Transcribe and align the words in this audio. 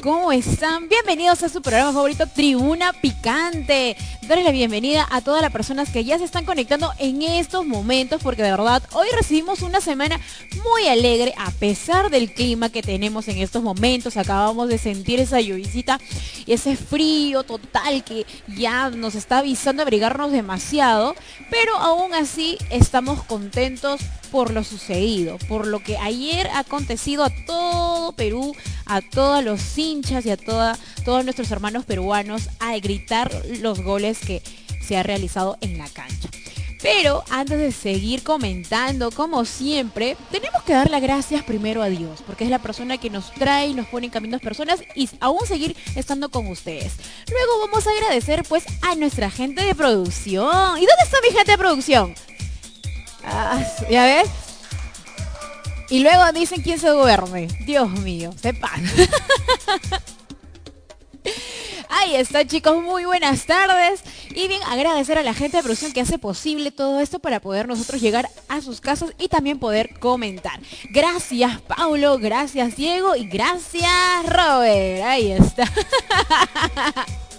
¿cómo 0.00 0.30
están? 0.30 0.88
Bienvenidos 0.88 1.42
a 1.42 1.48
su 1.48 1.60
programa 1.60 1.92
favorito 1.92 2.28
Tribuna 2.28 2.92
Picante. 2.92 3.96
Darles 4.22 4.44
la 4.44 4.52
bienvenida 4.52 5.04
a 5.10 5.20
todas 5.20 5.42
las 5.42 5.50
personas 5.50 5.90
que 5.90 6.04
ya 6.04 6.16
se 6.16 6.24
están 6.24 6.44
conectando 6.44 6.92
en 7.00 7.22
estos 7.22 7.66
momentos 7.66 8.22
porque 8.22 8.44
de 8.44 8.52
verdad 8.52 8.84
hoy 8.92 9.08
recibimos 9.16 9.62
una 9.62 9.80
semana 9.80 10.20
muy 10.62 10.86
alegre 10.86 11.34
a 11.36 11.50
pesar 11.50 12.08
del 12.08 12.32
clima 12.32 12.68
que 12.68 12.82
tenemos 12.82 13.26
en 13.26 13.38
estos 13.38 13.64
momentos. 13.64 14.16
Acabamos 14.16 14.68
de 14.68 14.78
sentir 14.78 15.18
esa 15.18 15.40
lluvisita 15.40 15.98
y 16.46 16.52
ese 16.52 16.76
frío 16.76 17.42
total 17.42 18.04
que 18.04 18.26
ya 18.56 18.90
nos 18.90 19.16
está 19.16 19.38
avisando 19.38 19.82
abrigarnos 19.82 20.30
demasiado, 20.30 21.16
pero 21.50 21.76
aún 21.78 22.14
así 22.14 22.58
estamos 22.70 23.24
contentos 23.24 24.00
por 24.34 24.50
lo 24.50 24.64
sucedido, 24.64 25.38
por 25.46 25.64
lo 25.64 25.80
que 25.80 25.96
ayer 25.96 26.48
ha 26.48 26.58
acontecido 26.58 27.22
a 27.22 27.30
todo 27.30 28.10
Perú, 28.16 28.52
a 28.84 29.00
todos 29.00 29.44
los 29.44 29.78
hinchas 29.78 30.26
y 30.26 30.30
a 30.30 30.36
todos 30.36 31.24
nuestros 31.24 31.52
hermanos 31.52 31.84
peruanos 31.84 32.48
a 32.58 32.76
gritar 32.78 33.30
los 33.60 33.80
goles 33.80 34.18
que 34.18 34.42
se 34.84 34.96
ha 34.96 35.04
realizado 35.04 35.56
en 35.60 35.78
la 35.78 35.88
cancha. 35.88 36.28
Pero 36.82 37.22
antes 37.30 37.58
de 37.58 37.70
seguir 37.70 38.24
comentando, 38.24 39.12
como 39.12 39.44
siempre, 39.44 40.16
tenemos 40.32 40.64
que 40.64 40.72
dar 40.72 40.90
las 40.90 41.00
gracias 41.00 41.44
primero 41.44 41.80
a 41.80 41.88
Dios, 41.88 42.24
porque 42.26 42.42
es 42.42 42.50
la 42.50 42.58
persona 42.58 42.98
que 42.98 43.10
nos 43.10 43.30
trae 43.34 43.68
y 43.68 43.74
nos 43.74 43.86
pone 43.86 44.06
en 44.06 44.12
caminos 44.12 44.40
personas 44.40 44.82
y 44.96 45.08
aún 45.20 45.46
seguir 45.46 45.76
estando 45.94 46.28
con 46.28 46.48
ustedes. 46.48 46.94
Luego 47.30 47.68
vamos 47.68 47.86
a 47.86 47.90
agradecer 47.92 48.42
pues 48.48 48.64
a 48.82 48.96
nuestra 48.96 49.30
gente 49.30 49.64
de 49.64 49.76
producción. 49.76 50.76
¿Y 50.76 50.86
dónde 50.86 51.04
está 51.04 51.18
mi 51.22 51.32
gente 51.32 51.52
de 51.52 51.58
producción? 51.58 52.14
Ah, 53.24 53.62
¿Ya 53.90 54.04
ves? 54.04 54.30
Y 55.90 56.00
luego 56.00 56.32
dicen 56.32 56.62
quién 56.62 56.78
se 56.78 56.88
duerme. 56.88 57.48
Dios 57.66 57.90
mío, 57.90 58.32
sepan. 58.40 58.84
Ahí 61.88 62.16
está 62.16 62.46
chicos, 62.46 62.82
muy 62.82 63.04
buenas 63.04 63.46
tardes. 63.46 64.02
Y 64.30 64.48
bien, 64.48 64.60
agradecer 64.64 65.18
a 65.18 65.22
la 65.22 65.32
gente 65.32 65.58
de 65.58 65.62
producción 65.62 65.92
que 65.92 66.00
hace 66.00 66.18
posible 66.18 66.72
todo 66.72 67.00
esto 67.00 67.20
para 67.20 67.40
poder 67.40 67.68
nosotros 67.68 68.00
llegar 68.00 68.28
a 68.48 68.60
sus 68.60 68.80
casas 68.80 69.12
y 69.18 69.28
también 69.28 69.58
poder 69.58 69.98
comentar. 70.00 70.58
Gracias 70.90 71.60
Paulo, 71.62 72.18
gracias 72.18 72.74
Diego 72.76 73.14
y 73.14 73.28
gracias 73.28 73.92
Robert. 74.26 75.04
Ahí 75.04 75.32
está. 75.32 75.70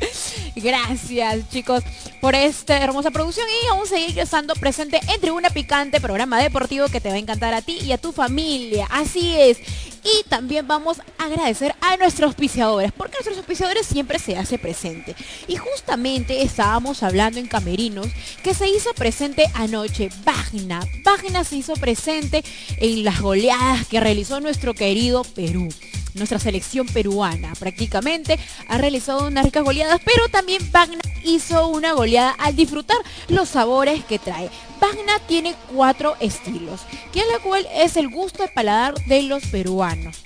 Gracias 0.56 1.48
chicos 1.50 1.82
por 2.20 2.34
esta 2.34 2.78
hermosa 2.78 3.10
producción 3.10 3.46
y 3.62 3.68
aún 3.68 3.86
seguir 3.86 4.18
estando 4.18 4.54
presente 4.54 5.00
en 5.12 5.20
Tribuna 5.20 5.50
Picante, 5.50 6.00
programa 6.00 6.40
deportivo 6.40 6.88
que 6.88 7.00
te 7.00 7.08
va 7.08 7.14
a 7.14 7.18
encantar 7.18 7.54
a 7.54 7.62
ti 7.62 7.78
y 7.82 7.92
a 7.92 7.98
tu 7.98 8.12
familia. 8.12 8.86
Así 8.90 9.34
es. 9.36 9.58
Y 10.02 10.28
también 10.28 10.68
vamos 10.68 11.00
a 11.18 11.24
agradecer 11.24 11.74
a 11.80 11.96
nuestros 11.96 12.28
auspiciadores, 12.28 12.92
porque 12.92 13.14
nuestros 13.14 13.38
auspiciadores 13.38 13.86
siempre 13.86 14.20
se 14.20 14.36
hace 14.36 14.56
presente. 14.56 15.16
Y 15.48 15.56
justamente 15.56 16.42
estábamos 16.42 17.02
hablando 17.02 17.40
en 17.40 17.48
Camerinos 17.48 18.06
que 18.42 18.54
se 18.54 18.68
hizo 18.68 18.94
presente 18.94 19.50
anoche 19.54 20.10
Vagna. 20.24 20.80
Vagna 21.02 21.42
se 21.42 21.56
hizo 21.56 21.74
presente 21.74 22.44
en 22.78 23.04
las 23.04 23.20
goleadas 23.20 23.86
que 23.88 24.00
realizó 24.00 24.40
nuestro 24.40 24.74
querido 24.74 25.24
Perú 25.24 25.68
nuestra 26.16 26.38
selección 26.38 26.86
peruana. 26.86 27.52
Prácticamente 27.58 28.38
ha 28.68 28.78
realizado 28.78 29.26
unas 29.26 29.44
ricas 29.44 29.64
goleadas, 29.64 30.00
pero 30.04 30.28
también 30.28 30.62
Wagner 30.72 31.00
hizo 31.24 31.68
una 31.68 31.92
goleada 31.92 32.30
al 32.38 32.56
disfrutar 32.56 32.98
los 33.28 33.48
sabores 33.48 34.04
que 34.04 34.18
trae. 34.18 34.50
Wagner 34.80 35.20
tiene 35.26 35.54
cuatro 35.72 36.16
estilos, 36.20 36.80
que 37.12 37.20
es 37.20 37.26
la 37.28 37.38
cual 37.38 37.66
es 37.74 37.96
el 37.96 38.08
gusto 38.08 38.42
de 38.42 38.48
paladar 38.48 38.94
de 39.06 39.22
los 39.22 39.44
peruanos. 39.46 40.16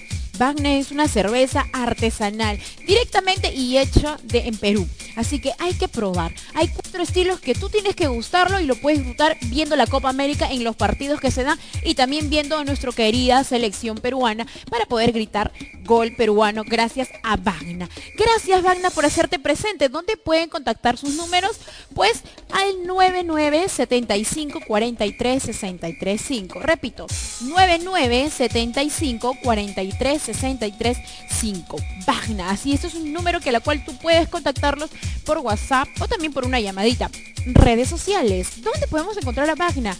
Wagner 0.40 0.80
es 0.80 0.90
una 0.90 1.06
cerveza 1.06 1.66
artesanal, 1.70 2.58
directamente 2.86 3.52
y 3.52 3.76
hecha 3.76 4.16
de, 4.22 4.48
en 4.48 4.56
Perú. 4.56 4.88
Así 5.14 5.38
que 5.38 5.52
hay 5.58 5.74
que 5.74 5.86
probar. 5.86 6.32
Hay 6.54 6.68
cuatro 6.68 7.02
estilos 7.02 7.40
que 7.40 7.54
tú 7.54 7.68
tienes 7.68 7.94
que 7.94 8.08
gustarlo 8.08 8.58
y 8.58 8.64
lo 8.64 8.74
puedes 8.74 9.00
disfrutar 9.00 9.36
viendo 9.48 9.76
la 9.76 9.86
Copa 9.86 10.08
América 10.08 10.50
en 10.50 10.64
los 10.64 10.76
partidos 10.76 11.20
que 11.20 11.30
se 11.30 11.44
dan 11.44 11.58
y 11.84 11.94
también 11.94 12.30
viendo 12.30 12.56
a 12.56 12.64
nuestra 12.64 12.90
querida 12.92 13.44
selección 13.44 13.98
peruana 13.98 14.46
para 14.70 14.86
poder 14.86 15.12
gritar 15.12 15.52
gol 15.84 16.14
peruano 16.16 16.62
gracias 16.64 17.10
a 17.22 17.36
Vagna. 17.36 17.90
Gracias 18.16 18.62
Vagna 18.62 18.88
por 18.88 19.04
hacerte 19.04 19.38
presente. 19.38 19.90
¿Dónde 19.90 20.16
pueden 20.16 20.48
contactar 20.48 20.96
sus 20.96 21.16
números? 21.16 21.58
Pues 21.94 22.22
al 22.50 22.86
99 22.86 23.68
75 23.68 24.60
43 24.66 25.42
63 25.42 26.20
5. 26.20 26.60
Repito, 26.60 27.06
99 27.42 28.30
75 28.30 29.36
43 29.42 30.29
63 30.34 30.98
5. 31.28 31.76
Vagna. 32.06 32.50
Así, 32.50 32.72
esto 32.72 32.86
es 32.86 32.94
un 32.94 33.12
número 33.12 33.40
que 33.40 33.50
a 33.50 33.52
la 33.52 33.60
cual 33.60 33.84
tú 33.84 33.96
puedes 33.98 34.28
contactarlos 34.28 34.90
por 35.24 35.38
WhatsApp 35.38 35.88
o 36.00 36.08
también 36.08 36.32
por 36.32 36.46
una 36.46 36.60
llamadita. 36.60 37.10
Redes 37.46 37.88
sociales. 37.88 38.62
¿Dónde 38.62 38.86
podemos 38.88 39.16
encontrar 39.16 39.46
la 39.46 39.56
página? 39.56 39.96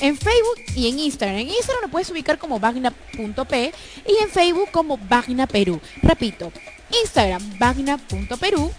En 0.00 0.16
Facebook 0.16 0.58
y 0.74 0.88
en 0.88 0.98
Instagram. 0.98 1.38
En 1.38 1.48
Instagram 1.48 1.82
lo 1.82 1.88
puedes 1.88 2.10
ubicar 2.10 2.38
como 2.38 2.58
vagna.p 2.58 3.72
y 4.06 4.22
en 4.22 4.30
Facebook 4.30 4.70
como 4.72 4.98
Vagna 4.98 5.46
Perú. 5.46 5.80
Repito, 6.02 6.52
Instagram 7.02 7.58
vagna.perú 7.58 8.72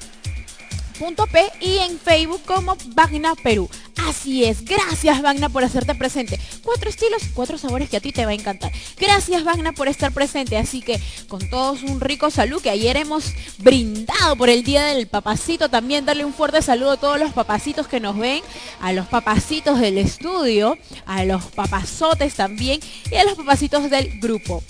P 1.31 1.51
y 1.59 1.77
en 1.79 1.99
Facebook 1.99 2.41
como 2.45 2.77
Vagna 2.93 3.33
Perú. 3.35 3.69
Así 4.07 4.45
es, 4.45 4.63
gracias 4.63 5.21
Vagna 5.21 5.49
por 5.49 5.63
hacerte 5.63 5.95
presente. 5.95 6.39
Cuatro 6.63 6.89
estilos, 6.89 7.23
cuatro 7.33 7.57
sabores 7.57 7.89
que 7.89 7.97
a 7.97 7.99
ti 7.99 8.13
te 8.13 8.25
va 8.25 8.31
a 8.31 8.35
encantar. 8.35 8.71
Gracias 8.97 9.43
Vagna 9.43 9.73
por 9.73 9.89
estar 9.89 10.13
presente. 10.13 10.57
Así 10.57 10.81
que 10.81 10.99
con 11.27 11.49
todos 11.49 11.83
un 11.83 11.99
rico 11.99 12.29
salud 12.29 12.61
que 12.61 12.69
ayer 12.69 12.95
hemos 12.95 13.33
brindado 13.57 14.37
por 14.37 14.49
el 14.49 14.63
Día 14.63 14.85
del 14.85 15.07
Papacito. 15.07 15.69
También 15.69 16.05
darle 16.05 16.23
un 16.23 16.33
fuerte 16.33 16.61
saludo 16.61 16.91
a 16.91 16.97
todos 16.97 17.19
los 17.19 17.33
papacitos 17.33 17.87
que 17.87 17.99
nos 17.99 18.17
ven, 18.17 18.41
a 18.79 18.93
los 18.93 19.07
papacitos 19.07 19.79
del 19.79 19.97
estudio, 19.97 20.77
a 21.05 21.25
los 21.25 21.43
papazotes 21.45 22.35
también 22.35 22.79
y 23.11 23.15
a 23.15 23.25
los 23.25 23.35
papacitos 23.35 23.89
del 23.89 24.19
grupo. 24.19 24.63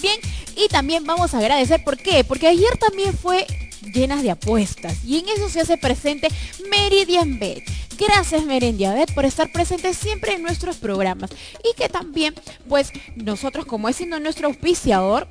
Bien, 0.00 0.18
y 0.56 0.68
también 0.68 1.04
vamos 1.04 1.34
a 1.34 1.38
agradecer, 1.38 1.82
¿por 1.84 1.96
qué? 1.96 2.24
Porque 2.24 2.46
ayer 2.46 2.76
también 2.78 3.16
fue 3.16 3.46
llenas 3.92 4.22
de 4.22 4.30
apuestas. 4.30 5.04
Y 5.04 5.18
en 5.18 5.28
eso 5.28 5.48
se 5.48 5.60
hace 5.60 5.76
presente 5.76 6.28
Meridian 6.70 7.38
Bet. 7.38 7.64
Gracias 7.98 8.44
Meridian 8.44 8.94
Bet 8.94 9.12
por 9.12 9.26
estar 9.26 9.52
presente 9.52 9.92
siempre 9.92 10.34
en 10.34 10.42
nuestros 10.42 10.76
programas. 10.76 11.30
Y 11.64 11.76
que 11.76 11.88
también, 11.88 12.34
pues 12.68 12.92
nosotros 13.16 13.66
como 13.66 13.88
es 13.88 13.96
siendo 13.96 14.20
nuestro 14.20 14.48
auspiciador, 14.48 15.28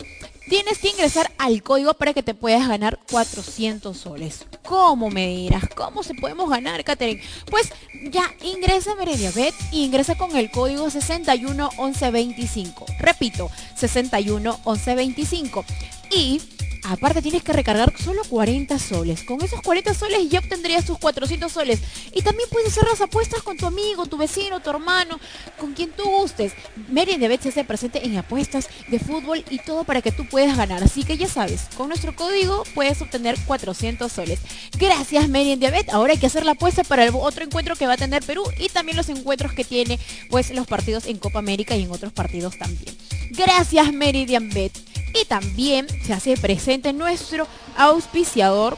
tienes 0.49 0.79
que 0.79 0.89
ingresar 0.89 1.31
al 1.37 1.63
código 1.63 1.93
para 1.93 2.13
que 2.13 2.23
te 2.23 2.33
puedas 2.33 2.67
ganar 2.67 2.99
400 3.11 3.95
soles. 3.95 4.45
¿Cómo 4.63 5.09
me 5.09 5.27
dirás? 5.27 5.63
¿Cómo 5.75 6.03
se 6.03 6.15
podemos 6.15 6.49
ganar, 6.49 6.83
Catherine? 6.83 7.21
Pues 7.49 7.71
ya 8.11 8.23
ingresa 8.41 8.91
a 8.91 8.95
Merediabet 8.95 9.53
y 9.71 9.85
ingresa 9.85 10.17
con 10.17 10.35
el 10.35 10.51
código 10.51 10.89
611125. 10.89 12.85
Repito, 12.99 13.49
611125. 13.75 15.63
Y 16.11 16.41
Aparte 16.83 17.21
tienes 17.21 17.43
que 17.43 17.53
recargar 17.53 17.93
solo 17.97 18.21
40 18.27 18.79
soles. 18.79 19.23
Con 19.23 19.41
esos 19.41 19.61
40 19.61 19.93
soles 19.93 20.29
ya 20.29 20.39
obtendrías 20.39 20.85
tus 20.85 20.97
400 20.97 21.51
soles. 21.51 21.79
Y 22.13 22.21
también 22.21 22.49
puedes 22.49 22.69
hacer 22.69 22.87
las 22.87 23.01
apuestas 23.01 23.43
con 23.43 23.57
tu 23.57 23.65
amigo, 23.65 24.05
tu 24.05 24.17
vecino, 24.17 24.59
tu 24.59 24.69
hermano, 24.69 25.19
con 25.57 25.73
quien 25.73 25.91
tú 25.91 26.03
gustes. 26.03 26.53
Merian 26.89 27.19
Diabetes 27.19 27.53
se 27.53 27.63
presente 27.63 28.05
en 28.05 28.17
apuestas 28.17 28.69
de 28.87 28.99
fútbol 28.99 29.43
y 29.49 29.59
todo 29.59 29.83
para 29.83 30.01
que 30.01 30.11
tú 30.11 30.25
puedas 30.27 30.57
ganar. 30.57 30.83
Así 30.83 31.03
que 31.03 31.17
ya 31.17 31.27
sabes, 31.27 31.67
con 31.75 31.89
nuestro 31.89 32.15
código 32.15 32.63
puedes 32.73 33.01
obtener 33.01 33.37
400 33.45 34.11
soles. 34.11 34.39
Gracias 34.77 35.27
Merian 35.27 35.59
Diabetes. 35.59 35.93
Ahora 35.93 36.13
hay 36.13 36.19
que 36.19 36.27
hacer 36.27 36.45
la 36.45 36.51
apuesta 36.51 36.83
para 36.83 37.03
el 37.03 37.13
otro 37.13 37.43
encuentro 37.43 37.75
que 37.75 37.87
va 37.87 37.93
a 37.93 37.97
tener 37.97 38.23
Perú 38.23 38.43
y 38.57 38.69
también 38.69 38.97
los 38.97 39.09
encuentros 39.09 39.53
que 39.53 39.63
tiene 39.63 39.99
pues 40.29 40.51
los 40.51 40.67
partidos 40.67 41.05
en 41.05 41.17
Copa 41.17 41.39
América 41.39 41.75
y 41.75 41.83
en 41.83 41.91
otros 41.91 42.13
partidos 42.13 42.57
también. 42.57 42.95
Gracias 43.31 43.93
Meridian 43.93 44.49
Bet. 44.49 44.73
Y 45.13 45.25
también 45.25 45.87
se 46.03 46.13
hace 46.13 46.37
presente 46.37 46.93
nuestro 46.93 47.47
auspiciador, 47.77 48.77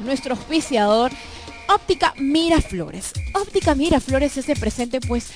nuestro 0.00 0.34
auspiciador, 0.34 1.12
Óptica 1.68 2.14
Miraflores. 2.18 3.12
Óptica 3.34 3.74
Miraflores 3.74 4.32
se 4.32 4.40
hace 4.40 4.56
presente 4.56 5.00
pues 5.00 5.30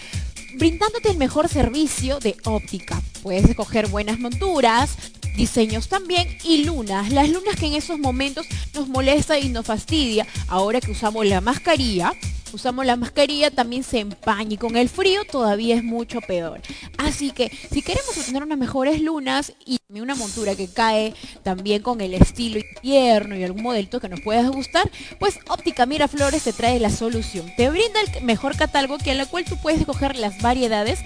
brindándote 0.55 1.11
el 1.11 1.17
mejor 1.17 1.49
servicio 1.49 2.21
de 2.21 2.37
óptica. 2.45 3.01
Puedes 3.23 3.45
escoger 3.45 3.89
buenas 3.89 4.19
monturas, 4.19 4.97
diseños 5.37 5.89
también 5.89 6.29
y 6.45 6.65
lunas. 6.65 7.11
Las 7.13 7.29
lunas 7.29 7.57
que 7.57 7.67
en 7.67 7.75
esos 7.75 7.99
momentos 7.99 8.47
nos 8.75 8.89
molesta 8.89 9.39
y 9.39 9.49
nos 9.49 9.67
fastidia. 9.67 10.27
Ahora 10.49 10.81
que 10.81 10.91
usamos 10.91 11.27
la 11.27 11.41
mascarilla, 11.41 12.13
usamos 12.53 12.85
la 12.87 12.97
mascarilla 12.97 13.51
también 13.51 13.83
se 13.83 14.01
empaña 14.01 14.55
y 14.55 14.57
con 14.57 14.77
el 14.77 14.89
frío 14.89 15.25
todavía 15.25 15.77
es 15.77 15.85
mucho 15.85 16.21
peor. 16.21 16.61
Así 16.99 17.31
que 17.31 17.51
si 17.71 17.83
queremos 17.83 18.17
obtener 18.17 18.43
unas 18.43 18.59
mejores 18.59 19.01
lunas 19.01 19.53
y 19.65 19.81
una 19.91 20.15
montura 20.15 20.55
que 20.55 20.69
cae 20.69 21.15
también 21.43 21.83
con 21.83 22.01
el 22.01 22.15
estilo 22.15 22.61
invierno 22.77 23.37
y 23.37 23.45
algún 23.45 23.63
modelo 23.63 24.01
que 24.01 24.09
nos 24.09 24.21
pueda 24.21 24.47
gustar, 24.49 24.91
pues 25.19 25.39
Óptica 25.49 25.87
Miraflores 25.87 26.45
te 26.45 26.53
trae 26.53 26.79
la 26.79 26.91
solución. 26.91 27.51
Te 27.57 27.71
brinda 27.71 28.01
el 28.01 28.25
mejor 28.25 28.57
catálogo 28.57 28.99
que 28.99 29.11
en 29.13 29.19
la 29.19 29.27
cual 29.27 29.45
tú 29.45 29.57
puedes 29.61 29.81
escoger 29.81 30.17
las 30.17 30.41
variedades 30.41 31.01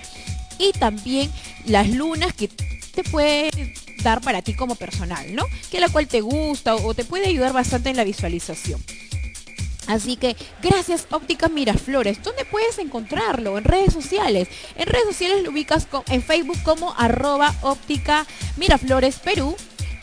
y 0.59 0.73
también 0.73 1.31
las 1.67 1.89
lunas 1.91 2.33
que 2.35 2.49
te 2.49 3.05
puede 3.05 3.51
dar 4.03 4.21
para 4.21 4.43
ti 4.43 4.55
como 4.55 4.75
personal, 4.75 5.35
¿no? 5.35 5.45
Que 5.71 5.81
la 5.81 5.89
cual 5.89 6.07
te 6.07 6.21
gusta 6.21 6.75
o 6.77 6.95
te 6.95 7.05
puede 7.05 7.29
ayudar 7.29 7.53
bastante 7.53 7.91
en 7.91 7.97
la 7.97 8.05
visualización. 8.05 8.81
Así 9.87 10.17
que 10.17 10.37
gracias 10.63 11.07
Óptica 11.11 11.49
Miraflores. 11.49 12.23
¿Dónde 12.23 12.45
puedes 12.45 12.79
encontrarlo? 12.79 13.59
En 13.59 13.65
redes 13.65 13.93
sociales. 13.93 14.49
En 14.77 14.87
redes 14.87 15.05
sociales 15.07 15.43
lo 15.43 15.51
ubicas 15.51 15.87
en 16.09 16.23
Facebook 16.23 16.63
como 16.63 16.95
arroba 16.97 17.55
óptica 17.63 18.27
Miraflores 18.57 19.17
Perú 19.19 19.57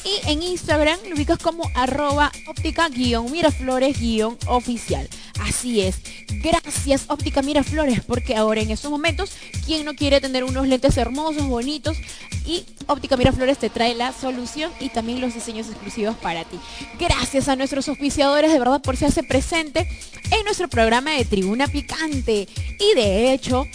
y 0.03 0.29
en 0.29 0.43
Instagram 0.43 0.99
lo 1.07 1.15
ubicas 1.15 1.39
como 1.39 1.63
arroba 1.75 2.33
óptica-miraflores-oficial. 2.47 5.07
Así 5.41 5.81
es. 5.81 5.95
Gracias 6.43 7.05
Óptica 7.07 7.41
Miraflores, 7.41 8.01
porque 8.01 8.35
ahora 8.35 8.61
en 8.61 8.71
estos 8.71 8.91
momentos, 8.91 9.31
¿quién 9.65 9.85
no 9.85 9.95
quiere 9.95 10.21
tener 10.21 10.43
unos 10.43 10.67
lentes 10.67 10.97
hermosos, 10.97 11.47
bonitos? 11.47 11.97
Y 12.45 12.65
Óptica 12.87 13.17
Miraflores 13.17 13.57
te 13.57 13.69
trae 13.69 13.95
la 13.95 14.13
solución 14.13 14.71
y 14.79 14.89
también 14.89 15.21
los 15.21 15.33
diseños 15.33 15.67
exclusivos 15.67 16.15
para 16.17 16.43
ti. 16.43 16.59
Gracias 16.99 17.47
a 17.47 17.55
nuestros 17.55 17.87
auspiciadores 17.87 18.51
de 18.51 18.59
verdad 18.59 18.81
por 18.81 18.97
si 18.97 19.05
hace 19.05 19.23
presente 19.23 19.87
en 20.31 20.43
nuestro 20.45 20.67
programa 20.67 21.11
de 21.11 21.25
Tribuna 21.25 21.67
Picante. 21.67 22.47
Y 22.79 22.95
de 22.95 23.33
hecho, 23.33 23.65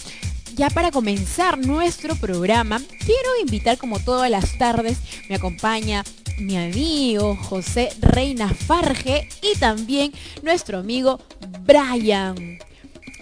ya 0.57 0.71
para 0.71 0.89
comenzar 0.89 1.59
nuestro 1.59 2.15
programa, 2.15 2.81
quiero 3.05 3.29
invitar 3.39 3.77
como 3.77 3.99
todas 3.99 4.29
las 4.29 4.57
tardes, 4.57 4.97
me 5.29 5.35
acompaña 5.35 6.03
mi 6.39 6.57
amigo 6.57 7.35
José 7.35 7.89
Reina 8.01 8.49
Farge 8.49 9.29
y 9.41 9.57
también 9.59 10.11
nuestro 10.41 10.79
amigo 10.79 11.19
Brian. 11.61 12.57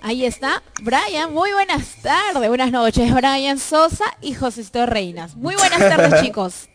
Ahí 0.02 0.24
está, 0.24 0.64
Brian, 0.82 1.34
muy 1.34 1.52
buenas 1.52 1.96
tardes, 2.02 2.48
buenas 2.48 2.72
noches, 2.72 3.14
Brian 3.14 3.60
Sosa 3.60 4.06
y 4.22 4.34
José 4.34 4.86
Reinas. 4.86 5.36
Muy 5.36 5.56
buenas 5.56 5.80
tardes, 5.80 6.22
chicos. 6.24 6.70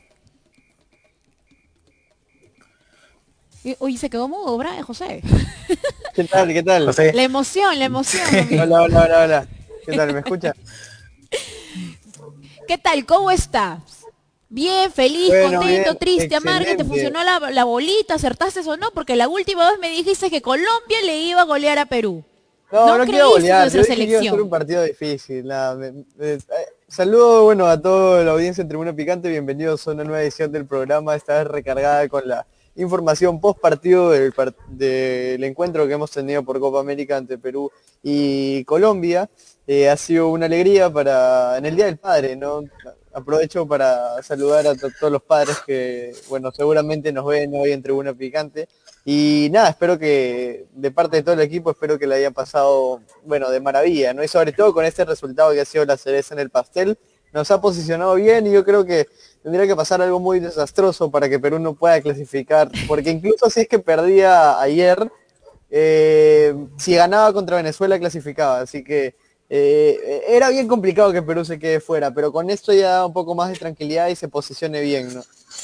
Uy, 3.78 3.96
se 3.96 4.10
quedó 4.10 4.28
mudo, 4.28 4.58
Brian, 4.58 4.82
José. 4.82 5.22
¿Qué 6.14 6.24
tal? 6.24 6.48
¿Qué 6.48 6.62
tal? 6.62 6.86
La 7.14 7.22
emoción, 7.22 7.78
la 7.78 7.84
emoción. 7.86 8.24
hola, 8.60 8.82
hola, 8.82 9.04
hola, 9.04 9.24
hola. 9.24 9.59
¿Qué 9.90 9.96
tal? 9.96 10.12
¿Me 10.12 10.20
escucha? 10.20 10.54
¿Qué 12.66 12.78
tal? 12.78 13.04
¿Cómo 13.04 13.30
estás? 13.30 13.80
Bien, 14.48 14.90
feliz, 14.90 15.32
contento, 15.48 15.94
triste, 15.94 16.34
amargo, 16.34 16.76
te 16.76 16.84
funcionó 16.84 17.20
la, 17.22 17.64
bolita, 17.64 18.14
acertaste 18.14 18.60
o 18.66 18.76
no, 18.76 18.90
porque 18.92 19.14
la 19.14 19.28
última 19.28 19.68
vez 19.70 19.78
me 19.80 19.90
dijiste 19.90 20.30
que 20.30 20.42
Colombia 20.42 20.98
le 21.04 21.18
iba 21.18 21.42
a 21.42 21.44
golear 21.44 21.78
a 21.78 21.86
Perú. 21.86 22.24
No, 22.72 22.98
no, 22.98 23.04
quiero 23.04 23.30
golear, 23.30 23.68
yo 23.68 23.82
selección. 23.82 24.22
Iba 24.24 24.32
a 24.32 24.34
ser 24.34 24.42
un 24.42 24.50
partido 24.50 24.82
difícil. 24.82 25.50
Eh, 26.20 26.38
saludo 26.88 27.44
bueno 27.44 27.66
a 27.66 27.80
toda 27.80 28.24
la 28.24 28.32
audiencia 28.32 28.62
en 28.62 28.68
Tribuna 28.68 28.92
Picante, 28.92 29.28
bienvenidos 29.28 29.86
a 29.86 29.92
una 29.92 30.04
nueva 30.04 30.22
edición 30.22 30.50
del 30.50 30.66
programa, 30.66 31.14
esta 31.14 31.38
vez 31.38 31.46
recargada 31.46 32.08
con 32.08 32.28
la 32.28 32.46
información 32.76 33.40
post 33.40 33.60
partido 33.60 34.10
del, 34.10 35.44
encuentro 35.44 35.86
que 35.86 35.94
hemos 35.94 36.10
tenido 36.10 36.42
por 36.42 36.60
Copa 36.60 36.80
América 36.80 37.16
ante 37.16 37.38
Perú 37.38 37.70
y 38.02 38.64
Colombia. 38.64 39.28
Eh, 39.66 39.88
ha 39.88 39.96
sido 39.96 40.28
una 40.28 40.46
alegría 40.46 40.90
para 40.90 41.58
en 41.58 41.66
el 41.66 41.76
Día 41.76 41.86
del 41.86 41.98
Padre, 41.98 42.36
¿no? 42.36 42.62
Aprovecho 43.12 43.66
para 43.66 44.22
saludar 44.22 44.66
a 44.66 44.74
todos 44.74 45.12
los 45.12 45.22
padres 45.22 45.58
que, 45.66 46.14
bueno, 46.28 46.52
seguramente 46.52 47.12
nos 47.12 47.26
ven 47.26 47.52
hoy 47.54 47.72
en 47.72 47.82
Tribuna 47.82 48.14
Picante. 48.14 48.68
Y 49.04 49.48
nada, 49.50 49.70
espero 49.70 49.98
que 49.98 50.66
de 50.72 50.90
parte 50.90 51.16
de 51.16 51.22
todo 51.22 51.34
el 51.34 51.40
equipo, 51.40 51.70
espero 51.70 51.98
que 51.98 52.06
le 52.06 52.16
haya 52.16 52.30
pasado, 52.30 53.00
bueno, 53.24 53.50
de 53.50 53.60
maravilla, 53.60 54.12
¿no? 54.12 54.22
Y 54.22 54.28
sobre 54.28 54.52
todo 54.52 54.72
con 54.72 54.84
este 54.84 55.04
resultado 55.04 55.52
que 55.52 55.60
ha 55.60 55.64
sido 55.64 55.84
la 55.84 55.96
cereza 55.96 56.34
en 56.34 56.40
el 56.40 56.50
pastel, 56.50 56.98
nos 57.32 57.50
ha 57.50 57.60
posicionado 57.60 58.14
bien 58.16 58.46
y 58.46 58.52
yo 58.52 58.64
creo 58.64 58.84
que 58.84 59.06
tendría 59.42 59.66
que 59.66 59.76
pasar 59.76 60.02
algo 60.02 60.20
muy 60.20 60.40
desastroso 60.40 61.10
para 61.10 61.28
que 61.28 61.38
Perú 61.38 61.58
no 61.58 61.74
pueda 61.74 62.00
clasificar, 62.00 62.70
porque 62.86 63.10
incluso 63.10 63.48
si 63.50 63.60
es 63.60 63.68
que 63.68 63.78
perdía 63.78 64.60
ayer, 64.60 65.10
eh, 65.70 66.54
si 66.76 66.94
ganaba 66.94 67.32
contra 67.32 67.56
Venezuela 67.56 67.98
clasificaba, 67.98 68.60
así 68.60 68.84
que 68.84 69.14
eh, 69.48 70.22
era 70.28 70.50
bien 70.50 70.68
complicado 70.68 71.12
que 71.12 71.22
Perú 71.22 71.44
se 71.44 71.58
quede 71.58 71.80
fuera, 71.80 72.12
pero 72.12 72.32
con 72.32 72.50
esto 72.50 72.72
ya 72.72 72.90
da 72.90 73.06
un 73.06 73.12
poco 73.12 73.34
más 73.34 73.50
de 73.50 73.56
tranquilidad 73.56 74.08
y 74.08 74.16
se 74.16 74.28
posicione 74.28 74.80
bien 74.80 75.08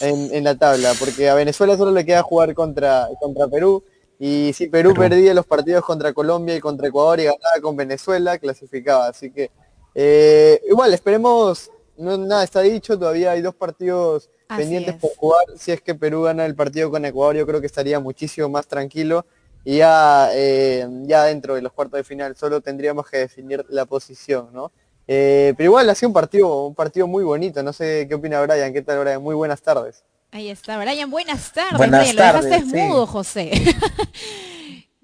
en, 0.01 0.45
la 0.45 0.57
tabla, 0.57 0.93
porque 0.99 1.29
a 1.29 1.35
Venezuela 1.35 1.77
solo 1.77 1.93
le 1.93 2.05
queda 2.05 2.23
jugar 2.23 2.55
contra, 2.55 3.09
contra 3.21 3.47
Perú, 3.47 3.85
y 4.19 4.53
si 4.55 4.69
Perú, 4.69 4.95
perdía 4.95 5.35
los 5.35 5.47
partidos 5.47 5.85
contra 5.85 6.15
Colombia 6.15 6.57
y 6.57 6.61
contra 6.61 6.89
Ecuador 6.89 7.21
y 7.21 7.25
ganaba 7.25 7.61
con 7.61 7.77
Venezuela, 7.77 8.39
clasificaba, 8.39 9.09
así 9.09 9.31
que 9.31 9.51
eh, 9.95 10.61
igual, 10.69 10.93
esperemos 10.93 11.71
no, 11.99 12.19
nada 12.19 12.45
está 12.45 12.61
dicho, 12.61 12.99
todavía 12.99 13.33
hay 13.33 13.43
dos 13.43 13.55
partidos 13.55 14.31
pendientes 14.49 14.95
por 14.95 15.11
jugar. 15.17 15.45
Si 15.57 15.73
es 15.73 15.81
que 15.81 15.95
Perú 15.95 16.23
gana 16.23 16.45
el 16.47 16.55
partido 16.55 16.91
con 16.91 17.05
Ecuador, 17.05 17.37
yo 17.37 17.47
creo 17.47 17.61
que 17.61 17.67
estaría 17.67 18.01
muchísimo 18.01 18.49
más 18.49 18.67
tranquilo. 18.67 19.27
Y 19.65 19.79
ya, 19.79 20.31
eh, 20.33 20.87
ya 21.03 21.25
dentro 21.25 21.57
de 21.57 21.63
los 21.63 21.73
cuartos 21.73 21.99
de 21.99 22.05
final 22.05 22.37
solo 22.37 22.61
tendríamos 22.61 23.09
que 23.09 23.19
definir 23.19 23.65
la 23.69 23.85
posición, 23.85 24.51
¿no? 24.53 24.71
Eh, 25.09 25.55
pero 25.57 25.71
igual 25.71 25.91
ha 25.91 25.95
sido 25.95 26.11
un 26.11 26.15
partido, 26.15 26.67
un 26.67 26.75
partido 26.75 27.07
muy 27.07 27.25
bonito. 27.25 27.63
No 27.63 27.73
sé 27.73 28.07
qué 28.09 28.15
opina 28.15 28.41
Brian. 28.43 28.73
¿Qué 28.73 28.83
tal, 28.83 29.01
Brian? 29.01 29.23
Muy 29.23 29.35
buenas 29.35 29.61
tardes. 29.63 30.05
Ahí 30.31 30.51
está, 30.51 30.79
Brian. 30.79 31.11
Buenas 31.11 31.53
tardes. 31.53 31.79
Buenas 31.79 32.15
tardes, 32.15 32.45
lo 32.45 32.51
dejaste 32.51 32.77
mudo, 32.77 33.07
José. 33.07 33.51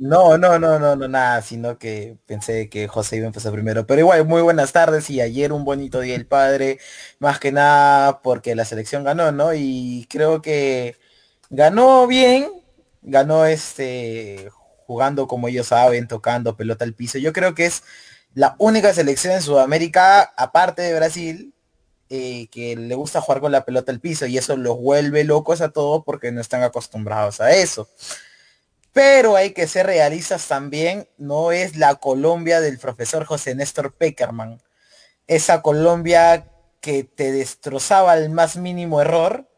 No, 0.05 0.37
no, 0.37 0.59
no, 0.59 0.81
no, 0.81 0.97
no, 0.97 1.07
nada, 1.07 1.43
sino 1.43 1.79
que 1.79 2.17
pensé 2.27 2.69
que 2.69 2.89
José 2.89 3.19
iba 3.19 3.27
a 3.27 3.29
empezar 3.29 3.53
primero. 3.53 3.87
Pero 3.87 4.01
igual, 4.01 4.27
muy 4.27 4.43
buenas 4.43 4.73
tardes 4.73 5.09
y 5.11 5.21
ayer 5.21 5.53
un 5.53 5.65
bonito 5.65 6.01
día 6.01 6.17
el 6.17 6.27
padre, 6.27 6.81
más 7.21 7.39
que 7.39 7.53
nada 7.53 8.21
porque 8.21 8.57
la 8.57 8.65
selección 8.65 9.05
ganó, 9.05 9.31
¿no? 9.31 9.55
Y 9.55 10.07
creo 10.11 10.43
que 10.43 10.97
ganó 11.51 12.09
bien, 12.09 12.51
ganó 13.03 13.47
este 13.47 14.51
jugando 14.87 15.29
como 15.29 15.47
ellos 15.49 15.69
saben, 15.69 16.09
tocando 16.09 16.57
pelota 16.57 16.85
al 16.85 16.95
piso. 16.95 17.19
Yo 17.19 17.33
creo 17.33 17.55
que 17.55 17.67
es 17.67 17.85
la 18.35 18.57
única 18.59 18.93
selección 18.95 19.35
en 19.35 19.43
Sudamérica, 19.43 20.23
aparte 20.37 20.83
de 20.83 20.97
Brasil, 20.97 21.55
eh, 22.11 22.49
que 22.51 22.77
le 22.77 22.95
gusta 22.97 23.21
jugar 23.21 23.41
con 23.41 23.53
la 23.53 23.65
pelota 23.65 23.93
al 23.93 24.01
piso 24.01 24.27
y 24.27 24.39
eso 24.39 24.57
los 24.57 24.79
vuelve 24.79 25.25
locos 25.25 25.61
a 25.61 25.71
todos 25.71 26.03
porque 26.05 26.33
no 26.33 26.41
están 26.41 26.63
acostumbrados 26.65 27.41
a 27.41 27.53
eso. 27.53 27.89
Pero 28.93 29.37
hay 29.37 29.53
que 29.53 29.67
ser 29.67 29.87
realistas 29.87 30.47
también, 30.49 31.09
no 31.17 31.51
es 31.51 31.77
la 31.77 31.95
Colombia 31.95 32.61
del 32.61 32.79
profesor 32.79 33.25
José 33.25 33.55
Néstor 33.55 33.95
Peckerman. 33.95 34.61
Esa 35.27 35.63
Colombia 35.63 36.47
que 36.81 37.05
te 37.05 37.33
destrozaba 37.33 38.13
al 38.13 38.29
más 38.29 38.57
mínimo 38.57 39.01
error, 39.01 39.49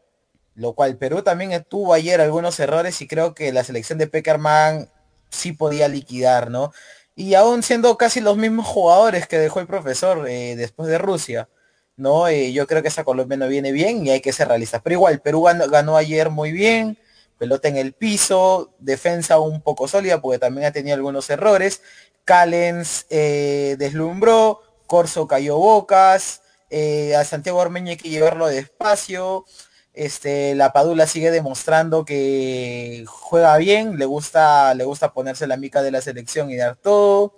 lo 0.53 0.73
cual 0.73 0.97
Perú 0.97 1.21
también 1.21 1.65
tuvo 1.67 1.93
ayer 1.93 2.21
algunos 2.21 2.59
errores 2.59 3.01
y 3.01 3.07
creo 3.07 3.33
que 3.33 3.51
la 3.51 3.63
selección 3.65 3.97
de 3.97 4.07
Peckerman 4.07 4.89
sí 5.29 5.51
podía 5.51 5.89
liquidar, 5.89 6.49
¿no? 6.49 6.71
Y 7.15 7.33
aún 7.33 7.63
siendo 7.63 7.97
casi 7.97 8.21
los 8.21 8.37
mismos 8.37 8.65
jugadores 8.65 9.27
que 9.27 9.39
dejó 9.39 9.59
el 9.59 9.67
profesor 9.67 10.27
eh, 10.29 10.55
después 10.55 10.87
de 10.87 10.97
Rusia, 10.97 11.49
¿no? 11.97 12.27
Eh, 12.27 12.53
yo 12.53 12.67
creo 12.67 12.81
que 12.81 12.89
esa 12.89 13.03
Colombia 13.03 13.37
no 13.37 13.47
viene 13.47 13.71
bien 13.71 14.05
y 14.05 14.11
hay 14.11 14.21
que 14.21 14.33
ser 14.33 14.47
realistas. 14.47 14.81
Pero 14.83 14.95
igual, 14.95 15.19
Perú 15.21 15.43
ganó 15.43 15.97
ayer 15.97 16.29
muy 16.29 16.51
bien, 16.51 16.97
pelota 17.37 17.67
en 17.67 17.77
el 17.77 17.93
piso, 17.93 18.73
defensa 18.79 19.39
un 19.39 19.61
poco 19.61 19.87
sólida 19.87 20.21
porque 20.21 20.39
también 20.39 20.67
ha 20.67 20.71
tenido 20.71 20.95
algunos 20.95 21.29
errores. 21.29 21.81
Callens 22.23 23.05
eh, 23.09 23.75
deslumbró, 23.77 24.61
Corso 24.87 25.27
cayó 25.27 25.57
bocas, 25.57 26.41
eh, 26.69 27.15
a 27.15 27.23
Santiago 27.23 27.59
Ormeño 27.59 27.95
que 27.97 28.09
llevarlo 28.09 28.47
despacio. 28.47 29.45
Este, 29.93 30.55
la 30.55 30.73
Padula 30.73 31.07
sigue 31.07 31.31
demostrando 31.31 32.03
que 32.03 33.05
juega 33.07 33.55
bien, 33.57 33.97
le 33.97 34.05
gusta, 34.05 34.73
le 34.73 34.83
gusta 34.83 35.13
ponerse 35.13 35.47
la 35.47 35.55
mica 35.55 35.81
de 35.81 35.91
la 35.91 36.01
selección 36.01 36.51
y 36.51 36.57
dar 36.57 36.75
todo. 36.75 37.37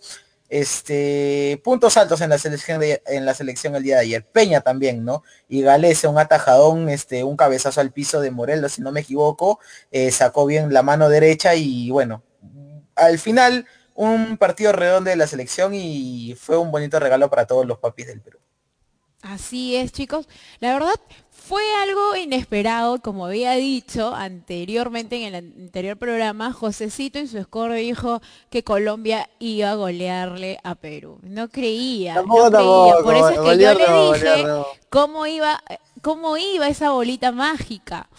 Este, 0.49 1.61
puntos 1.63 1.97
altos 1.97 2.21
en 2.21 2.29
la 2.29 2.37
selección 2.37 2.81
en 2.83 3.25
la 3.25 3.33
selección 3.33 3.75
el 3.75 3.83
día 3.83 3.95
de 3.95 4.01
ayer. 4.01 4.25
Peña 4.25 4.61
también, 4.61 5.03
¿no? 5.03 5.23
Y 5.49 5.61
Galese, 5.61 6.07
un 6.07 6.17
atajadón, 6.17 6.89
este, 6.89 7.23
un 7.23 7.35
cabezazo 7.35 7.81
al 7.81 7.91
piso 7.91 8.21
de 8.21 8.31
Morelos, 8.31 8.73
si 8.73 8.81
no 8.81 8.91
me 8.91 9.01
equivoco, 9.01 9.59
eh, 9.91 10.11
sacó 10.11 10.45
bien 10.45 10.71
la 10.73 10.83
mano 10.83 11.09
derecha 11.09 11.55
y 11.55 11.89
bueno, 11.91 12.23
al 12.95 13.19
final 13.19 13.65
un 13.97 14.37
partido 14.37 14.71
redondo 14.71 15.09
de 15.09 15.15
la 15.15 15.27
selección 15.27 15.73
y 15.73 16.35
fue 16.39 16.55
un 16.57 16.71
bonito 16.71 16.99
regalo 16.99 17.29
para 17.29 17.47
todos 17.47 17.65
los 17.65 17.79
papis 17.79 18.07
del 18.07 18.21
Perú. 18.21 18.39
Así 19.23 19.75
es, 19.75 19.91
chicos. 19.91 20.29
La 20.59 20.73
verdad, 20.73 20.99
fue 21.47 21.63
algo 21.81 22.15
inesperado, 22.17 23.01
como 23.01 23.25
había 23.25 23.53
dicho 23.53 24.13
anteriormente 24.13 25.15
en 25.15 25.33
el 25.33 25.35
anterior 25.35 25.95
programa, 25.95 26.51
Josecito 26.51 27.19
en 27.19 27.29
su 27.29 27.41
score 27.41 27.75
dijo 27.75 28.21
que 28.49 28.65
Colombia 28.65 29.29
iba 29.39 29.71
a 29.71 29.75
golearle 29.75 30.59
a 30.63 30.75
Perú. 30.75 31.19
No 31.21 31.47
creía, 31.47 32.15
no 32.15 32.23
creía. 32.23 32.95
Por 33.01 33.15
eso 33.15 33.29
es 33.29 33.39
que 33.39 33.63
yo 33.63 33.73
le 33.73 34.13
dije 34.13 34.45
cómo 34.89 35.25
iba, 35.25 35.63
cómo 36.01 36.37
iba 36.37 36.67
esa 36.67 36.91
bolita 36.91 37.31
mágica. 37.31 38.09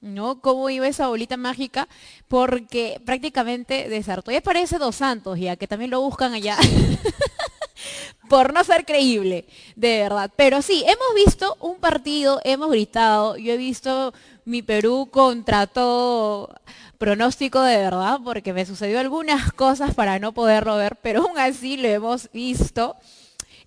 ¿no? 0.00 0.40
¿Cómo 0.40 0.70
iba 0.70 0.86
esa 0.86 1.08
bolita 1.08 1.36
mágica? 1.36 1.88
Porque 2.28 3.02
prácticamente 3.04 3.88
desartó. 3.88 4.30
Ya 4.30 4.40
parece 4.40 4.78
Dos 4.78 4.96
Santos 4.96 5.38
ya, 5.38 5.56
que 5.56 5.66
también 5.66 5.90
lo 5.90 6.00
buscan 6.00 6.32
allá. 6.32 6.56
por 8.28 8.52
no 8.52 8.64
ser 8.64 8.84
creíble, 8.84 9.46
de 9.76 9.98
verdad. 9.98 10.30
Pero 10.36 10.62
sí, 10.62 10.84
hemos 10.86 11.14
visto 11.14 11.56
un 11.60 11.76
partido, 11.76 12.40
hemos 12.44 12.70
gritado, 12.70 13.36
yo 13.36 13.52
he 13.52 13.56
visto 13.56 14.12
mi 14.44 14.62
Perú 14.62 15.08
contra 15.10 15.66
todo 15.66 16.54
pronóstico 16.98 17.62
de 17.62 17.76
verdad, 17.76 18.20
porque 18.24 18.52
me 18.52 18.66
sucedió 18.66 18.98
algunas 18.98 19.52
cosas 19.54 19.94
para 19.94 20.18
no 20.18 20.32
poderlo 20.32 20.76
ver, 20.76 20.96
pero 21.02 21.22
aún 21.22 21.38
así 21.38 21.76
lo 21.76 21.88
hemos 21.88 22.30
visto. 22.32 22.96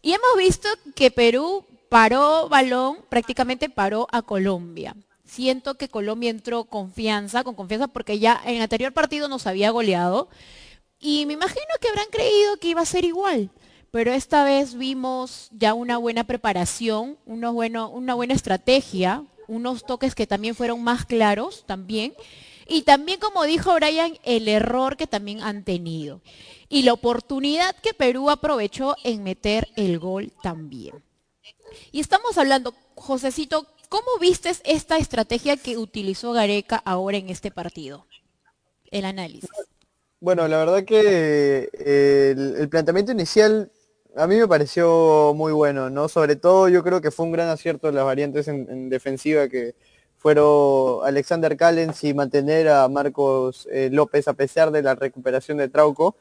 Y 0.02 0.14
hemos 0.14 0.38
visto 0.38 0.68
que 0.96 1.12
Perú 1.12 1.66
paró 1.90 2.50
balón, 2.50 2.98
prácticamente 3.10 3.70
paró 3.70 4.08
a 4.12 4.22
Colombia. 4.22 4.96
Siento 5.24 5.76
que 5.76 5.88
Colombia 5.88 6.30
entró 6.30 6.66
confianza, 6.66 7.44
con 7.44 7.56
confianza, 7.56 7.88
porque 7.88 8.20
ya 8.20 8.42
en 8.44 8.56
el 8.56 8.62
anterior 8.64 8.92
partido 8.92 9.30
nos 9.30 9.48
había 9.48 9.70
goleado. 9.70 10.28
Y 11.00 11.26
me 11.26 11.34
imagino 11.34 11.66
que 11.80 11.88
habrán 11.88 12.08
creído 12.12 12.58
que 12.58 12.70
iba 12.70 12.82
a 12.82 12.86
ser 12.86 13.06
igual 13.06 13.50
pero 13.92 14.14
esta 14.14 14.44
vez 14.46 14.76
vimos 14.76 15.50
ya 15.52 15.74
una 15.74 15.98
buena 15.98 16.24
preparación, 16.24 17.18
una 17.26 17.52
buena 17.52 18.34
estrategia, 18.34 19.26
unos 19.48 19.86
toques 19.86 20.16
que 20.16 20.26
también 20.26 20.56
fueron 20.56 20.82
más 20.82 21.06
claros 21.06 21.66
también. 21.66 22.14
Y 22.68 22.84
también, 22.84 23.20
como 23.20 23.44
dijo 23.44 23.76
Brian, 23.76 24.18
el 24.24 24.48
error 24.48 24.96
que 24.96 25.08
también 25.08 25.42
han 25.42 25.66
tenido. 25.66 26.22
Y 26.70 26.84
la 26.84 26.94
oportunidad 26.94 27.76
que 27.76 27.94
Perú 27.94 28.30
aprovechó 28.30 28.96
en 29.04 29.24
meter 29.24 29.68
el 29.76 30.00
gol 30.00 30.32
también. 30.42 31.04
Y 31.92 32.00
estamos 32.00 32.38
hablando, 32.38 32.74
Josecito, 32.96 33.68
¿cómo 33.90 34.08
vistes 34.22 34.62
esta 34.64 34.98
estrategia 34.98 35.58
que 35.58 35.78
utilizó 35.78 36.32
Gareca 36.32 36.82
ahora 36.86 37.18
en 37.18 37.28
este 37.28 37.52
partido? 37.52 38.06
El 38.90 39.04
análisis. 39.04 39.50
Bueno, 40.22 40.48
la 40.48 40.58
verdad 40.58 40.86
que 40.86 41.70
eh, 41.74 42.36
el 42.58 42.70
planteamiento 42.70 43.12
inicial 43.12 43.70
a 44.16 44.28
mí 44.28 44.36
me 44.36 44.48
pareció 44.48 45.34
muy 45.36 45.54
bueno, 45.54 45.90
¿no? 45.90 46.08
Sobre 46.10 46.36
todo 46.36 46.70
yo 46.70 46.84
creo 46.84 47.02
que 47.02 47.12
fue 47.12 47.26
un 47.26 47.32
gran 47.32 47.50
acierto 47.50 47.92
las 47.92 48.06
variantes 48.06 48.48
en, 48.48 48.90
defensiva 48.90 49.48
que 49.48 49.76
fueron 50.18 51.06
Alexander 51.06 51.56
Callens 51.58 52.04
y 52.04 52.14
mantener 52.14 52.70
a 52.70 52.88
Marcos 52.90 53.68
eh, 53.72 53.90
López 53.92 54.28
a 54.28 54.34
pesar 54.34 54.72
de 54.72 54.82
la 54.84 54.96
recuperación 54.96 55.58
de 55.58 55.70
Trauco. 55.70 56.16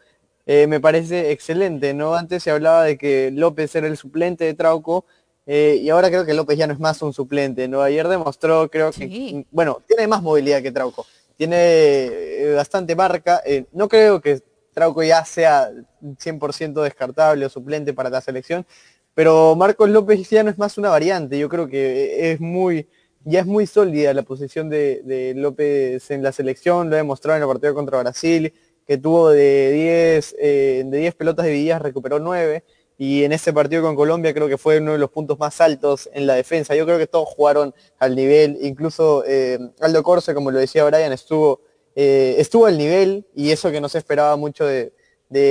Eh, 0.46 0.66
me 0.66 0.80
parece 0.80 1.32
excelente, 1.32 1.92
¿no? 1.94 2.14
Antes 2.14 2.42
se 2.44 2.50
hablaba 2.50 2.84
de 2.84 2.96
que 2.96 3.30
López 3.32 3.74
era 3.74 3.86
el 3.86 3.96
suplente 3.96 4.44
de 4.44 4.54
Trauco 4.54 5.04
eh, 5.46 5.78
y 5.82 5.90
ahora 5.90 6.08
creo 6.08 6.24
que 6.24 6.34
López 6.34 6.56
ya 6.58 6.66
no 6.66 6.72
es 6.72 6.80
más 6.80 7.02
un 7.02 7.12
suplente, 7.12 7.68
¿no? 7.68 7.82
Ayer 7.82 8.08
demostró, 8.08 8.70
creo 8.70 8.90
que, 8.92 9.44
bueno, 9.50 9.82
tiene 9.86 10.06
más 10.06 10.22
movilidad 10.22 10.62
que 10.62 10.72
Trauco, 10.72 11.06
tiene 11.36 12.52
bastante 12.54 12.94
marca, 12.94 13.42
no 13.72 13.88
creo 13.88 14.20
que 14.20 14.40
Trauco 14.72 15.02
ya 15.02 15.24
sea 15.24 15.70
100% 16.02 16.82
descartable 16.82 17.46
o 17.46 17.48
suplente 17.48 17.92
para 17.92 18.10
la 18.10 18.20
selección, 18.20 18.66
pero 19.14 19.56
Marcos 19.56 19.90
López 19.90 20.28
ya 20.30 20.42
no 20.42 20.50
es 20.50 20.58
más 20.58 20.78
una 20.78 20.90
variante, 20.90 21.38
yo 21.38 21.48
creo 21.48 21.68
que 21.68 22.32
es 22.32 22.40
muy, 22.40 22.88
ya 23.24 23.40
es 23.40 23.46
muy 23.46 23.66
sólida 23.66 24.14
la 24.14 24.22
posición 24.22 24.70
de, 24.70 25.32
López 25.36 26.10
en 26.10 26.22
la 26.22 26.32
selección, 26.32 26.88
lo 26.88 26.94
ha 26.96 26.98
demostrado 26.98 27.36
en 27.36 27.42
el 27.42 27.48
partido 27.48 27.74
contra 27.74 28.00
Brasil, 28.00 28.52
que 28.86 28.98
tuvo 28.98 29.30
de 29.30 29.72
10, 29.72 30.36
eh, 30.38 30.82
de 30.86 30.98
10 30.98 31.14
pelotas 31.14 31.46
divididas, 31.46 31.82
recuperó 31.82 32.18
9, 32.18 32.64
y 32.98 33.24
en 33.24 33.32
ese 33.32 33.52
partido 33.52 33.82
con 33.82 33.96
Colombia 33.96 34.34
creo 34.34 34.46
que 34.46 34.58
fue 34.58 34.78
uno 34.78 34.92
de 34.92 34.98
los 34.98 35.10
puntos 35.10 35.38
más 35.38 35.58
altos 35.62 36.10
en 36.12 36.26
la 36.26 36.34
defensa. 36.34 36.74
Yo 36.74 36.84
creo 36.84 36.98
que 36.98 37.06
todos 37.06 37.30
jugaron 37.30 37.74
al 37.98 38.14
nivel, 38.14 38.58
incluso 38.60 39.24
eh, 39.26 39.58
Aldo 39.80 40.02
Corse, 40.02 40.34
como 40.34 40.50
lo 40.50 40.58
decía 40.58 40.84
Brian, 40.84 41.10
estuvo 41.10 41.62
eh, 41.94 42.36
estuvo 42.38 42.66
al 42.66 42.78
nivel 42.78 43.26
y 43.34 43.50
eso 43.50 43.70
que 43.70 43.80
no 43.80 43.88
se 43.88 43.98
esperaba 43.98 44.36
mucho 44.36 44.64
de, 44.64 44.92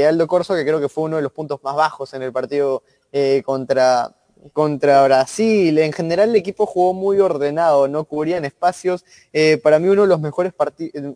Aldo 0.08 0.28
Corso, 0.28 0.56
que 0.56 0.64
creo 0.64 0.80
que 0.80 0.90
fue 0.90 1.06
uno 1.06 1.18
de 1.18 1.22
los 1.22 1.32
puntos 1.32 1.60
más 1.64 1.76
bajos 1.76 2.14
en 2.14 2.22
el 2.22 2.34
partido 2.34 2.84
eh, 3.14 3.42
contra, 3.46 4.14
contra 4.52 5.04
Brasil. 5.06 5.78
En 5.78 5.94
general 5.94 6.30
el 6.30 6.36
equipo 6.36 6.66
jugó 6.66 6.94
muy 6.94 7.20
ordenado, 7.20 7.88
no 7.88 8.04
cubrían 8.04 8.44
espacios. 8.44 9.06
Eh, 9.32 9.58
para 9.64 9.80
mí 9.80 9.88
uno 9.88 10.02
de 10.02 10.10
los 10.10 10.20
mejores 10.20 10.52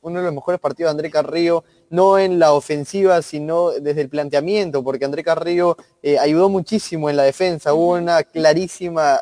uno 0.01 0.19
de 0.19 0.25
los 0.25 0.33
mejores 0.33 0.61
partidos 0.61 0.89
de 0.89 0.91
André 0.91 1.11
Carrillo, 1.11 1.65
no 1.89 2.17
en 2.17 2.39
la 2.39 2.53
ofensiva, 2.53 3.21
sino 3.21 3.71
desde 3.71 4.01
el 4.01 4.09
planteamiento, 4.09 4.81
porque 4.81 5.03
André 5.03 5.23
Carrillo 5.23 5.75
ayudó 6.21 6.47
muchísimo 6.47 7.09
en 7.09 7.17
la 7.17 7.23
defensa. 7.23 7.73
Hubo 7.73 7.95
una 7.95 8.23
clarísima 8.23 9.19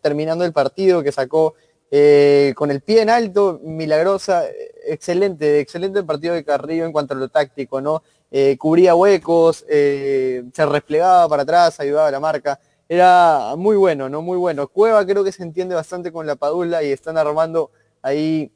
terminando 0.00 0.44
el 0.44 0.52
partido 0.52 1.02
que 1.02 1.10
sacó 1.10 1.54
eh, 1.94 2.54
con 2.56 2.70
el 2.70 2.80
pie 2.80 3.02
en 3.02 3.10
alto, 3.10 3.60
milagrosa, 3.62 4.44
excelente, 4.86 5.60
excelente 5.60 6.02
partido 6.02 6.32
de 6.32 6.42
Carrillo 6.42 6.86
en 6.86 6.92
cuanto 6.92 7.12
a 7.12 7.18
lo 7.18 7.28
táctico, 7.28 7.82
¿no? 7.82 8.02
Eh, 8.30 8.56
cubría 8.56 8.94
huecos, 8.94 9.66
eh, 9.68 10.42
se 10.54 10.64
replegaba 10.64 11.28
para 11.28 11.42
atrás, 11.42 11.78
ayudaba 11.80 12.08
a 12.08 12.10
la 12.10 12.18
marca. 12.18 12.58
Era 12.88 13.56
muy 13.58 13.76
bueno, 13.76 14.08
¿no? 14.08 14.22
Muy 14.22 14.38
bueno. 14.38 14.68
Cueva 14.68 15.04
creo 15.04 15.22
que 15.22 15.32
se 15.32 15.42
entiende 15.42 15.74
bastante 15.74 16.10
con 16.10 16.26
la 16.26 16.34
Padula 16.34 16.82
y 16.82 16.90
están 16.92 17.18
armando 17.18 17.70
ahí, 18.00 18.50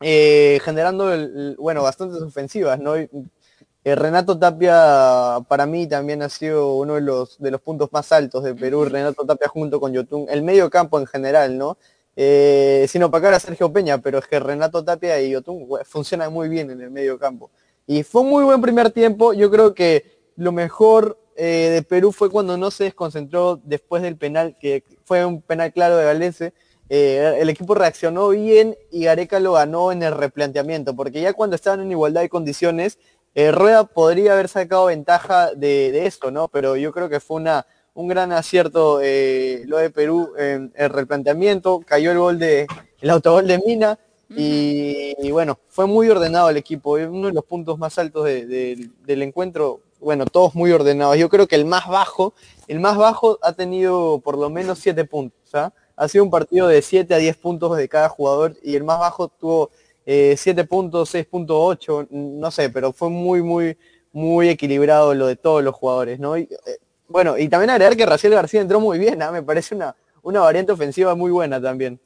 generando, 0.00 1.12
bueno, 1.58 1.84
bastantes 1.84 2.20
ofensivas, 2.20 2.80
¿no? 2.80 2.94
Renato 3.84 4.36
Tapia 4.36 5.38
para 5.46 5.66
mí 5.66 5.86
también 5.86 6.20
ha 6.20 6.28
sido 6.28 6.74
uno 6.74 6.94
de 6.96 7.00
los, 7.02 7.38
de 7.38 7.52
los 7.52 7.60
puntos 7.60 7.90
más 7.92 8.10
altos 8.10 8.42
de 8.42 8.56
Perú, 8.56 8.86
Renato 8.86 9.24
Tapia 9.24 9.46
junto 9.46 9.78
con 9.78 9.92
Yotun, 9.92 10.26
el 10.28 10.42
medio 10.42 10.68
campo 10.68 10.98
en 10.98 11.06
general, 11.06 11.56
¿no? 11.56 11.78
Eh, 12.16 12.86
sin 12.88 13.02
opacar 13.02 13.34
a 13.34 13.40
Sergio 13.40 13.70
Peña, 13.70 13.98
pero 13.98 14.18
es 14.18 14.26
que 14.26 14.40
Renato 14.40 14.82
Tapia 14.82 15.20
y 15.20 15.30
Yotun 15.30 15.68
funcionan 15.84 16.32
muy 16.32 16.48
bien 16.48 16.70
en 16.70 16.80
el 16.80 16.90
medio 16.90 17.18
campo. 17.18 17.50
Y 17.86 18.02
fue 18.02 18.22
un 18.22 18.30
muy 18.30 18.42
buen 18.42 18.60
primer 18.62 18.90
tiempo, 18.90 19.34
yo 19.34 19.50
creo 19.50 19.74
que 19.74 20.16
lo 20.36 20.50
mejor 20.50 21.18
eh, 21.36 21.70
de 21.72 21.82
Perú 21.82 22.12
fue 22.12 22.30
cuando 22.30 22.56
no 22.56 22.70
se 22.70 22.84
desconcentró 22.84 23.60
después 23.62 24.02
del 24.02 24.16
penal, 24.16 24.56
que 24.58 24.82
fue 25.04 25.24
un 25.24 25.42
penal 25.42 25.72
claro 25.72 25.96
de 25.96 26.04
Galese, 26.04 26.54
eh, 26.88 27.38
el 27.40 27.50
equipo 27.50 27.74
reaccionó 27.74 28.28
bien 28.30 28.76
y 28.90 29.04
Gareca 29.04 29.40
lo 29.40 29.52
ganó 29.52 29.92
en 29.92 30.02
el 30.02 30.12
replanteamiento, 30.12 30.96
porque 30.96 31.20
ya 31.20 31.32
cuando 31.34 31.56
estaban 31.56 31.80
en 31.80 31.90
igualdad 31.90 32.22
de 32.22 32.28
condiciones, 32.28 32.98
eh, 33.34 33.52
Rueda 33.52 33.84
podría 33.84 34.32
haber 34.32 34.48
sacado 34.48 34.86
ventaja 34.86 35.52
de, 35.54 35.92
de, 35.92 36.06
esto, 36.06 36.30
¿no? 36.30 36.48
Pero 36.48 36.76
yo 36.76 36.92
creo 36.92 37.10
que 37.10 37.20
fue 37.20 37.36
una, 37.36 37.66
un 37.96 38.08
gran 38.08 38.30
acierto 38.30 39.00
eh, 39.02 39.62
lo 39.66 39.78
de 39.78 39.90
Perú 39.90 40.32
en 40.38 40.72
el 40.76 40.90
replanteamiento, 40.90 41.80
cayó 41.84 42.12
el 42.12 42.18
gol 42.18 42.38
de 42.38 42.66
el 43.00 43.10
autogol 43.10 43.46
de 43.46 43.58
Mina 43.58 43.98
y, 44.28 45.30
bueno, 45.30 45.58
fue 45.68 45.86
muy 45.86 46.08
ordenado 46.10 46.50
el 46.50 46.56
equipo, 46.56 46.92
uno 46.92 47.28
de 47.28 47.32
los 47.32 47.44
puntos 47.44 47.78
más 47.78 47.98
altos 47.98 48.24
del 48.24 49.22
encuentro, 49.22 49.80
bueno, 50.00 50.26
todos 50.26 50.54
muy 50.54 50.72
ordenados. 50.72 51.16
Yo 51.16 51.28
creo 51.28 51.46
que 51.46 51.56
el 51.56 51.64
más 51.64 51.88
bajo, 51.88 52.34
el 52.68 52.80
más 52.80 52.96
bajo 52.96 53.38
ha 53.42 53.52
tenido 53.52 54.20
por 54.22 54.36
lo 54.36 54.50
menos 54.50 54.78
siete 54.78 55.04
puntos, 55.04 55.54
¿ah? 55.54 55.72
ha 55.96 56.08
sido 56.08 56.24
un 56.24 56.30
partido 56.30 56.68
de 56.68 56.82
7 56.82 57.14
a 57.14 57.18
10 57.18 57.36
puntos 57.38 57.76
de 57.76 57.88
cada 57.88 58.10
jugador 58.10 58.54
y 58.62 58.76
el 58.76 58.84
más 58.84 58.98
bajo 58.98 59.28
tuvo 59.28 59.70
eh, 60.04 60.34
7 60.36 60.64
puntos, 60.64 61.14
6.8, 61.14 62.08
no 62.10 62.50
sé, 62.50 62.68
pero 62.68 62.92
fue 62.92 63.08
muy, 63.08 63.42
muy, 63.42 63.78
muy 64.12 64.50
equilibrado 64.50 65.14
lo 65.14 65.26
de 65.26 65.36
todos 65.36 65.64
los 65.64 65.74
jugadores, 65.74 66.20
¿no? 66.20 66.36
Eh, 66.36 66.48
bueno, 67.08 67.38
y 67.38 67.48
también 67.48 67.70
agregar 67.70 67.96
que 67.96 68.06
Raciel 68.06 68.34
García 68.34 68.60
entró 68.60 68.80
muy 68.80 68.98
bien, 68.98 69.22
¿ah? 69.22 69.30
me 69.30 69.42
parece 69.42 69.74
una, 69.74 69.94
una 70.22 70.40
variante 70.40 70.72
ofensiva 70.72 71.14
muy 71.14 71.30
buena 71.30 71.60
también. 71.60 72.00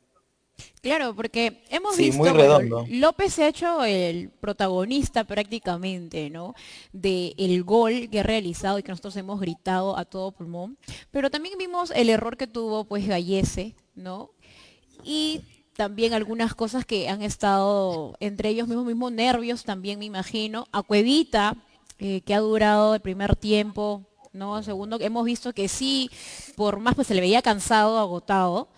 Claro, 0.83 1.15
porque 1.15 1.63
hemos 1.71 1.97
visto 1.97 2.23
muy 2.23 2.99
López 2.99 3.35
se 3.35 3.45
ha 3.45 3.49
hecho 3.49 3.85
el 3.85 4.31
protagonista 4.31 5.25
prácticamente, 5.25 6.31
¿no? 6.31 6.55
De 6.93 7.35
el 7.39 7.63
gol 7.65 8.09
que 8.11 8.21
ha 8.21 8.23
realizado 8.23 8.79
y 8.79 8.83
que 8.83 8.93
nosotros 8.93 9.17
hemos 9.17 9.41
gritado 9.41 9.97
a 9.97 10.05
todo 10.05 10.33
pulmón. 10.33 10.79
Pero 11.11 11.31
también 11.31 11.59
vimos 11.59 11.91
el 11.91 12.09
error 12.11 12.37
que 12.37 12.47
tuvo 12.47 12.85
pues 12.85 13.07
Gallese, 13.07 13.75
¿no? 13.95 14.31
Y 15.05 15.43
también 15.77 16.13
algunas 16.13 16.55
cosas 16.55 16.85
que 16.85 17.09
han 17.09 17.23
estado 17.23 18.17
entre 18.21 18.51
ellos 18.51 18.69
mismos 18.69 18.87
mismos 18.87 19.13
nervios 19.13 19.65
también 19.65 19.99
me 19.99 20.05
imagino. 20.07 20.67
A 20.73 20.83
Cuevita, 20.83 21.57
eh, 21.99 22.23
que 22.23 22.35
ha 22.35 22.41
durado 22.41 22.95
el 22.95 23.01
primer 23.01 23.37
tiempo 23.37 24.07
¿no? 24.33 24.63
Segundo, 24.63 24.99
hemos 25.01 25.25
visto 25.25 25.53
que 25.53 25.69
sí, 25.69 26.11
por 26.57 26.81
más 26.81 26.95
pues 26.95 27.07
se 27.09 27.15
le 27.15 27.21
veía 27.21 27.43
cansado, 27.43 27.99
agotado, 27.99 28.69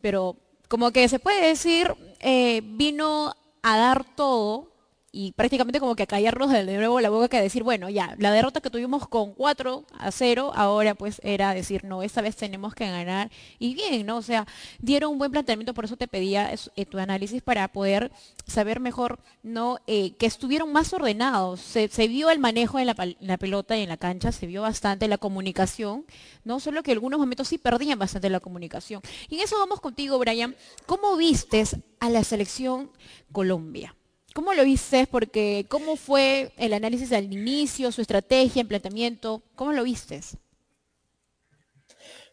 pero 0.00 0.36
como 0.68 0.90
que 0.90 1.08
se 1.08 1.18
puede 1.18 1.46
decir, 1.48 1.94
eh, 2.20 2.62
vino 2.64 3.34
a 3.62 3.76
dar 3.76 4.04
todo 4.16 4.71
y 5.14 5.32
prácticamente 5.32 5.78
como 5.78 5.94
que 5.94 6.06
callarnos 6.06 6.50
de 6.50 6.64
nuevo 6.64 6.98
la 7.00 7.10
boca 7.10 7.28
que 7.28 7.40
decir, 7.40 7.62
bueno, 7.62 7.90
ya, 7.90 8.16
la 8.18 8.32
derrota 8.32 8.62
que 8.62 8.70
tuvimos 8.70 9.06
con 9.06 9.34
4 9.34 9.84
a 9.92 10.10
0, 10.10 10.52
ahora 10.54 10.94
pues 10.94 11.20
era 11.22 11.52
decir, 11.52 11.84
no, 11.84 12.02
esta 12.02 12.22
vez 12.22 12.34
tenemos 12.34 12.74
que 12.74 12.88
ganar. 12.88 13.30
Y 13.58 13.74
bien, 13.74 14.06
¿no? 14.06 14.16
O 14.16 14.22
sea, 14.22 14.46
dieron 14.80 15.12
un 15.12 15.18
buen 15.18 15.30
planteamiento, 15.30 15.74
por 15.74 15.84
eso 15.84 15.98
te 15.98 16.08
pedía 16.08 16.50
eh, 16.76 16.86
tu 16.86 16.98
análisis 16.98 17.42
para 17.42 17.68
poder 17.68 18.10
saber 18.46 18.80
mejor, 18.80 19.20
¿no? 19.42 19.78
Eh, 19.86 20.16
que 20.16 20.24
estuvieron 20.24 20.72
más 20.72 20.94
ordenados. 20.94 21.60
Se, 21.60 21.88
vio 22.08 22.30
el 22.30 22.38
manejo 22.38 22.78
en 22.78 22.86
la, 22.86 23.36
pelota 23.36 23.76
y 23.76 23.82
en 23.82 23.90
la 23.90 23.98
cancha, 23.98 24.32
se 24.32 24.46
vio 24.46 24.62
bastante 24.62 25.08
la 25.08 25.18
comunicación, 25.18 26.06
¿no? 26.44 26.58
Solo 26.58 26.82
que 26.82 26.92
en 26.92 26.96
algunos 26.96 27.20
momentos 27.20 27.48
sí 27.48 27.58
perdían 27.58 27.98
bastante 27.98 28.30
la 28.30 28.40
comunicación. 28.40 29.02
Y 29.28 29.36
en 29.36 29.42
eso 29.42 29.58
vamos 29.58 29.80
contigo, 29.80 30.18
Brian. 30.18 30.56
¿Cómo 30.86 31.16
vistes 31.18 31.76
a 32.00 32.08
la 32.08 32.24
selección 32.24 32.90
Colombia? 33.30 33.94
¿Cómo 34.34 34.54
lo 34.54 34.64
viste? 34.64 35.06
Porque, 35.10 35.66
¿cómo 35.68 35.96
fue 35.96 36.52
el 36.56 36.72
análisis 36.72 37.12
al 37.12 37.32
inicio, 37.32 37.92
su 37.92 38.00
estrategia, 38.00 38.62
el 38.62 38.68
planteamiento? 38.68 39.42
¿Cómo 39.54 39.72
lo 39.72 39.84
viste? 39.84 40.20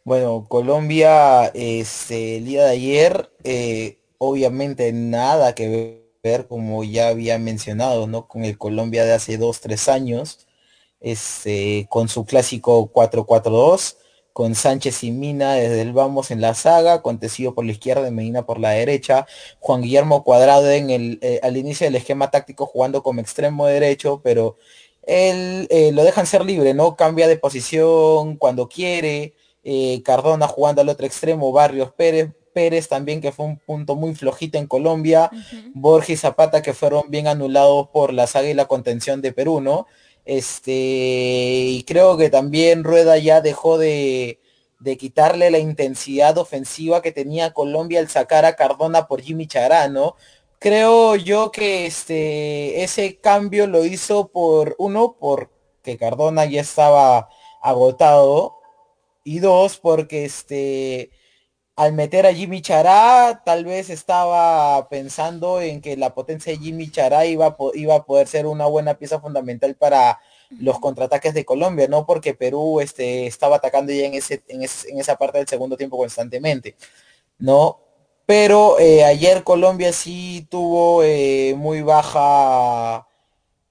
Bueno, 0.06 0.46
Colombia, 0.48 1.48
este, 1.54 2.38
el 2.38 2.46
día 2.46 2.64
de 2.64 2.72
ayer, 2.72 3.32
eh, 3.44 4.00
obviamente 4.18 4.92
nada 4.94 5.54
que 5.54 6.04
ver, 6.24 6.48
como 6.48 6.84
ya 6.84 7.10
había 7.10 7.38
mencionado, 7.38 8.08
¿no? 8.08 8.28
Con 8.28 8.46
el 8.46 8.58
Colombia 8.58 9.04
de 9.04 9.14
hace 9.14 9.38
dos, 9.38 9.60
tres 9.60 9.90
años, 9.90 10.48
este, 11.02 11.88
con 11.90 12.08
su 12.08 12.26
clásico 12.26 12.92
4-4-2, 12.94 13.98
con 14.34 14.56
Sánchez 14.56 15.04
y 15.04 15.12
Mina 15.12 15.54
desde 15.54 15.82
el 15.82 15.94
vamos 15.94 16.32
en 16.32 16.42
la 16.42 16.54
saga, 16.54 17.02
con 17.02 17.20
Tecillo 17.20 17.54
por 17.54 17.66
la 17.66 17.72
izquierda 17.72 18.08
y 18.08 18.12
Medina 18.12 18.46
por 18.46 18.60
la 18.60 18.72
derecha, 18.72 19.26
Juan 19.60 19.82
Guillermo 19.82 20.24
Cuadrado 20.24 20.70
en 20.70 20.90
el, 20.90 21.20
eh, 21.22 21.40
al 21.44 21.58
inicio 21.58 21.86
del 21.86 21.96
esquema 21.96 22.32
táctico 22.32 22.66
jugando 22.66 23.04
como 23.04 23.22
extremo 23.22 23.66
derecho, 23.68 24.22
pero 24.24 24.58
él 25.04 25.68
eh, 25.72 25.92
lo 25.92 26.04
dejan 26.04 26.26
ser 26.28 26.46
libre, 26.46 26.74
¿no? 26.74 26.96
Cambia 26.96 27.28
de 27.28 27.38
posición 27.38 28.38
cuando 28.38 28.70
quiere, 28.70 29.34
eh, 29.64 30.02
Cardona 30.04 30.48
jugando 30.48 30.82
al 30.82 30.90
otro 30.90 31.06
extremo, 31.06 31.52
Barrios 31.52 31.92
Pérez, 31.92 32.32
Pérez 32.54 32.88
también 32.88 33.22
que 33.22 33.32
fue 33.32 33.46
un 33.46 33.58
punto 33.58 33.96
muy 33.96 34.16
flojito 34.16 34.58
en 34.58 34.68
Colombia, 34.68 35.30
Borges 35.74 36.10
y 36.10 36.18
Zapata 36.18 36.62
que 36.62 36.74
fueron 36.74 37.04
bien 37.10 37.28
anulados 37.28 37.90
por 37.90 38.14
la 38.14 38.28
saga 38.28 38.50
y 38.50 38.54
la 38.54 38.66
contención 38.66 39.22
de 39.22 39.32
Perú, 39.32 39.62
¿no? 39.62 39.88
Este, 40.32 40.72
y 40.72 41.84
creo 41.88 42.16
que 42.16 42.30
también 42.30 42.84
Rueda 42.84 43.18
ya 43.18 43.42
dejó 43.42 43.80
de, 43.80 44.40
de 44.80 44.96
quitarle 44.96 45.50
la 45.50 45.58
intensidad 45.58 46.38
ofensiva 46.38 47.02
que 47.02 47.12
tenía 47.12 47.52
Colombia 47.52 48.00
al 48.00 48.10
sacar 48.10 48.46
a 48.46 48.56
Cardona 48.56 49.08
por 49.08 49.22
Jimmy 49.24 49.48
Charano. 49.48 50.16
Creo 50.60 51.16
yo 51.16 51.52
que 51.52 51.88
este, 51.88 52.84
ese 52.84 53.18
cambio 53.20 53.66
lo 53.66 53.84
hizo 53.86 54.28
por 54.28 54.76
uno, 54.78 55.18
porque 55.20 55.98
Cardona 55.98 56.46
ya 56.46 56.62
estaba 56.62 57.30
agotado, 57.60 58.60
y 59.24 59.40
dos, 59.40 59.78
porque 59.80 60.26
este, 60.26 61.10
al 61.80 61.94
meter 61.94 62.26
a 62.26 62.34
Jimmy 62.34 62.62
Chará, 62.62 63.42
tal 63.46 63.64
vez 63.64 63.90
estaba 63.90 64.90
pensando 64.90 65.62
en 65.62 65.80
que 65.80 65.96
la 65.96 66.14
potencia 66.14 66.52
de 66.52 66.60
Jimmy 66.60 66.92
Chará 66.92 67.26
iba 67.26 67.48
a, 67.48 67.56
iba 67.74 67.96
a 67.96 68.04
poder 68.04 68.28
ser 68.28 68.48
una 68.48 68.66
buena 68.66 68.96
pieza 68.96 69.22
fundamental 69.22 69.76
para 69.76 70.20
los 70.60 70.78
contraataques 70.82 71.34
de 71.34 71.46
Colombia, 71.46 71.88
¿no? 71.88 72.06
Porque 72.06 72.34
Perú 72.34 72.82
este, 72.82 73.28
estaba 73.28 73.56
atacando 73.56 73.94
ya 73.94 74.08
en, 74.08 74.14
ese, 74.14 74.44
en, 74.50 74.62
esa 74.62 75.16
parte 75.16 75.38
del 75.38 75.48
segundo 75.48 75.78
tiempo 75.78 75.98
constantemente, 75.98 76.76
¿no? 77.38 77.80
Pero 78.26 78.78
eh, 78.78 79.06
ayer 79.06 79.46
Colombia 79.46 79.94
sí 79.94 80.46
tuvo 80.52 81.02
eh, 81.06 81.54
muy 81.56 81.82
baja, 81.82 83.08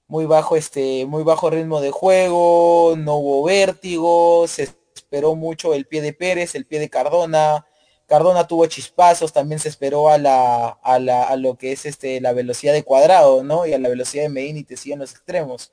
muy 0.07 0.25
bajo, 0.25 0.55
este, 0.55 1.05
muy 1.05 1.21
bajo 1.21 1.51
ritmo 1.51 1.79
de 1.79 1.91
juego, 1.91 2.95
no 2.97 3.17
hubo 3.17 3.43
vértigo, 3.43 4.47
se 4.47 4.63
esperó 4.95 5.35
mucho 5.35 5.75
el 5.75 5.85
pie 5.85 6.01
de 6.01 6.13
Pérez, 6.13 6.55
el 6.55 6.65
pie 6.65 6.79
de 6.79 6.89
Cardona, 6.89 7.67
Cardona 8.09 8.47
tuvo 8.47 8.65
chispazos, 8.65 9.31
también 9.31 9.59
se 9.59 9.69
esperó 9.69 10.09
a 10.09 10.17
la, 10.17 10.69
a, 10.81 11.35
lo 11.37 11.55
que 11.57 11.71
es 11.71 11.85
este, 11.85 12.19
la 12.19 12.33
velocidad 12.33 12.73
de 12.73 12.83
cuadrado, 12.83 13.43
¿no? 13.43 13.67
Y 13.67 13.73
a 13.73 13.79
la 13.79 13.87
velocidad 13.87 14.23
de 14.23 14.29
Medina 14.29 14.59
y 14.59 14.63
Tesía 14.63 14.95
en 14.95 14.99
los 15.01 15.11
extremos. 15.11 15.71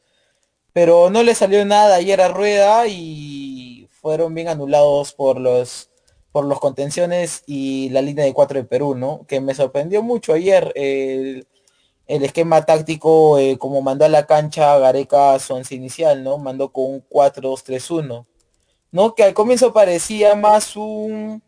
Pero 0.75 1.09
no 1.11 1.23
le 1.23 1.35
salió 1.35 1.65
nada 1.65 1.97
ayer 1.97 2.21
a 2.21 2.29
Rueda 2.29 2.87
y 2.89 3.89
fueron 3.91 4.35
bien 4.35 4.49
anulados 4.49 5.15
por 5.15 5.41
los 5.41 5.91
por 6.33 6.45
los 6.45 6.61
contenciones 6.61 7.43
y 7.47 7.89
la 7.91 8.03
línea 8.03 8.27
de 8.27 8.35
cuatro 8.35 8.59
de 8.59 8.65
Perú, 8.65 8.95
¿no? 8.95 9.25
Que 9.27 9.41
me 9.41 9.55
sorprendió 9.55 10.03
mucho 10.03 10.35
ayer 10.35 10.71
el, 10.77 11.47
esquema 12.07 12.67
táctico 12.67 13.39
eh, 13.39 13.57
como 13.59 13.81
mandó 13.81 14.05
a 14.05 14.11
la 14.11 14.27
cancha 14.27 14.79
Gareca 14.79 15.39
su 15.39 15.55
once 15.55 15.75
inicial, 15.75 16.23
¿no? 16.23 16.37
Mandó 16.37 16.71
con 16.71 16.85
un 16.87 17.05
4-2-3-1, 17.09 18.27
¿no? 18.93 19.15
Que 19.15 19.25
al 19.25 19.33
comienzo 19.35 19.73
parecía 19.73 20.35
más 20.35 20.77
un 20.77 21.43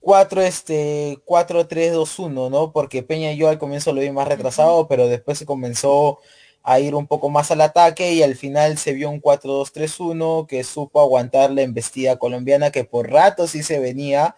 4 0.00 0.42
este 0.42 1.18
4 1.24 1.66
3 1.66 1.92
2 1.92 2.18
1 2.18 2.50
no 2.50 2.72
porque 2.72 3.02
Peña 3.02 3.32
y 3.32 3.36
yo 3.36 3.48
al 3.48 3.58
comienzo 3.58 3.92
lo 3.92 4.00
vi 4.00 4.10
más 4.10 4.28
retrasado 4.28 4.88
pero 4.88 5.08
después 5.08 5.38
se 5.38 5.46
comenzó 5.46 6.18
a 6.62 6.80
ir 6.80 6.94
un 6.94 7.06
poco 7.06 7.30
más 7.30 7.50
al 7.50 7.60
ataque 7.60 8.12
y 8.12 8.22
al 8.22 8.34
final 8.36 8.78
se 8.78 8.92
vio 8.92 9.10
un 9.10 9.20
4 9.20 9.52
2 9.52 9.72
3 9.72 10.00
1 10.00 10.46
que 10.48 10.64
supo 10.64 11.00
aguantar 11.00 11.50
la 11.50 11.62
embestida 11.62 12.18
colombiana 12.18 12.70
que 12.70 12.84
por 12.84 13.10
rato 13.10 13.46
sí 13.46 13.62
se 13.62 13.78
venía 13.78 14.36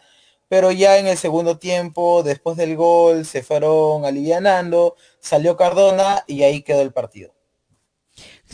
pero 0.49 0.71
ya 0.73 0.99
en 0.99 1.07
el 1.07 1.17
segundo 1.17 1.59
tiempo 1.59 2.23
después 2.23 2.57
del 2.57 2.77
gol 2.77 3.25
se 3.25 3.43
fueron 3.43 4.05
alivianando 4.05 4.97
salió 5.21 5.57
Cardona 5.57 6.25
y 6.27 6.43
ahí 6.43 6.63
quedó 6.63 6.83
el 6.83 6.93
partido 6.93 7.33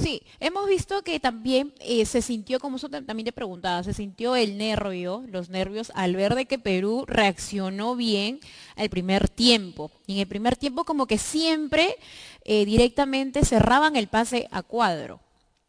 Sí, 0.01 0.23
hemos 0.39 0.69
visto 0.69 1.03
que 1.03 1.19
también 1.19 1.73
eh, 1.81 2.07
se 2.07 2.23
sintió, 2.23 2.61
como 2.61 2.77
eso 2.77 2.89
también 2.89 3.25
te 3.25 3.33
preguntaba, 3.33 3.83
se 3.83 3.93
sintió 3.93 4.37
el 4.37 4.57
nervio, 4.57 5.25
los 5.29 5.49
nervios 5.49 5.91
al 5.95 6.15
ver 6.15 6.37
de 6.37 6.47
que 6.47 6.59
Perú 6.59 7.05
reaccionó 7.09 7.97
bien 7.97 8.39
al 8.77 8.91
primer 8.91 9.29
tiempo. 9.29 9.91
Y 10.07 10.15
en 10.15 10.19
el 10.21 10.29
primer 10.29 10.57
tiempo 10.57 10.85
como 10.85 11.07
que 11.07 11.19
siempre 11.19 11.97
eh, 12.45 12.65
directamente 12.65 13.45
cerraban 13.45 13.97
el 13.97 14.07
pase 14.07 14.47
a 14.53 14.63
cuadro. 14.63 15.21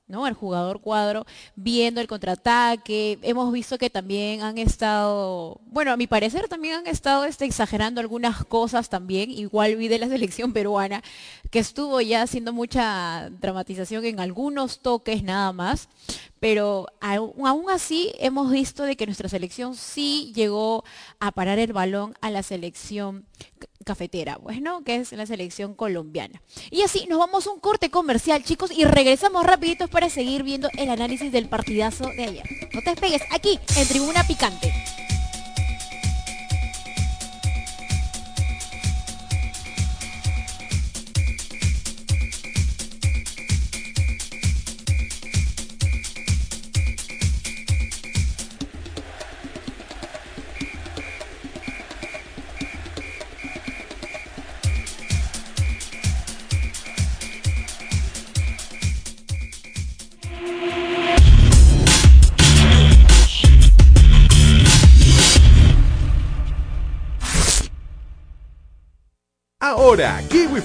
¿No? 0.09 0.27
El 0.27 0.33
jugador 0.33 0.81
cuadro 0.81 1.25
viendo 1.55 2.01
el 2.01 2.07
contraataque. 2.07 3.19
Hemos 3.21 3.53
visto 3.53 3.77
que 3.77 3.89
también 3.89 4.41
han 4.41 4.57
estado, 4.57 5.61
bueno, 5.67 5.91
a 5.91 5.97
mi 5.97 6.07
parecer 6.07 6.49
también 6.49 6.79
han 6.79 6.87
estado 6.87 7.23
este, 7.23 7.45
exagerando 7.45 8.01
algunas 8.01 8.43
cosas 8.43 8.89
también. 8.89 9.31
Igual 9.31 9.77
vi 9.77 9.87
de 9.87 9.99
la 9.99 10.07
selección 10.09 10.51
peruana 10.51 11.01
que 11.51 11.59
estuvo 11.59 12.01
ya 12.01 12.23
haciendo 12.23 12.51
mucha 12.51 13.29
dramatización 13.39 14.03
en 14.05 14.19
algunos 14.19 14.79
toques 14.79 15.23
nada 15.23 15.53
más. 15.53 15.87
Pero 16.39 16.87
aún 17.01 17.69
así 17.69 18.13
hemos 18.17 18.49
visto 18.49 18.83
de 18.83 18.95
que 18.95 19.05
nuestra 19.05 19.29
selección 19.29 19.75
sí 19.75 20.31
llegó 20.33 20.83
a 21.19 21.31
parar 21.31 21.59
el 21.59 21.73
balón 21.73 22.15
a 22.21 22.29
la 22.29 22.43
selección 22.43 23.25
cafetera, 23.89 24.37
bueno, 24.37 24.83
que 24.83 24.97
es 24.97 25.13
la 25.13 25.25
selección 25.25 25.73
colombiana. 25.73 26.43
Y 26.69 26.83
así 26.83 27.07
nos 27.09 27.17
vamos 27.17 27.47
a 27.47 27.49
un 27.49 27.59
corte 27.59 27.89
comercial, 27.89 28.43
chicos, 28.43 28.69
y 28.69 28.85
regresamos 28.85 29.43
rapiditos 29.43 29.89
para 29.89 30.11
seguir 30.11 30.43
viendo 30.43 30.69
el 30.77 30.91
análisis 30.91 31.31
del 31.31 31.49
partidazo 31.49 32.05
de 32.05 32.23
ayer. 32.23 32.43
No 32.71 32.81
te 32.83 32.91
despegues, 32.91 33.23
aquí, 33.31 33.59
en 33.77 33.87
Tribuna 33.87 34.23
Picante. 34.27 34.71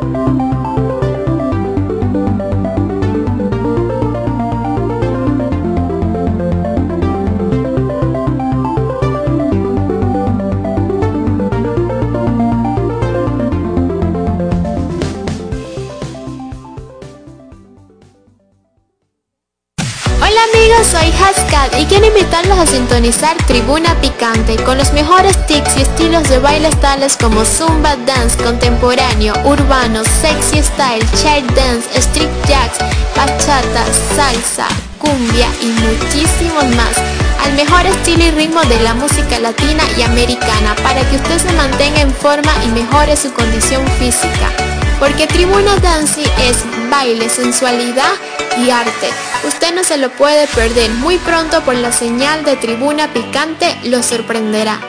Thank 0.00 0.28
you. 0.28 0.39
Y 21.78 21.84
quiero 21.86 22.06
invitarlos 22.06 22.58
a 22.58 22.66
sintonizar 22.66 23.36
Tribuna 23.46 23.94
Picante 24.00 24.56
con 24.64 24.76
los 24.76 24.92
mejores 24.92 25.36
tics 25.46 25.76
y 25.76 25.82
estilos 25.82 26.28
de 26.28 26.40
bailes 26.40 26.78
tales 26.80 27.16
como 27.16 27.44
Zumba 27.44 27.94
Dance, 28.04 28.36
contemporáneo, 28.42 29.34
urbano, 29.44 30.02
sexy 30.20 30.60
style, 30.60 31.06
chair 31.22 31.44
dance, 31.54 31.86
street 31.96 32.28
jacks, 32.48 32.78
bachata, 33.14 33.84
salsa, 34.16 34.66
cumbia 34.98 35.46
y 35.62 35.66
muchísimos 35.66 36.64
más 36.74 36.96
al 37.44 37.52
mejor 37.52 37.86
estilo 37.86 38.24
y 38.24 38.30
ritmo 38.32 38.62
de 38.62 38.80
la 38.80 38.94
música 38.94 39.38
latina 39.38 39.84
y 39.96 40.02
americana 40.02 40.74
para 40.82 41.08
que 41.08 41.16
usted 41.16 41.38
se 41.38 41.52
mantenga 41.52 42.00
en 42.00 42.12
forma 42.12 42.52
y 42.64 42.68
mejore 42.72 43.16
su 43.16 43.32
condición 43.32 43.86
física. 44.00 44.50
Porque 44.98 45.28
Tribuna 45.28 45.76
Dance 45.76 46.22
es 46.22 46.58
baile, 46.90 47.28
sensualidad 47.28 48.12
y 48.64 48.70
arte. 48.70 49.08
Usted 49.46 49.74
no 49.74 49.84
se 49.84 49.96
lo 49.96 50.10
puede 50.10 50.46
perder. 50.48 50.90
Muy 50.90 51.18
pronto 51.18 51.60
por 51.62 51.74
la 51.74 51.92
señal 51.92 52.44
de 52.44 52.56
Tribuna 52.56 53.12
Picante 53.12 53.76
lo 53.84 54.02
sorprenderá. 54.02 54.80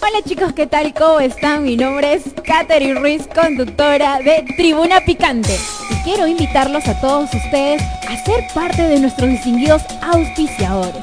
Hola 0.00 0.22
chicos, 0.24 0.52
¿qué 0.52 0.66
tal? 0.66 0.94
¿Cómo 0.94 1.18
están? 1.20 1.64
Mi 1.64 1.76
nombre 1.76 2.14
es 2.14 2.22
Katherine 2.46 3.00
Ruiz, 3.00 3.26
conductora 3.34 4.20
de 4.20 4.44
Tribuna 4.56 5.00
Picante. 5.00 5.58
Y 5.90 5.94
quiero 6.04 6.26
invitarlos 6.26 6.86
a 6.86 7.00
todos 7.00 7.32
ustedes 7.34 7.82
a 7.82 8.24
ser 8.24 8.44
parte 8.54 8.82
de 8.82 9.00
nuestros 9.00 9.28
distinguidos 9.30 9.82
auspiciadores. 10.02 11.02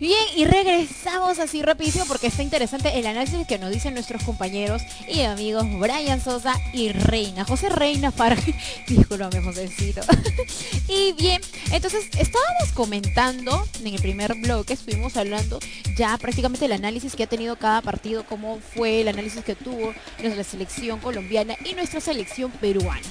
Bien, 0.00 0.24
y 0.36 0.44
regresamos 0.44 1.38
así 1.38 1.62
rapidísimo 1.62 2.04
porque 2.06 2.26
está 2.26 2.42
interesante 2.42 2.98
el 2.98 3.06
análisis 3.06 3.46
que 3.46 3.58
nos 3.58 3.70
dicen 3.70 3.94
nuestros 3.94 4.22
compañeros 4.22 4.82
y 5.08 5.22
amigos 5.22 5.66
Brian 5.78 6.20
Sosa 6.20 6.54
y 6.72 6.90
Reina. 6.90 7.44
José 7.44 7.68
Reina 7.68 8.10
Farg. 8.10 8.38
Disculpame, 8.88 9.40
Josécito. 9.42 10.00
y 10.88 11.12
bien, 11.12 11.40
entonces 11.70 12.06
estábamos 12.18 12.72
comentando 12.74 13.66
en 13.80 13.94
el 13.94 14.00
primer 14.00 14.34
blog 14.34 14.66
que 14.66 14.74
estuvimos 14.74 15.16
hablando 15.16 15.58
ya 15.96 16.16
prácticamente 16.18 16.64
el 16.64 16.72
análisis 16.72 17.14
que 17.14 17.22
ha 17.22 17.28
tenido 17.28 17.56
cada 17.56 17.80
partido, 17.80 18.24
cómo 18.24 18.58
fue 18.58 19.00
el 19.02 19.08
análisis 19.08 19.44
que 19.44 19.54
tuvo 19.54 19.94
nuestra 20.20 20.44
selección 20.44 20.98
colombiana 20.98 21.54
y 21.64 21.74
nuestra 21.74 22.00
selección 22.00 22.50
peruana. 22.50 23.06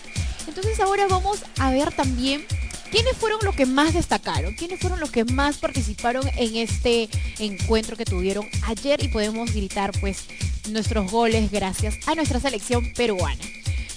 Entonces 0.48 0.80
ahora 0.80 1.08
vamos 1.08 1.44
a 1.60 1.72
ver 1.72 1.94
también 1.94 2.46
¿Quiénes 2.94 3.18
fueron 3.18 3.40
los 3.42 3.56
que 3.56 3.66
más 3.66 3.96
destacaron? 3.96 4.54
¿Quiénes 4.54 4.80
fueron 4.80 5.00
los 5.00 5.10
que 5.10 5.26
más 5.26 5.58
participaron 5.58 6.28
en 6.38 6.58
este 6.58 7.10
encuentro 7.40 7.98
que 7.98 8.06
tuvieron 8.06 8.48
ayer? 8.68 9.04
Y 9.04 9.08
podemos 9.08 9.52
gritar 9.52 9.92
pues 10.00 10.28
nuestros 10.70 11.10
goles 11.12 11.50
gracias 11.50 11.96
a 12.06 12.14
nuestra 12.14 12.40
selección 12.40 12.94
peruana. 12.94 13.42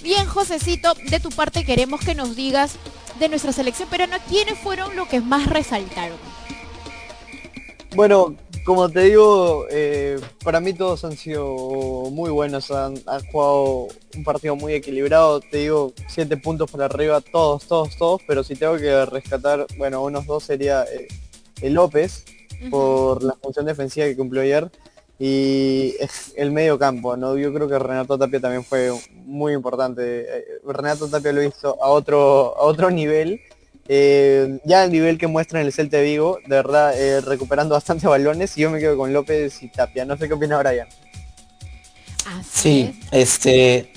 Bien, 0.01 0.25
Josecito, 0.25 0.95
de 1.11 1.19
tu 1.19 1.29
parte 1.29 1.63
queremos 1.63 1.99
que 2.01 2.15
nos 2.15 2.35
digas 2.35 2.77
de 3.19 3.29
nuestra 3.29 3.51
selección 3.51 3.87
peruana, 3.87 4.17
¿quiénes 4.17 4.57
fueron 4.57 4.95
los 4.95 5.07
que 5.07 5.21
más 5.21 5.45
resaltaron? 5.45 6.17
Bueno, 7.95 8.35
como 8.67 8.89
te 8.89 8.99
digo, 9.03 9.65
eh, 9.71 10.19
para 10.43 10.59
mí 10.59 10.73
todos 10.73 11.05
han 11.05 11.15
sido 11.15 11.45
muy 12.11 12.29
buenos, 12.29 12.69
han, 12.69 12.97
jugado 13.31 13.87
un 14.13 14.23
partido 14.25 14.57
muy 14.57 14.73
equilibrado, 14.73 15.39
te 15.39 15.59
digo, 15.59 15.93
siete 16.09 16.35
puntos 16.35 16.69
por 16.69 16.83
arriba, 16.83 17.21
todos, 17.21 17.65
todos, 17.65 17.95
todos, 17.95 18.21
pero 18.27 18.43
si 18.43 18.57
tengo 18.57 18.75
que 18.75 19.05
rescatar, 19.05 19.65
bueno, 19.77 20.03
unos 20.03 20.25
dos 20.25 20.43
sería 20.43 20.83
eh, 20.83 21.07
el 21.61 21.75
López, 21.75 22.25
por 22.69 23.23
la 23.23 23.35
función 23.35 23.65
defensiva 23.65 24.05
que 24.05 24.17
cumplió 24.17 24.41
ayer, 24.41 24.69
y 25.17 25.93
el 26.35 26.51
medio 26.51 26.77
campo, 26.77 27.15
¿no? 27.15 27.37
Yo 27.37 27.53
creo 27.53 27.69
que 27.69 27.79
Renato 27.79 28.17
Tapia 28.17 28.41
también 28.41 28.65
fue 28.65 28.91
muy 29.13 29.53
importante. 29.53 30.25
Eh, 30.27 30.45
Renato 30.65 31.07
Tapia 31.07 31.31
lo 31.31 31.41
hizo 31.41 31.81
a 31.81 31.87
otro, 31.87 32.53
a 32.57 32.63
otro 32.63 32.91
nivel 32.91 33.39
eh, 33.87 34.59
ya 34.63 34.83
el 34.83 34.91
nivel 34.91 35.17
que 35.17 35.27
muestra 35.27 35.59
en 35.59 35.65
el 35.65 35.73
Celta 35.73 35.97
de 35.97 36.03
Vigo, 36.03 36.39
de 36.45 36.55
verdad, 36.55 36.99
eh, 36.99 37.21
recuperando 37.21 37.75
bastantes 37.75 38.09
balones, 38.09 38.57
y 38.57 38.61
yo 38.61 38.69
me 38.69 38.79
quedo 38.79 38.97
con 38.97 39.13
López 39.13 39.61
y 39.63 39.69
Tapia. 39.69 40.05
No 40.05 40.17
sé 40.17 40.27
qué 40.27 40.33
opina 40.33 40.57
Brian. 40.57 40.87
sí, 42.49 42.99
este, 43.11 43.91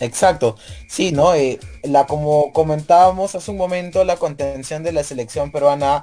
exacto. 0.00 0.56
Sí, 0.88 1.12
¿no? 1.12 1.34
Eh, 1.34 1.58
la, 1.84 2.06
como 2.06 2.52
comentábamos 2.52 3.34
hace 3.34 3.50
un 3.50 3.56
momento, 3.56 4.04
la 4.04 4.16
contención 4.16 4.82
de 4.82 4.92
la 4.92 5.04
selección 5.04 5.50
peruana 5.50 6.02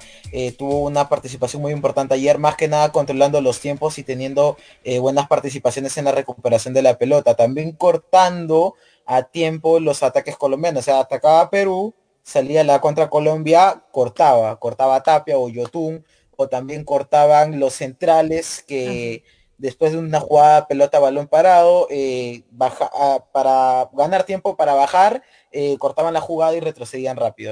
tuvo 0.58 0.82
una 0.84 1.10
participación 1.10 1.62
muy 1.62 1.71
importante 1.71 2.15
ayer, 2.15 2.38
más 2.38 2.55
que 2.55 2.67
nada 2.67 2.91
controlando 2.91 3.39
los 3.41 3.60
tiempos 3.60 3.97
y 3.97 4.03
teniendo 4.03 4.58
buenas 4.99 5.27
participaciones 5.27 5.97
en 5.97 6.05
la 6.05 6.12
recuperación 6.12 6.73
de 6.73 6.82
la 6.82 6.97
pelota. 6.97 7.36
También 7.36 7.71
cortando 7.71 8.75
a 9.10 9.23
tiempo 9.23 9.79
los 9.79 10.03
ataques 10.03 10.38
colombianos. 10.38 10.82
O 10.82 10.84
sea, 10.84 10.99
atacaba 10.99 11.41
a 11.41 11.49
Perú, 11.49 11.93
salía 12.30 12.63
la 12.63 12.80
contra 12.80 13.10
Colombia, 13.10 13.84
cortaba, 13.92 14.60
cortaba 14.60 15.02
Tapia 15.02 15.38
o 15.39 15.50
Yotun, 15.50 16.06
o 16.36 16.48
también 16.48 16.86
cortaban 16.86 17.60
los 17.60 17.74
centrales 17.74 18.63
que 18.68 19.24
después 19.58 19.94
de 19.94 19.98
una 19.98 20.20
jugada 20.20 20.68
pelota 20.68 21.00
balón 21.00 21.28
parado, 21.28 21.88
eh, 21.89 22.44
baja, 22.52 22.89
ah, 22.94 23.26
para 23.34 23.89
ganar 23.94 24.26
tiempo 24.26 24.56
para 24.56 24.76
bajar, 24.76 25.24
eh, 25.52 25.78
cortaban 25.80 26.13
la 26.13 26.22
jugada 26.22 26.56
y 26.56 26.60
retrocedían 26.60 27.18
rápido. 27.18 27.52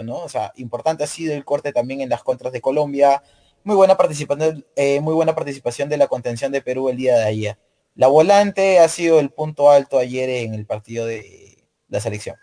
¿no? 0.00 0.16
O 0.18 0.28
sea, 0.28 0.52
importante 0.56 1.04
ha 1.04 1.06
sido 1.06 1.32
el 1.32 1.44
corte 1.44 1.72
también 1.72 2.00
en 2.00 2.08
las 2.10 2.22
contras 2.24 2.52
de 2.52 2.60
Colombia. 2.60 3.22
Muy 3.64 3.76
buena 3.76 3.96
participación, 3.96 4.66
eh, 4.74 5.00
muy 5.00 5.14
buena 5.14 5.34
participación 5.34 5.88
de 5.88 5.98
la 5.98 6.08
contención 6.08 6.52
de 6.52 6.62
Perú 6.62 6.88
el 6.88 6.96
día 6.96 7.16
de 7.16 7.24
ayer. 7.24 7.58
La 7.94 8.08
volante 8.08 8.80
ha 8.80 8.88
sido 8.88 9.20
el 9.20 9.30
punto 9.30 9.70
alto 9.70 9.98
ayer 9.98 10.28
en 10.28 10.54
el 10.54 10.66
partido 10.66 11.06
de 11.06 11.64
la 11.88 12.00
selección 12.00 12.36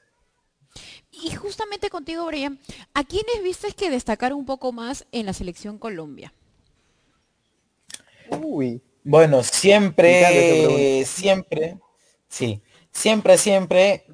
y 1.24 1.32
justamente 1.32 1.90
contigo, 1.90 2.26
Brian, 2.26 2.60
¿a 2.94 3.04
quiénes 3.04 3.42
viste 3.44 3.72
que 3.72 3.90
destacaron 3.90 4.40
un 4.40 4.46
poco 4.46 4.72
más 4.72 5.06
en 5.12 5.26
la 5.26 5.34
selección 5.34 5.78
Colombia? 5.78 6.34
Uy. 8.42 8.82
Bueno, 9.06 9.44
siempre, 9.44 11.04
siempre, 11.06 11.78
sí, 12.30 12.62
siempre, 12.92 13.38
siempre, 13.38 14.06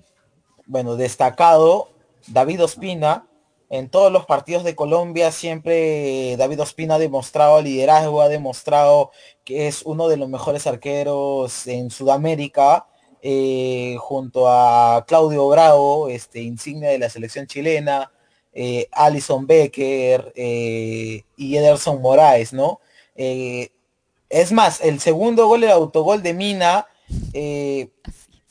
bueno, 0.65 0.95
destacado 0.95 1.89
David 2.27 2.63
Ospina. 2.63 3.25
En 3.71 3.87
todos 3.87 4.11
los 4.11 4.25
partidos 4.25 4.63
de 4.63 4.75
Colombia 4.75 5.31
siempre 5.31 6.35
David 6.37 6.61
Ospina 6.61 6.95
ha 6.95 6.99
demostrado 6.99 7.61
liderazgo, 7.61 8.23
ha 8.23 8.27
demostrado 8.27 9.11
que 9.45 9.67
es 9.67 9.83
uno 9.83 10.07
de 10.07 10.17
los 10.17 10.27
mejores 10.27 10.65
arqueros 10.65 11.67
en 11.67 11.91
Sudamérica 11.91 12.88
eh, 13.21 13.97
junto 13.99 14.47
a 14.47 15.05
Claudio 15.07 15.47
Bravo, 15.49 16.09
este, 16.09 16.41
insignia 16.41 16.89
de 16.89 16.99
la 16.99 17.09
selección 17.09 17.47
chilena, 17.47 18.11
eh, 18.53 18.87
Alison 18.91 19.45
Becker 19.45 20.31
eh, 20.35 21.23
y 21.35 21.55
Ederson 21.55 22.01
Moraes, 22.01 22.53
¿no? 22.53 22.79
es 23.15 24.51
más, 24.53 24.79
el 24.79 25.01
segundo 25.01 25.47
gol, 25.47 25.65
el 25.65 25.71
autogol 25.71 26.23
de 26.23 26.33
Mina, 26.33 26.87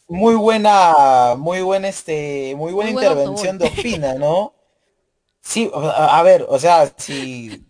muy 0.07 0.35
buena, 0.35 1.37
muy 1.39 1.63
buena, 1.63 1.89
este, 1.89 2.55
muy 2.55 2.75
buena 2.75 2.91
intervención 2.91 3.57
de 3.57 3.65
Ospina, 3.69 4.15
¿no? 4.15 4.53
Sí, 5.41 5.71
a, 5.73 6.19
a, 6.19 6.23
ver, 6.23 6.45
o 6.47 6.59
sea, 6.59 6.93
si 6.99 7.68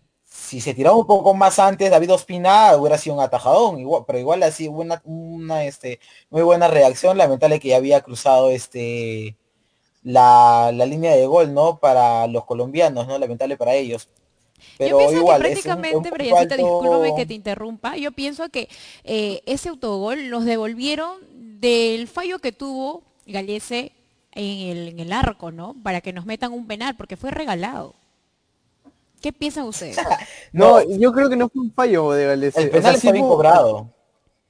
si 0.49 0.61
se 0.61 0.73
tiraba 0.73 0.97
un 0.97 1.05
poco 1.05 1.35
más 1.35 1.59
antes, 1.59 1.91
David 1.91 2.11
Ospina 2.11 2.75
hubiera 2.75 2.97
sido 2.97 3.15
un 3.15 3.21
atajadón, 3.21 3.79
igual, 3.79 4.03
pero 4.07 4.17
igual 4.17 4.41
así 4.41 4.67
una, 4.67 4.99
una 5.05 5.63
este, 5.63 5.99
muy 6.31 6.41
buena 6.41 6.67
reacción, 6.67 7.19
lamentable 7.19 7.59
que 7.59 7.67
ya 7.67 7.77
había 7.77 8.01
cruzado 8.01 8.49
este 8.49 9.37
la, 10.01 10.71
línea 10.71 11.15
de 11.15 11.27
gol, 11.27 11.53
¿no? 11.53 11.77
Para 11.77 12.25
los 12.25 12.45
colombianos, 12.45 13.05
¿no? 13.05 13.19
Lamentable 13.19 13.57
para 13.57 13.75
ellos. 13.75 14.09
Pero 14.79 14.89
yo 14.89 14.97
pienso 14.97 15.17
igual, 15.17 15.41
que 15.43 15.49
prácticamente, 15.49 16.09
Briancita, 16.09 16.57
discúlpame 16.57 17.13
que 17.15 17.25
te 17.27 17.33
interrumpa, 17.35 17.95
yo 17.97 18.11
pienso 18.11 18.49
que 18.49 18.69
eh, 19.03 19.43
ese 19.45 19.69
autogol 19.69 20.31
nos 20.31 20.45
devolvieron 20.45 21.17
del 21.61 22.07
fallo 22.07 22.39
que 22.39 22.51
tuvo 22.51 23.03
Galese 23.27 23.91
en 24.31 24.69
el, 24.69 24.87
en 24.87 24.99
el 24.99 25.13
arco, 25.13 25.51
¿no? 25.51 25.75
Para 25.83 26.01
que 26.01 26.11
nos 26.11 26.25
metan 26.25 26.53
un 26.53 26.65
penal, 26.65 26.95
porque 26.95 27.17
fue 27.17 27.29
regalado. 27.29 27.98
¿Qué 29.21 29.33
piensan 29.33 29.65
ustedes? 29.65 29.97
no, 30.51 30.81
yo 30.83 31.11
creo 31.11 31.29
que 31.29 31.35
no 31.35 31.49
fue 31.49 31.63
un 31.63 31.73
fallo 31.73 32.11
de 32.11 32.25
Gales. 32.25 32.57
El 32.57 32.69
penal 32.69 32.95
está 32.95 33.11
bien 33.11 33.27
cobrado. 33.27 33.93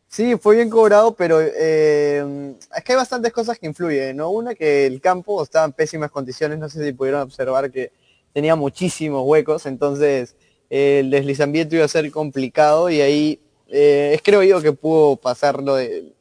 Sí, 0.07 0.35
fue 0.37 0.55
bien 0.55 0.69
cobrado, 0.71 1.13
pero 1.13 1.39
eh, 1.39 2.55
es 2.75 2.83
que 2.83 2.93
hay 2.93 2.97
bastantes 2.97 3.31
cosas 3.31 3.59
que 3.59 3.67
influyen, 3.67 4.17
¿no? 4.17 4.31
Una 4.31 4.55
que 4.55 4.87
el 4.87 4.99
campo 5.01 5.43
estaba 5.43 5.65
en 5.65 5.71
pésimas 5.71 6.09
condiciones, 6.09 6.57
no 6.57 6.67
sé 6.67 6.83
si 6.83 6.93
pudieron 6.93 7.21
observar 7.21 7.71
que 7.71 7.91
tenía 8.33 8.55
muchísimos 8.55 9.23
huecos, 9.23 9.67
entonces 9.67 10.35
el 10.69 11.11
deslizamiento 11.11 11.75
iba 11.75 11.85
a 11.85 11.89
ser 11.89 12.09
complicado 12.11 12.89
y 12.89 13.01
ahí 13.01 13.39
eh, 13.67 14.11
es 14.15 14.21
creo 14.23 14.41
yo 14.43 14.61
que 14.61 14.73
pudo 14.73 15.15
pasar 15.15 15.61
lo 15.61 15.75
de 15.75 16.13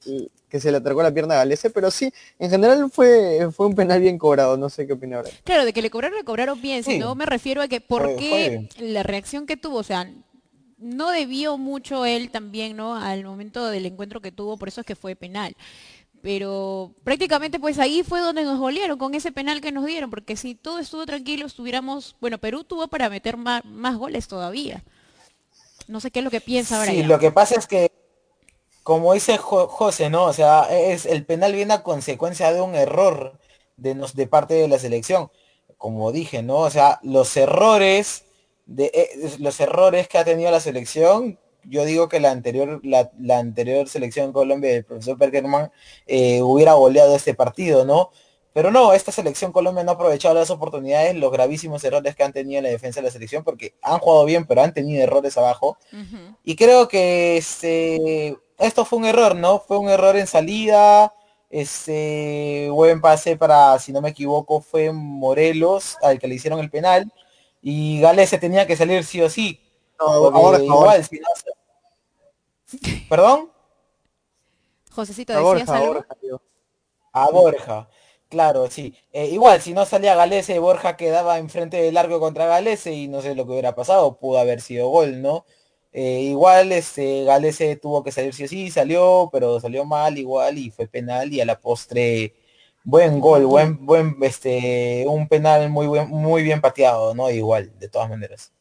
que 0.49 0.61
se 0.61 0.71
le 0.71 0.79
atracó 0.79 1.03
la 1.03 1.13
pierna 1.13 1.35
a 1.35 1.39
Galese, 1.39 1.71
pero 1.71 1.91
sí, 1.91 2.13
en 2.39 2.51
general 2.51 2.91
fue, 2.91 3.49
fue 3.55 3.67
un 3.67 3.75
penal 3.75 4.01
bien 4.01 4.19
cobrado, 4.19 4.57
no 4.57 4.69
sé 4.69 4.87
qué 4.87 4.95
opina 4.95 5.17
ahora. 5.19 5.31
Claro, 5.45 5.65
de 5.65 5.73
que 5.73 5.83
le 5.83 5.91
cobraron, 5.91 6.19
le 6.19 6.25
cobraron 6.25 6.61
bien, 6.61 6.83
si 6.85 6.99
no 6.99 7.15
me 7.15 7.27
refiero 7.27 7.63
a 7.63 7.69
que 7.69 7.81
por 7.81 8.17
qué 8.17 8.69
la 8.79 9.03
reacción 9.03 9.47
que 9.47 9.57
tuvo, 9.57 9.79
o 9.79 9.83
sea, 9.83 10.11
no 10.79 11.11
debió 11.11 11.59
mucho 11.59 12.05
él 12.05 12.31
también, 12.31 12.77
¿no? 12.77 12.97
Al 12.97 13.25
momento 13.25 13.67
del 13.67 13.87
encuentro 13.87 14.21
que 14.21 14.33
tuvo, 14.33 14.57
por 14.57 14.69
eso 14.69 14.81
es 14.81 14.87
que 14.87 14.95
fue 14.95 15.17
penal. 15.17 15.57
Pero 16.21 16.93
prácticamente 17.05 17.61
pues 17.61 17.79
ahí 17.79 18.03
fue 18.03 18.21
donde 18.21 18.43
nos 18.43 18.59
volvieron 18.59 18.99
con 18.99 19.15
ese 19.15 19.31
penal 19.31 19.61
que 19.61 19.71
nos 19.71 19.87
dieron, 19.87 20.11
porque 20.11 20.37
si 20.37 20.55
todo 20.55 20.79
estuvo 20.79 21.07
tranquilo, 21.07 21.47
estuviéramos, 21.47 22.17
bueno, 22.21 22.39
Perú 22.39 22.65
tuvo 22.65 22.89
para 22.89 23.09
meter 23.09 23.37
más, 23.37 23.65
más 23.65 23.97
goles 23.97 24.27
todavía. 24.27 24.83
No 25.87 26.01
sé 26.01 26.11
qué 26.11 26.19
es 26.19 26.25
lo 26.25 26.31
que 26.31 26.41
piensa 26.41 26.79
ahora. 26.79 26.91
Sí, 26.91 27.03
lo 27.03 27.19
que 27.19 27.31
pasa 27.31 27.55
es 27.57 27.67
que, 27.67 27.91
como 28.89 29.13
dice 29.13 29.37
José, 29.37 30.09
¿no? 30.09 30.25
O 30.25 30.33
sea, 30.33 30.67
es, 30.71 31.05
el 31.05 31.27
penal 31.27 31.53
viene 31.53 31.75
a 31.75 31.83
consecuencia 31.83 32.55
de 32.55 32.63
un 32.63 32.75
error 32.75 33.39
de, 33.77 33.95
nos, 33.95 34.17
de 34.17 34.27
parte 34.27 34.55
de 34.55 34.67
la 34.67 34.79
selección. 34.79 35.31
Como 35.77 36.11
dije, 36.11 36.43
¿no? 36.43 36.61
O 36.61 36.71
sea, 36.71 36.99
los 37.03 37.37
errores, 37.37 38.25
de, 38.65 38.87
eh, 38.95 39.37
los 39.41 39.61
errores 39.61 40.09
que 40.09 40.17
ha 40.17 40.25
tenido 40.25 40.51
la 40.51 40.61
selección 40.61 41.39
yo 41.65 41.85
digo 41.85 42.09
que 42.09 42.19
la 42.19 42.31
anterior, 42.31 42.81
la, 42.83 43.11
anterior 43.39 43.91
selección 43.91 44.33
Colombia 44.33 44.71
del 44.71 44.87
profesor 44.87 45.19
Bergerman 45.19 45.71
eh, 46.07 46.41
hubiera 46.41 46.73
goleado 46.73 47.15
este 47.15 47.35
partido, 47.35 47.85
¿no? 47.85 48.11
Pero 48.55 48.71
no, 48.71 48.95
esta 48.95 49.13
selección 49.13 49.53
Colombia 49.53 49.85
no 49.85 49.91
ha 49.91 49.95
aprovechado 49.97 50.35
las 50.35 50.49
oportunidades, 50.49 51.15
los 51.15 51.31
gravísimos 51.31 51.85
errores 51.85 52.17
que 52.17 52.25
han 52.25 52.33
tenido 52.33 52.61
en 52.61 52.65
la 52.65 52.71
defensa 52.71 53.01
de 53.01 53.09
la 53.09 53.13
selección, 53.13 53.45
porque 53.45 53.75
han 53.83 53.99
jugado 53.99 54.25
bien, 54.25 54.47
pero 54.47 54.63
han 54.63 54.73
tenido 54.73 55.03
errores 55.03 55.37
abajo. 55.37 55.77
Y 56.43 56.57
creo 56.57 56.89
que 56.89 57.37
este, 57.37 58.39
esto 58.59 58.85
fue 58.85 58.99
un 58.99 59.05
error, 59.05 59.37
¿no? 59.37 59.61
Fue 59.61 59.79
un 59.79 59.89
error 59.89 60.17
en 60.17 60.27
salida. 60.27 61.15
Este 61.51 62.69
buen 62.71 63.01
pase 63.01 63.37
para, 63.37 63.79
si 63.79 63.93
no 63.93 64.03
me 64.03 64.11
equivoco, 64.11 64.61
fue 64.61 64.93
Morelos 64.93 65.97
al 66.03 66.19
que 66.19 66.29
le 66.29 66.35
hicieron 66.35 66.61
el 66.61 66.71
penal. 66.71 67.11
Y 67.63 68.01
Gales 68.01 68.29
se 68.29 68.39
tenía 68.39 68.67
que 68.67 68.77
salir 68.77 69.05
sí 69.05 69.23
o 69.23 69.31
sí. 69.31 69.61
ahora, 69.99 70.63
igual, 70.63 71.05
si 71.05 71.19
no, 71.19 71.27
¿Perdón? 73.09 73.51
Josecito, 74.93 75.33
¿decías 75.33 75.69
algo? 75.71 76.05
A 77.13 77.31
Borja. 77.31 77.89
Claro, 78.29 78.71
sí. 78.71 78.95
Eh, 79.13 79.27
igual, 79.29 79.63
si 79.63 79.73
no 79.73 79.87
salía 79.87 80.15
Galese, 80.15 80.59
Borja 80.59 80.97
quedaba 80.97 81.39
enfrente 81.39 81.79
de 81.79 81.93
largo 81.93 82.21
contra 82.21 82.47
Galese 82.47 82.93
y 82.93 83.09
no 83.09 83.23
sé 83.23 83.35
lo 83.35 83.47
que 83.47 83.53
hubiera 83.53 83.75
pasado, 83.75 84.19
pudo 84.19 84.39
haber 84.39 84.61
sido 84.61 84.89
gol, 84.89 85.23
¿no? 85.23 85.47
Eh, 85.93 86.23
igual, 86.23 86.73
este, 86.73 87.25
Galese 87.25 87.77
tuvo 87.77 88.05
que 88.05 88.13
salir 88.13 88.35
sí 88.35 88.45
o 88.45 88.49
sí, 88.49 88.71
salió, 88.71 89.31
pero 89.33 89.59
salió 89.61 89.85
mal 89.85 90.19
igual 90.19 90.59
y 90.59 90.71
fue 90.71 90.87
penal 90.87 91.33
y 91.33 91.41
a 91.41 91.47
la 91.47 91.59
postre, 91.59 92.35
buen 92.85 93.21
gol, 93.21 93.47
buen, 93.47 93.85
buen, 93.87 94.17
este, 94.23 95.05
un 95.09 95.29
penal 95.29 95.71
muy, 95.71 95.87
buen, 95.87 96.09
muy 96.09 96.43
bien 96.43 96.61
pateado, 96.61 97.15
¿no? 97.15 97.31
Igual, 97.31 97.73
de 97.79 97.89
todas 97.89 98.09
maneras. 98.11 98.53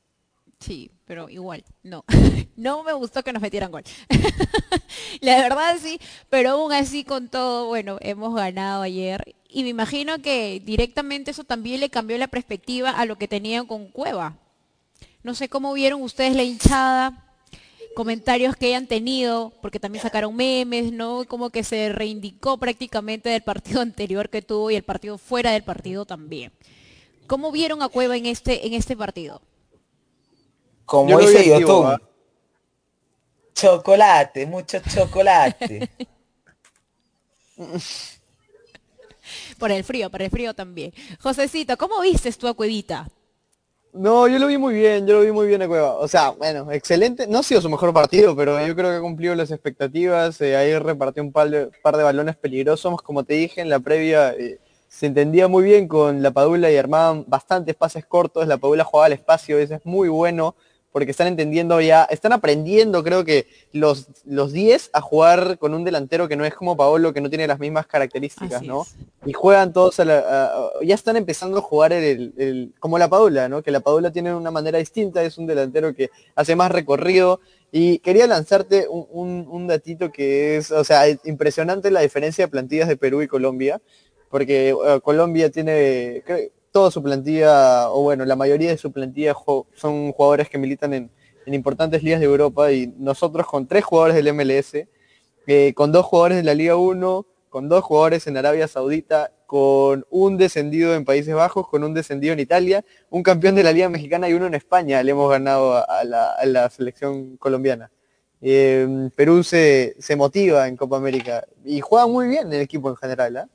Sí, 0.59 0.89
pero 1.05 1.29
igual, 1.29 1.63
no. 1.83 2.03
no 2.55 2.83
me 2.83 2.93
gustó 2.93 3.23
que 3.23 3.33
nos 3.33 3.41
metieran 3.41 3.71
gol. 3.71 3.83
la 5.21 5.41
verdad 5.41 5.75
sí, 5.81 5.99
pero 6.29 6.51
aún 6.51 6.73
así 6.73 7.03
con 7.03 7.29
todo, 7.29 7.67
bueno, 7.67 7.97
hemos 8.01 8.33
ganado 8.35 8.81
ayer. 8.81 9.35
Y 9.49 9.63
me 9.63 9.69
imagino 9.69 10.19
que 10.21 10.61
directamente 10.65 11.31
eso 11.31 11.43
también 11.43 11.79
le 11.79 11.89
cambió 11.89 12.17
la 12.17 12.27
perspectiva 12.27 12.91
a 12.91 13.05
lo 13.05 13.17
que 13.17 13.27
tenían 13.27 13.67
con 13.67 13.87
Cueva. 13.89 14.37
No 15.27 15.35
sé 15.35 15.49
cómo 15.49 15.73
vieron 15.73 16.01
ustedes 16.03 16.37
la 16.37 16.43
hinchada, 16.43 17.25
comentarios 17.97 18.55
que 18.55 18.67
hayan 18.67 18.87
tenido, 18.87 19.51
porque 19.61 19.77
también 19.77 20.01
sacaron 20.01 20.33
memes, 20.33 20.93
¿no? 20.93 21.25
Como 21.27 21.49
que 21.49 21.65
se 21.65 21.89
reindicó 21.89 22.57
prácticamente 22.57 23.27
del 23.27 23.43
partido 23.43 23.81
anterior 23.81 24.29
que 24.29 24.41
tuvo 24.41 24.71
y 24.71 24.77
el 24.77 24.83
partido 24.83 25.17
fuera 25.17 25.51
del 25.51 25.65
partido 25.65 26.05
también. 26.05 26.53
¿Cómo 27.27 27.51
vieron 27.51 27.81
a 27.81 27.89
Cueva 27.89 28.15
en 28.15 28.25
este, 28.25 28.67
en 28.67 28.73
este 28.73 28.95
partido? 28.95 29.41
Como 30.85 31.19
dice 31.19 31.45
YouTube. 31.45 31.87
¿ah? 31.87 32.01
Chocolate, 33.53 34.45
mucho 34.45 34.79
chocolate. 34.79 35.89
por 39.59 39.73
el 39.73 39.83
frío, 39.83 40.09
por 40.09 40.21
el 40.21 40.29
frío 40.29 40.53
también. 40.53 40.93
Josecito, 41.19 41.75
¿cómo 41.75 41.99
viste 41.99 42.31
tu 42.31 42.55
Cuevita? 42.55 43.09
No, 43.97 44.27
yo 44.27 44.38
lo 44.38 44.47
vi 44.47 44.57
muy 44.57 44.75
bien, 44.75 45.07
yo 45.07 45.15
lo 45.15 45.21
vi 45.21 45.31
muy 45.31 45.47
bien 45.47 45.62
a 45.63 45.67
Cueva. 45.67 45.95
O 45.95 46.07
sea, 46.07 46.29
bueno, 46.31 46.71
excelente. 46.71 47.25
No 47.27 47.39
ha 47.39 47.43
sido 47.43 47.62
su 47.62 47.69
mejor 47.69 47.93
partido, 47.93 48.36
pero 48.36 48.65
yo 48.65 48.75
creo 48.75 48.91
que 48.91 48.97
ha 48.97 49.01
cumplido 49.01 49.33
las 49.33 49.49
expectativas. 49.49 50.39
Eh, 50.41 50.55
ahí 50.55 50.77
repartió 50.77 51.23
un 51.23 51.31
par 51.31 51.49
de, 51.49 51.69
balones 51.83 52.36
peligrosos. 52.36 53.01
Como 53.01 53.23
te 53.23 53.33
dije 53.33 53.62
en 53.62 53.69
la 53.69 53.79
previa, 53.79 54.33
eh, 54.33 54.60
se 54.88 55.07
entendía 55.07 55.47
muy 55.47 55.63
bien 55.63 55.88
con 55.88 56.21
la 56.21 56.31
Padula 56.31 56.71
y 56.71 56.77
armaban 56.77 57.25
bastantes 57.27 57.75
pases 57.75 58.05
cortos. 58.05 58.47
La 58.47 58.57
Padula 58.57 58.83
jugaba 58.83 59.07
al 59.07 59.13
espacio, 59.13 59.57
eso 59.57 59.75
es 59.75 59.86
muy 59.86 60.10
bueno 60.10 60.55
porque 60.97 61.12
están 61.12 61.27
entendiendo 61.27 61.79
ya, 61.79 62.05
están 62.05 62.33
aprendiendo 62.33 63.03
creo 63.03 63.23
que 63.23 63.45
los, 63.71 64.07
los 64.25 64.51
10 64.51 64.89
a 64.93 64.99
jugar 64.99 65.60
con 65.60 65.75
un 65.75 65.83
delantero 65.83 66.27
que 66.27 66.36
no 66.36 66.43
es 66.43 66.55
como 66.55 66.75
Paolo, 66.75 67.13
que 67.13 67.21
no 67.21 67.29
tiene 67.29 67.45
las 67.45 67.60
mismas 67.60 67.86
características, 67.86 68.63
¿no? 68.63 68.83
Y 69.23 69.33
juegan 69.33 69.73
todos, 69.73 69.99
a 69.99 70.05
la, 70.05 70.71
ya 70.83 70.95
están 70.95 71.15
empezando 71.15 71.60
a 71.60 71.62
jugar 71.62 71.93
el, 71.93 72.73
como 72.79 72.97
la 72.97 73.07
Padula, 73.07 73.47
¿no? 73.47 73.62
Que 73.62 73.69
la 73.69 73.81
Padula 73.81 74.12
tiene 74.12 74.33
una 74.33 74.49
manera 74.49 74.79
distinta, 74.79 75.21
es 75.21 75.38
un 75.38 75.45
delantero 75.45 75.93
que 75.93 76.10
hace 76.33 76.55
más 76.55 76.71
recorrido. 76.71 77.41
Y 77.71 77.99
quería 77.99 78.25
lanzarte 78.25 78.88
un, 78.89 79.45
un, 79.47 79.67
datito 79.67 80.12
que 80.12 80.57
es, 80.57 80.71
o 80.71 80.83
sea, 80.83 81.03
impresionante 81.25 81.91
la 81.91 82.01
diferencia 82.01 82.45
de 82.45 82.49
plantillas 82.49 82.88
de 82.88 82.97
Perú 82.97 83.21
y 83.21 83.27
Colombia, 83.27 83.79
porque 84.31 84.69
eh, 84.69 84.99
Colombia 85.03 85.51
tiene, 85.51 86.23
toda 86.71 86.91
su 86.91 87.01
plantilla, 87.01 87.89
o 87.89 88.03
bueno, 88.03 88.25
la 88.25 88.36
mayoría 88.36 88.69
de 88.69 88.77
su 88.77 88.91
plantilla 88.91 89.36
son 89.73 90.12
jugadores 90.12 90.49
que 90.49 90.58
militan 90.58 90.93
en, 90.93 91.12
importantes 91.45 92.03
ligas 92.03 92.19
de 92.19 92.25
Europa 92.25 92.71
y 92.73 92.93
nosotros 92.97 93.47
con 93.47 93.67
tres 93.67 93.86
jugadores 93.86 94.15
del 94.15 94.34
MLS, 94.34 94.86
eh, 95.47 95.73
con 95.75 95.93
dos 95.93 96.06
jugadores 96.06 96.38
de 96.38 96.43
la 96.43 96.53
Liga 96.53 96.75
1, 96.75 97.25
con 97.49 97.69
dos 97.69 97.84
jugadores 97.86 98.27
en 98.27 98.36
Arabia 98.36 98.67
Saudita, 98.67 99.32
con 99.45 100.06
un 100.10 100.38
descendido 100.38 100.93
en 100.93 101.06
Países 101.06 101.34
Bajos, 101.34 101.69
con 101.69 101.86
un 101.86 101.93
descendido 101.93 102.34
en 102.34 102.39
Italia, 102.41 102.84
un 103.10 103.23
campeón 103.23 103.56
de 103.56 103.63
la 103.63 103.71
Liga 103.71 103.88
Mexicana 103.88 104.27
y 104.27 104.34
uno 104.34 104.45
en 104.45 104.56
España, 104.56 105.01
le 105.01 105.12
hemos 105.12 105.32
ganado 105.32 105.84
a, 105.88 106.03
la, 106.03 106.69
selección 106.69 107.38
colombiana. 107.38 107.89
Eh, 108.41 109.10
Perú 109.15 109.41
se, 109.41 109.95
se, 109.99 110.15
motiva 110.17 110.67
en 110.67 110.75
Copa 110.75 110.97
América 110.97 111.47
y 111.63 111.80
juega 111.80 112.06
muy 112.08 112.27
bien 112.27 112.51
el 112.51 112.62
equipo 112.62 112.89
en 112.89 112.97
general. 112.97 113.38
¿ah? 113.38 113.47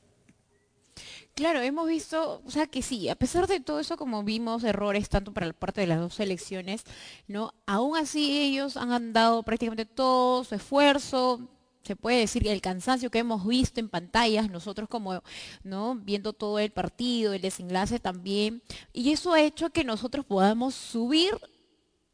Claro, 1.35 1.61
hemos 1.62 1.88
visto, 1.88 2.42
o 2.45 2.51
sea 2.51 2.66
que 2.66 2.83
sí, 2.83 3.09
a 3.09 3.14
pesar 3.14 3.47
de 3.47 3.59
todo 3.61 3.81
eso, 3.81 3.97
como 3.97 4.23
vimos 4.23 4.64
errores 4.64 5.09
tanto 5.09 5.33
para 5.33 5.47
la 5.47 5.55
parte 5.55 5.81
de 5.81 5.87
las 5.87 5.99
dos 5.99 6.14
selecciones, 6.14 6.85
¿no? 7.27 7.55
Aún 7.66 7.97
así 7.97 8.38
ellos 8.38 8.77
han 8.77 9.14
dado 9.14 9.42
prácticamente 9.42 9.87
todo 9.87 10.45
su 10.45 10.55
esfuerzo, 10.55 11.40
se 11.85 11.97
puede 11.97 12.18
decir 12.18 12.47
el 12.47 12.61
cansancio 12.61 13.11
que 13.11 13.21
hemos 13.21 13.47
visto 13.47 13.81
en 13.81 13.88
pantallas, 13.88 14.51
nosotros 14.51 14.90
como, 14.90 15.23
¿no? 15.64 15.95
Viendo 15.95 16.35
todo 16.35 16.59
el 16.59 16.71
partido, 16.71 17.33
el 17.33 17.40
desenlace 17.40 17.99
también, 17.99 18.62
y 18.92 19.11
eso 19.12 19.33
ha 19.33 19.40
hecho 19.40 19.71
que 19.71 19.85
nosotros 19.85 20.27
podamos 20.27 20.75
subir 20.75 21.35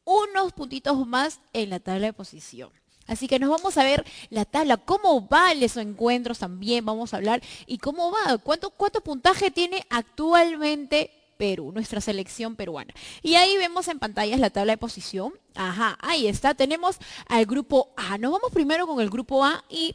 unos 0.05 0.53
puntitos 0.53 1.07
más 1.07 1.41
en 1.53 1.71
la 1.71 1.81
tabla 1.81 2.07
de 2.07 2.13
posición. 2.13 2.71
Así 3.09 3.27
que 3.27 3.41
nos 3.41 3.51
vamos 3.51 3.77
a 3.77 3.83
ver 3.83 4.05
la 4.31 4.45
tabla, 4.45 4.77
cómo 4.77 5.23
van 5.23 5.61
esos 5.63 5.83
encuentros 5.83 6.39
también, 6.39 6.85
vamos 6.85 7.13
a 7.13 7.17
hablar, 7.17 7.43
y 7.67 7.79
cómo 7.79 8.13
va, 8.13 8.39
cuánto, 8.39 8.71
cuánto 8.71 9.01
puntaje 9.01 9.51
tiene 9.51 9.85
actualmente 9.91 11.11
Perú, 11.39 11.71
nuestra 11.73 12.01
selección 12.01 12.57
peruana. 12.57 12.93
Y 13.23 13.37
ahí 13.37 13.57
vemos 13.57 13.87
en 13.89 14.01
pantallas 14.01 14.41
la 14.41 14.51
tabla 14.51 14.73
de 14.73 14.77
posición. 14.77 15.33
Ajá, 15.55 15.97
ahí 16.01 16.27
está. 16.27 16.53
Tenemos 16.53 16.99
al 17.29 17.47
grupo 17.47 17.91
A. 17.97 18.19
Nos 18.19 18.33
vamos 18.33 18.51
primero 18.53 18.87
con 18.87 19.01
el 19.01 19.09
grupo 19.09 19.45
A 19.45 19.65
y 19.71 19.95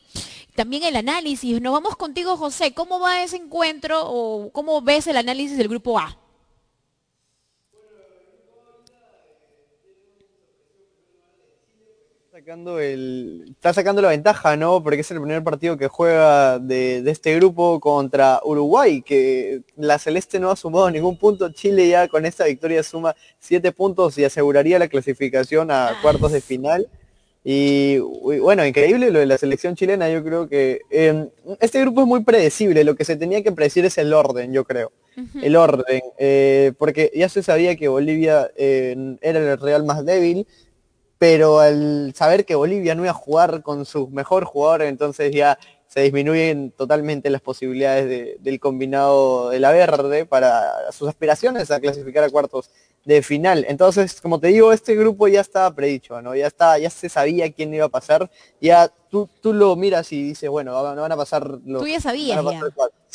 también 0.56 0.84
el 0.84 0.96
análisis. 0.96 1.62
Nos 1.62 1.74
vamos 1.74 1.98
contigo, 1.98 2.38
José. 2.38 2.74
¿Cómo 2.74 3.00
va 3.00 3.24
ese 3.24 3.36
encuentro 3.36 4.02
o 4.06 4.52
cómo 4.52 4.82
ves 4.82 5.06
el 5.08 5.18
análisis 5.18 5.58
del 5.58 5.68
grupo 5.68 6.00
A? 6.00 6.18
Sacando 12.44 12.78
el, 12.82 13.46
está 13.52 13.74
sacando 13.74 14.02
la 14.02 14.10
ventaja, 14.10 14.58
¿no? 14.58 14.84
Porque 14.84 15.00
es 15.00 15.12
el 15.12 15.22
primer 15.22 15.42
partido 15.46 15.78
que 15.78 15.88
juega 15.88 16.60
de, 16.60 17.02
este 17.10 17.34
grupo 17.36 17.80
contra 17.80 18.42
Uruguay, 18.44 19.02
que 19.02 19.62
la 19.78 19.98
Celeste 19.98 20.42
no 20.42 20.52
ha 20.52 20.58
sumado 20.58 20.92
ningún 20.92 21.18
punto. 21.18 21.54
Chile 21.54 21.88
ya 21.88 22.10
con 22.10 22.26
esta 22.26 22.44
victoria 22.44 22.84
suma 22.84 23.16
siete 23.40 23.72
puntos 23.72 24.18
y 24.18 24.26
aseguraría 24.26 24.78
la 24.78 24.90
clasificación 24.90 25.72
a 25.72 25.88
ah. 25.88 26.02
cuartos 26.02 26.34
de 26.34 26.42
final. 26.42 26.90
Y 27.46 28.00
bueno, 28.00 28.66
increíble 28.66 29.10
lo 29.10 29.20
de 29.20 29.26
la 29.26 29.38
selección 29.38 29.76
chilena, 29.76 30.10
yo 30.10 30.22
creo 30.22 30.50
que 30.50 30.82
em, 30.90 31.30
este 31.62 31.80
grupo 31.80 32.02
es 32.02 32.08
muy 32.08 32.26
predecible, 32.26 32.84
lo 32.84 32.96
que 32.96 33.06
se 33.06 33.16
tenía 33.16 33.42
que 33.42 33.54
predecir 33.54 33.86
es 33.86 33.98
el 33.98 34.14
orden, 34.14 34.52
yo 34.52 34.66
creo. 34.66 34.92
El 35.42 35.56
orden, 35.56 36.02
eh, 36.18 36.74
porque 36.78 37.12
ya 37.14 37.30
se 37.30 37.44
sabía 37.44 37.76
que 37.76 37.88
Bolivia 37.88 38.50
eh, 38.58 39.18
era 39.22 39.40
el 39.40 39.60
Real 39.60 39.84
más 39.84 40.06
débil, 40.06 40.48
pero 41.24 41.62
al 41.62 42.14
saber 42.14 42.44
que 42.44 42.54
Bolivia 42.54 42.96
no 42.96 43.04
iba 43.04 43.12
a 43.12 43.14
jugar 43.14 43.64
con 43.64 43.86
sus 43.86 44.10
mejor 44.10 44.44
jugadores, 44.44 44.90
entonces 44.90 45.32
ya 45.32 45.58
se 45.88 46.02
disminuyen 46.02 46.72
totalmente 46.72 47.30
las 47.30 47.40
posibilidades 47.40 48.42
del 48.44 48.60
combinado 48.60 49.50
de 49.50 49.62
la 49.62 49.72
verde 49.72 50.26
para 50.26 50.92
sus 50.92 51.08
aspiraciones 51.08 51.72
a 51.72 51.80
clasificar 51.80 52.26
a 52.26 52.30
cuartos 52.30 52.72
de 53.06 53.22
final. 53.22 53.66
Entonces, 53.70 54.20
como 54.20 54.38
te 54.38 54.48
digo, 54.48 54.74
este 54.74 54.98
grupo 54.98 55.30
ya 55.30 55.40
estaba 55.40 55.74
predicho, 55.74 56.22
¿no? 56.22 56.36
Ya 56.36 56.48
está, 56.48 56.78
ya 56.78 56.90
se 56.90 57.08
sabía 57.08 57.50
quién 57.54 57.74
iba 57.74 57.86
a 57.86 57.90
pasar. 57.90 58.30
Ya 58.60 58.92
tú, 59.10 59.30
tú 59.40 59.54
lo 59.54 59.78
miras 59.78 60.12
y 60.12 60.22
dices, 60.24 60.50
bueno, 60.50 60.74
van, 60.84 60.98
van 60.98 61.12
a 61.14 61.16
pasar 61.16 61.48
los. 61.66 61.84
Tú 61.84 61.88
ya 61.88 62.02
sabías. 62.02 62.44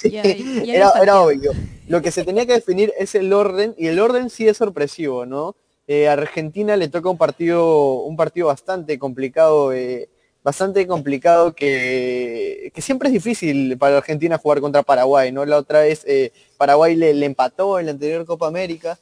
Ya. 0.04 0.22
era, 0.22 0.92
era 1.02 1.20
obvio. 1.20 1.52
Lo 1.88 2.00
que 2.00 2.10
se 2.10 2.24
tenía 2.24 2.46
que 2.46 2.54
definir 2.54 2.90
es 2.98 3.14
el 3.14 3.30
orden, 3.34 3.74
y 3.76 3.88
el 3.88 4.00
orden 4.00 4.30
sí 4.30 4.48
es 4.48 4.56
sorpresivo, 4.56 5.26
¿no? 5.26 5.56
Eh, 5.90 6.06
Argentina 6.06 6.76
le 6.76 6.88
toca 6.88 7.08
un 7.08 7.16
partido, 7.16 8.02
un 8.02 8.14
partido 8.14 8.48
bastante 8.48 8.98
complicado, 8.98 9.72
eh, 9.72 10.10
bastante 10.44 10.86
complicado 10.86 11.54
que, 11.54 12.70
que, 12.74 12.82
siempre 12.82 13.08
es 13.08 13.14
difícil 13.14 13.78
para 13.78 13.96
Argentina 13.96 14.36
jugar 14.36 14.60
contra 14.60 14.82
Paraguay, 14.82 15.32
¿no? 15.32 15.46
La 15.46 15.56
otra 15.56 15.80
vez 15.80 16.04
eh, 16.06 16.30
Paraguay 16.58 16.94
le, 16.94 17.24
empató 17.24 17.78
en 17.80 17.86
la 17.86 17.92
anterior 17.92 18.26
Copa 18.26 18.48
América 18.48 18.98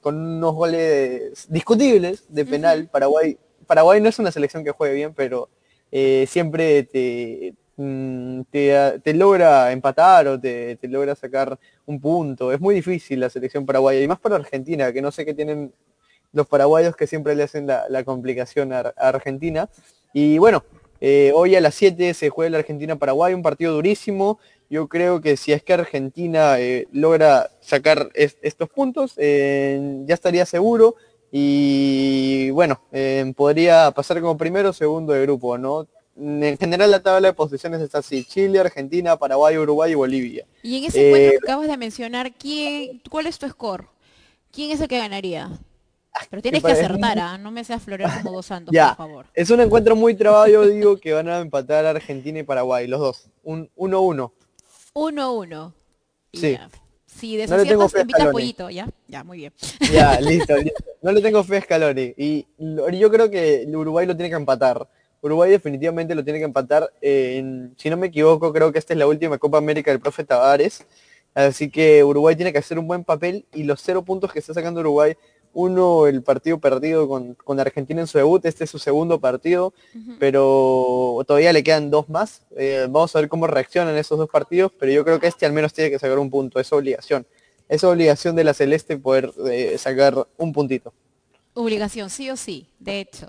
con 0.00 0.16
unos 0.16 0.54
goles 0.54 1.46
discutibles 1.48 2.24
de 2.28 2.46
penal. 2.46 2.88
Paraguay, 2.90 3.38
Paraguay 3.68 4.00
no 4.00 4.08
es 4.08 4.18
una 4.18 4.32
selección 4.32 4.64
que 4.64 4.72
juegue 4.72 4.94
bien, 4.94 5.14
pero 5.14 5.50
siempre 6.26 6.82
te, 6.82 7.54
mm, 7.76 8.40
te, 8.50 9.14
logra 9.14 9.70
empatar 9.70 10.26
o 10.26 10.40
te, 10.40 10.76
te, 10.76 10.88
logra 10.88 11.14
sacar 11.14 11.56
un 11.86 12.00
punto. 12.00 12.52
Es 12.52 12.60
muy 12.60 12.74
difícil 12.74 13.20
la 13.20 13.30
selección 13.30 13.64
paraguaya, 13.64 14.00
y 14.00 14.08
más 14.08 14.18
para 14.18 14.34
Argentina, 14.34 14.92
que 14.92 15.00
no 15.00 15.12
sé 15.12 15.24
qué 15.24 15.34
tienen 15.34 15.72
los 16.32 16.46
paraguayos 16.46 16.96
que 16.96 17.06
siempre 17.06 17.34
le 17.34 17.44
hacen 17.44 17.66
la, 17.66 18.04
complicación 18.04 18.72
a, 18.72 18.92
Argentina. 18.96 19.68
Y 20.12 20.38
bueno, 20.38 20.64
eh, 21.00 21.32
hoy 21.34 21.54
a 21.56 21.60
las 21.60 21.74
7 21.74 22.14
se 22.14 22.30
juega 22.30 22.50
la 22.50 22.58
Argentina-Paraguay, 22.58 23.34
un 23.34 23.42
partido 23.42 23.74
durísimo. 23.74 24.38
Yo 24.70 24.88
creo 24.88 25.20
que 25.20 25.36
si 25.36 25.52
es 25.52 25.62
que 25.62 25.74
Argentina 25.74 26.58
eh, 26.58 26.88
logra 26.92 27.50
sacar 27.60 28.10
estos 28.14 28.68
puntos, 28.70 29.14
eh, 29.16 30.02
ya 30.06 30.14
estaría 30.14 30.46
seguro. 30.46 30.96
Y 31.30 32.50
bueno, 32.50 32.82
podría 33.36 33.90
pasar 33.92 34.20
como 34.20 34.36
primero 34.36 34.68
o 34.70 34.72
segundo 34.74 35.14
de 35.14 35.22
grupo, 35.22 35.56
¿no? 35.56 35.88
En 36.14 36.58
general 36.58 36.90
la 36.90 37.02
tabla 37.02 37.28
de 37.28 37.34
posiciones 37.34 37.80
está 37.80 37.98
así, 37.98 38.22
Chile, 38.24 38.58
Argentina, 38.58 39.16
Paraguay, 39.16 39.56
Uruguay 39.56 39.92
y 39.92 39.94
Bolivia. 39.94 40.46
Y 40.62 40.76
en 40.76 40.84
ese 40.84 41.08
encuentro 41.08 41.40
que 41.40 41.46
acabas 41.46 41.68
de 41.68 41.76
mencionar, 41.78 42.32
¿quién, 42.34 43.00
¿cuál 43.10 43.26
es 43.26 43.38
tu 43.38 43.48
score? 43.48 43.86
¿Quién 44.50 44.72
es 44.72 44.80
el 44.82 44.88
que 44.88 44.98
ganaría? 44.98 45.50
Pero 46.30 46.42
tienes 46.42 46.62
que 46.62 46.72
acertar, 46.72 47.18
¿ah? 47.20 47.38
no 47.38 47.50
me 47.50 47.64
seas 47.64 47.82
florear 47.82 48.22
como 48.22 48.32
dos 48.36 48.46
santos, 48.46 48.74
por 48.74 48.96
favor. 48.96 49.26
Es 49.34 49.50
un 49.50 49.60
encuentro 49.60 49.96
muy 49.96 50.14
trabado, 50.14 50.46
yo 50.46 50.66
digo 50.66 50.96
que 50.96 51.12
van 51.12 51.28
a 51.28 51.40
empatar 51.40 51.84
Argentina 51.86 52.38
y 52.38 52.42
Paraguay, 52.42 52.86
los 52.86 53.00
dos. 53.00 53.28
Un 53.42 53.70
1-1. 53.76 54.30
1-1. 54.94 55.72
Sí. 56.32 56.58
Si 57.06 57.36
desaciertas, 57.36 57.92
no 57.92 58.00
invita 58.00 58.30
pollito, 58.30 58.70
¿ya? 58.70 58.88
Ya, 59.06 59.22
muy 59.22 59.38
bien. 59.38 59.52
Ya, 59.92 60.18
listo, 60.20 60.54
No 61.02 61.12
le 61.12 61.20
tengo 61.20 61.44
fe 61.44 61.58
a 61.58 61.60
Scaloni. 61.60 62.14
Y 62.16 62.46
yo 62.58 63.10
creo 63.10 63.30
que 63.30 63.66
Uruguay 63.68 64.06
lo 64.06 64.16
tiene 64.16 64.30
que 64.30 64.36
empatar. 64.36 64.88
Uruguay 65.20 65.50
definitivamente 65.50 66.14
lo 66.14 66.24
tiene 66.24 66.38
que 66.38 66.46
empatar. 66.46 66.90
si 67.00 67.90
no 67.90 67.96
me 67.96 68.06
equivoco, 68.06 68.52
creo 68.52 68.72
que 68.72 68.78
esta 68.78 68.94
es 68.94 68.98
la 68.98 69.06
última 69.06 69.38
Copa 69.38 69.58
América 69.58 69.90
del 69.90 70.00
profe 70.00 70.24
Tavares. 70.24 70.84
Así 71.34 71.70
que 71.70 72.02
Uruguay 72.04 72.36
tiene 72.36 72.52
que 72.52 72.58
hacer 72.58 72.78
un 72.78 72.86
buen 72.86 73.04
papel 73.04 73.46
y 73.54 73.62
los 73.62 73.80
cero 73.80 74.02
puntos 74.02 74.32
que 74.32 74.38
está 74.38 74.52
sacando 74.52 74.80
Uruguay 74.80 75.14
uno 75.54 76.06
el 76.06 76.22
partido 76.22 76.58
perdido 76.58 77.08
con, 77.08 77.60
Argentina 77.60 78.00
en 78.00 78.06
su 78.06 78.18
debut, 78.18 78.44
este 78.44 78.64
es 78.64 78.70
su 78.70 78.78
segundo 78.78 79.20
partido, 79.20 79.72
pero 80.18 81.22
todavía 81.26 81.52
le 81.52 81.62
quedan 81.62 81.90
dos 81.90 82.08
más. 82.08 82.42
Eh, 82.56 82.86
vamos 82.88 83.14
a 83.14 83.20
ver 83.20 83.28
cómo 83.28 83.46
reaccionan 83.46 83.96
esos 83.96 84.18
dos 84.18 84.28
partidos, 84.28 84.72
pero 84.78 84.92
yo 84.92 85.04
creo 85.04 85.20
que 85.20 85.26
este 85.26 85.46
al 85.46 85.52
menos 85.52 85.72
tiene 85.72 85.90
que 85.90 85.98
sacar 85.98 86.18
un 86.18 86.30
punto, 86.30 86.58
es 86.58 86.72
obligación. 86.72 87.26
Es 87.68 87.84
obligación 87.84 88.36
de 88.36 88.44
la 88.44 88.54
Celeste 88.54 88.98
poder 88.98 89.32
eh, 89.50 89.76
sacar 89.78 90.26
un 90.36 90.52
puntito. 90.52 90.92
Obligación, 91.54 92.10
sí 92.10 92.30
o 92.30 92.36
sí, 92.36 92.66
de 92.78 93.00
hecho. 93.00 93.28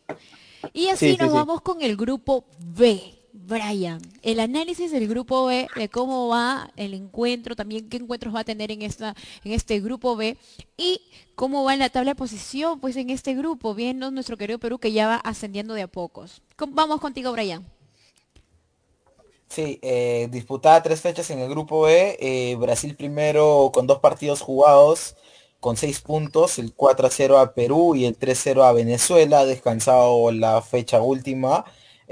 Y 0.71 0.87
así 0.87 1.17
nos 1.17 1.33
vamos 1.33 1.61
con 1.61 1.81
el 1.81 1.97
grupo 1.97 2.45
B. 2.59 3.01
Brian, 3.45 4.01
el 4.21 4.39
análisis 4.39 4.91
del 4.91 5.07
grupo 5.07 5.45
B, 5.45 5.67
de 5.75 5.89
cómo 5.89 6.29
va 6.29 6.71
el 6.77 6.93
encuentro, 6.93 7.55
también 7.55 7.89
qué 7.89 7.97
encuentros 7.97 8.33
va 8.33 8.41
a 8.41 8.43
tener 8.43 8.71
en, 8.71 8.81
esta, 8.81 9.15
en 9.43 9.51
este 9.51 9.79
grupo 9.79 10.15
B 10.15 10.37
y 10.77 11.01
cómo 11.35 11.63
va 11.63 11.73
en 11.73 11.79
la 11.79 11.89
tabla 11.89 12.11
de 12.11 12.15
posición 12.15 12.79
pues 12.79 12.95
en 12.95 13.09
este 13.09 13.33
grupo, 13.33 13.75
viendo 13.75 14.11
nuestro 14.11 14.37
querido 14.37 14.59
Perú 14.59 14.79
que 14.79 14.91
ya 14.91 15.07
va 15.07 15.15
ascendiendo 15.15 15.73
de 15.73 15.83
a 15.83 15.87
pocos. 15.87 16.41
Vamos 16.69 17.01
contigo, 17.01 17.31
Brian. 17.31 17.65
Sí, 19.49 19.79
eh, 19.81 20.29
disputada 20.31 20.81
tres 20.81 21.01
fechas 21.01 21.29
en 21.29 21.39
el 21.39 21.49
grupo 21.49 21.81
B, 21.81 22.17
eh, 22.19 22.55
Brasil 22.55 22.95
primero 22.95 23.71
con 23.73 23.85
dos 23.85 23.99
partidos 23.99 24.41
jugados 24.41 25.15
con 25.63 25.77
seis 25.77 26.01
puntos, 26.01 26.59
el 26.59 26.73
4 26.73 27.07
a 27.07 27.09
0 27.09 27.39
a 27.39 27.53
Perú 27.53 27.95
y 27.95 28.03
el 28.05 28.17
3 28.17 28.37
0 28.43 28.65
a 28.65 28.73
Venezuela, 28.73 29.45
descansado 29.45 30.29
la 30.33 30.61
fecha 30.61 31.01
última. 31.01 31.63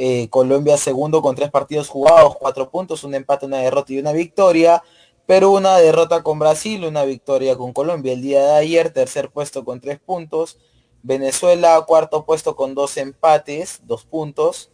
Eh, 0.04 0.30
Colombia 0.32 0.78
segundo 0.78 1.22
con 1.22 1.36
tres 1.36 1.52
partidos 1.52 1.88
jugados, 1.88 2.36
cuatro 2.36 2.72
puntos, 2.72 3.04
un 3.04 3.14
empate, 3.14 3.46
una 3.46 3.60
derrota 3.60 3.94
y 3.94 4.00
una 4.00 4.14
victoria. 4.14 4.82
Perú 5.28 5.56
una 5.58 5.78
derrota 5.78 6.24
con 6.24 6.40
Brasil, 6.40 6.84
una 6.86 7.04
victoria 7.04 7.56
con 7.56 7.72
Colombia 7.72 8.12
el 8.14 8.24
día 8.24 8.44
de 8.44 8.52
ayer, 8.54 8.92
tercer 8.92 9.30
puesto 9.30 9.64
con 9.64 9.80
tres 9.80 10.00
puntos. 10.00 10.58
Venezuela 11.04 11.80
cuarto 11.88 12.26
puesto 12.26 12.56
con 12.56 12.74
dos 12.74 12.98
empates, 12.98 13.82
dos 13.84 14.04
puntos. 14.04 14.72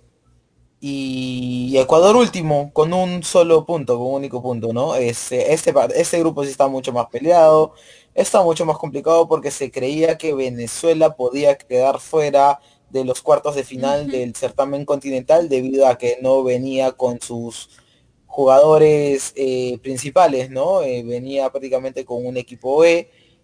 Y 0.80 1.75
Ecuador 1.78 2.15
último 2.15 2.71
con 2.71 2.93
un 2.93 3.21
solo 3.21 3.65
punto, 3.65 3.97
con 3.97 4.07
un 4.07 4.13
único 4.13 4.41
punto, 4.41 4.71
¿no? 4.71 4.95
Este, 4.95 5.53
este, 5.53 5.73
este 5.95 6.19
grupo 6.19 6.45
sí 6.45 6.51
está 6.51 6.69
mucho 6.69 6.93
más 6.93 7.07
peleado, 7.07 7.73
está 8.13 8.41
mucho 8.43 8.65
más 8.65 8.78
complicado 8.78 9.28
porque 9.28 9.51
se 9.51 9.71
creía 9.71 10.17
que 10.17 10.34
Venezuela 10.34 11.17
podía 11.17 11.57
quedar 11.57 11.99
fuera 11.99 12.61
de 12.89 13.03
los 13.03 13.21
cuartos 13.21 13.55
de 13.55 13.63
final 13.63 14.09
del 14.09 14.35
certamen 14.35 14.85
continental 14.85 15.49
debido 15.49 15.88
a 15.88 15.97
que 15.97 16.17
no 16.21 16.43
venía 16.43 16.93
con 16.93 17.19
sus 17.21 17.69
jugadores 18.25 19.33
eh, 19.35 19.79
principales, 19.81 20.49
¿no? 20.49 20.83
Eh, 20.83 21.03
venía 21.03 21.49
prácticamente 21.49 22.05
con 22.05 22.25
un 22.25 22.38
equipo 22.38 22.83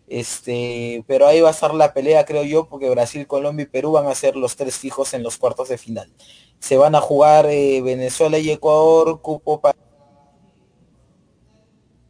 este, 0.07 1.03
pero 1.07 1.25
ahí 1.25 1.41
va 1.41 1.47
a 1.47 1.51
estar 1.51 1.73
la 1.73 1.93
pelea, 1.93 2.25
creo 2.25 2.43
yo, 2.43 2.69
porque 2.69 2.89
Brasil, 2.89 3.25
Colombia 3.25 3.63
y 3.63 3.67
Perú 3.67 3.93
van 3.93 4.07
a 4.07 4.15
ser 4.15 4.35
los 4.35 4.55
tres 4.55 4.77
fijos 4.77 5.13
en 5.13 5.23
los 5.23 5.37
cuartos 5.37 5.69
de 5.69 5.77
final. 5.77 6.13
Se 6.59 6.77
van 6.77 6.95
a 6.95 7.01
jugar 7.01 7.47
eh, 7.49 7.81
Venezuela 7.81 8.37
y 8.37 8.51
Ecuador, 8.51 9.21
cupo 9.21 9.59
para 9.61 9.77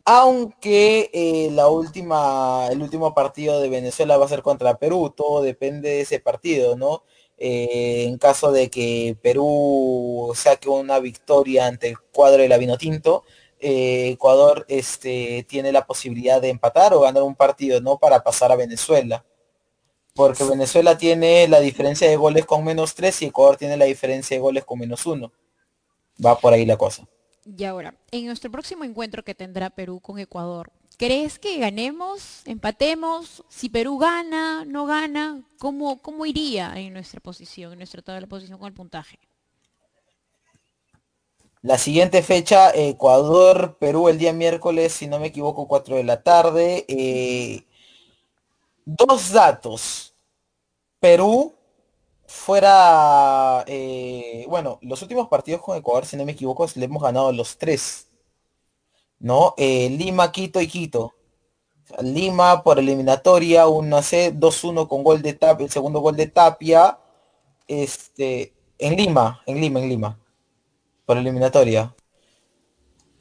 aunque 0.05 1.49
la 1.53 1.69
última, 1.69 2.67
el 2.69 2.81
último 2.81 3.13
partido 3.13 3.61
de 3.61 3.69
Venezuela 3.69 4.17
va 4.17 4.25
a 4.25 4.29
ser 4.29 4.41
contra 4.41 4.77
Perú, 4.77 5.13
todo 5.15 5.41
depende 5.41 5.89
de 5.89 6.01
ese 6.01 6.19
partido, 6.19 6.75
¿no? 6.75 7.03
Eh, 7.37 8.05
en 8.07 8.17
caso 8.17 8.51
de 8.51 8.69
que 8.69 9.17
Perú 9.21 10.31
saque 10.35 10.69
una 10.69 10.99
victoria 10.99 11.67
ante 11.67 11.89
el 11.89 11.99
cuadro 11.99 12.41
de 12.41 12.47
la 12.47 12.57
Vinotinto, 12.57 13.23
eh, 13.59 14.09
Ecuador 14.09 14.65
este, 14.67 15.45
tiene 15.47 15.71
la 15.71 15.85
posibilidad 15.85 16.41
de 16.41 16.49
empatar 16.49 16.93
o 16.93 17.01
ganar 17.01 17.23
un 17.23 17.35
partido, 17.35 17.81
¿no? 17.81 17.97
Para 17.97 18.23
pasar 18.23 18.51
a 18.51 18.55
Venezuela. 18.55 19.25
Porque 20.13 20.43
Venezuela 20.43 20.97
tiene 20.97 21.47
la 21.47 21.59
diferencia 21.59 22.07
de 22.07 22.15
goles 22.17 22.45
con 22.45 22.63
menos 22.63 22.93
3 22.93 23.21
y 23.23 23.25
Ecuador 23.25 23.57
tiene 23.57 23.77
la 23.77 23.85
diferencia 23.85 24.35
de 24.37 24.41
goles 24.41 24.63
con 24.65 24.79
menos 24.79 25.05
1. 25.05 25.31
Va 26.23 26.37
por 26.37 26.53
ahí 26.53 26.65
la 26.65 26.77
cosa. 26.77 27.07
Y 27.45 27.63
ahora, 27.63 27.95
en 28.11 28.25
nuestro 28.27 28.51
próximo 28.51 28.83
encuentro 28.83 29.23
que 29.23 29.33
tendrá 29.33 29.69
Perú 29.69 29.99
con 29.99 30.19
Ecuador, 30.19 30.71
¿Crees 30.97 31.39
que 31.39 31.57
ganemos, 31.57 32.41
empatemos? 32.45 33.43
Si 33.49 33.69
Perú 33.69 33.97
gana, 33.97 34.63
no 34.65 34.85
gana, 34.85 35.43
¿cómo, 35.57 36.01
cómo 36.01 36.25
iría 36.25 36.73
en 36.75 36.93
nuestra 36.93 37.19
posición, 37.19 37.73
en 37.73 37.79
nuestra 37.79 38.01
tabla 38.01 38.27
posición 38.27 38.59
con 38.59 38.67
el 38.67 38.73
puntaje? 38.73 39.19
La 41.63 41.77
siguiente 41.77 42.21
fecha, 42.21 42.71
Ecuador, 42.75 43.77
Perú 43.79 44.09
el 44.09 44.17
día 44.17 44.33
miércoles, 44.33 44.91
si 44.93 45.07
no 45.07 45.17
me 45.19 45.27
equivoco, 45.27 45.67
4 45.67 45.95
de 45.95 46.03
la 46.03 46.21
tarde. 46.21 46.85
Eh, 46.87 47.65
dos 48.85 49.31
datos. 49.31 50.13
Perú 50.99 51.53
fuera, 52.25 53.63
eh, 53.67 54.45
bueno, 54.49 54.77
los 54.81 55.01
últimos 55.01 55.27
partidos 55.29 55.61
con 55.61 55.77
Ecuador, 55.77 56.05
si 56.05 56.17
no 56.17 56.25
me 56.25 56.33
equivoco, 56.33 56.67
le 56.75 56.85
hemos 56.85 57.01
ganado 57.01 57.31
los 57.31 57.57
tres. 57.57 58.07
¿No? 59.23 59.53
Eh, 59.55 59.89
Lima, 59.89 60.33
Quito 60.33 60.59
y 60.59 60.67
Quito. 60.67 61.13
Lima 62.01 62.61
por 62.61 62.77
eliminatoria, 62.77 63.67
1 63.67 64.01
C, 64.01 64.33
2-1 64.35 64.89
con 64.89 65.01
gol 65.01 65.21
de 65.21 65.31
Tapia, 65.31 65.63
el 65.63 65.71
segundo 65.71 66.01
gol 66.01 66.17
de 66.17 66.27
Tapia. 66.27 66.99
Este, 67.65 68.53
en 68.77 68.97
Lima, 68.97 69.41
en 69.45 69.61
Lima, 69.61 69.79
en 69.79 69.87
Lima. 69.87 70.19
Por 71.05 71.17
eliminatoria. 71.17 71.95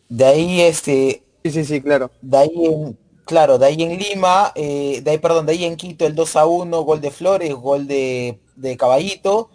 De 0.09 0.25
ahí, 0.25 0.61
este. 0.63 1.23
Sí, 1.45 1.51
sí, 1.53 1.65
sí, 1.65 1.81
claro. 1.81 2.11
De 2.21 2.37
ahí 2.37 2.67
en, 2.67 2.99
claro, 3.25 3.59
de 3.59 3.67
ahí 3.67 3.81
en 3.85 3.97
Lima, 3.97 4.51
eh, 4.57 5.03
de 5.05 5.11
ahí, 5.13 5.19
perdón, 5.19 5.47
de 5.47 5.53
ahí 5.53 5.65
en 5.65 5.77
Quito 5.77 6.05
el 6.05 6.17
2 6.17 6.35
a 6.35 6.47
1, 6.47 6.83
gol 6.83 7.01
de 7.01 7.13
Flores, 7.13 7.55
gol 7.55 7.87
de, 7.87 8.41
de 8.57 8.77
Caballito. 8.77 9.51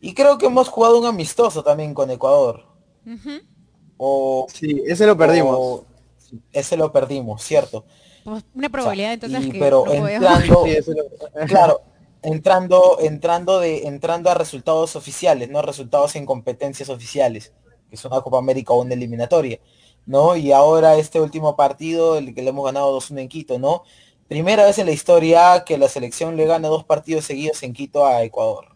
Y 0.00 0.14
creo 0.14 0.38
que 0.38 0.46
hemos 0.46 0.68
jugado 0.70 0.98
un 0.98 1.04
amistoso 1.04 1.62
también 1.62 1.92
con 1.92 2.10
Ecuador. 2.10 2.64
O, 4.04 4.48
sí, 4.52 4.82
ese 4.84 5.06
lo 5.06 5.16
perdimos. 5.16 5.82
ese 6.52 6.76
lo 6.76 6.90
perdimos, 6.90 7.40
cierto. 7.40 7.84
Una 8.52 8.68
probabilidad 8.68 9.12
entonces 9.12 9.46
que 9.46 9.60
pero 9.60 9.84
entrando, 9.92 10.64
claro, 11.46 11.82
entrando, 12.20 12.98
entrando 13.00 13.60
de, 13.60 13.86
entrando 13.86 14.28
a 14.28 14.34
resultados 14.34 14.96
oficiales, 14.96 15.50
no 15.50 15.62
resultados 15.62 16.16
en 16.16 16.26
competencias 16.26 16.88
oficiales, 16.88 17.52
que 17.88 17.94
es 17.94 18.04
una 18.04 18.20
Copa 18.22 18.38
América 18.38 18.72
o 18.72 18.82
una 18.82 18.94
eliminatoria, 18.94 19.60
¿no? 20.04 20.34
Y 20.34 20.50
ahora 20.50 20.96
este 20.96 21.20
último 21.20 21.54
partido, 21.54 22.18
el 22.18 22.34
que 22.34 22.42
le 22.42 22.48
hemos 22.48 22.64
ganado 22.64 22.98
2-1 22.98 23.20
en 23.20 23.28
Quito, 23.28 23.60
¿no? 23.60 23.84
Primera 24.26 24.64
vez 24.64 24.78
en 24.78 24.86
la 24.86 24.92
historia 24.92 25.62
que 25.64 25.78
la 25.78 25.88
selección 25.88 26.36
le 26.36 26.46
gana 26.46 26.66
dos 26.66 26.82
partidos 26.82 27.24
seguidos 27.24 27.62
en 27.62 27.72
Quito 27.72 28.04
a 28.04 28.24
Ecuador. 28.24 28.74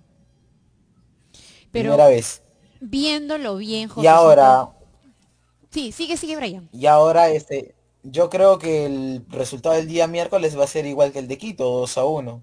Primera 1.73 2.07
vez. 2.07 2.45
Viéndolo 2.81 3.57
bien, 3.57 3.89
José. 3.89 4.05
Y 4.05 4.07
ahora. 4.07 4.76
Sí, 5.77 5.93
sigue, 5.93 6.17
sigue, 6.17 6.37
Brian. 6.37 6.71
Y 6.73 6.87
ahora 6.87 7.29
este, 7.29 7.75
yo 8.03 8.31
creo 8.31 8.59
que 8.59 8.87
el 8.87 9.27
resultado 9.29 9.75
del 9.75 9.87
día 9.87 10.07
miércoles 10.07 10.59
va 10.59 10.65
a 10.65 10.67
ser 10.67 10.87
igual 10.87 11.13
que 11.13 11.19
el 11.19 11.29
de 11.29 11.37
Quito, 11.37 11.65
2 11.65 11.99
a 11.99 12.05
1. 12.07 12.43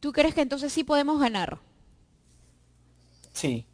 ¿Tú 0.00 0.10
crees 0.10 0.34
que 0.34 0.40
entonces 0.40 0.72
sí 0.72 0.82
podemos 0.82 1.20
ganar? 1.20 1.60
Sí. 3.32 3.64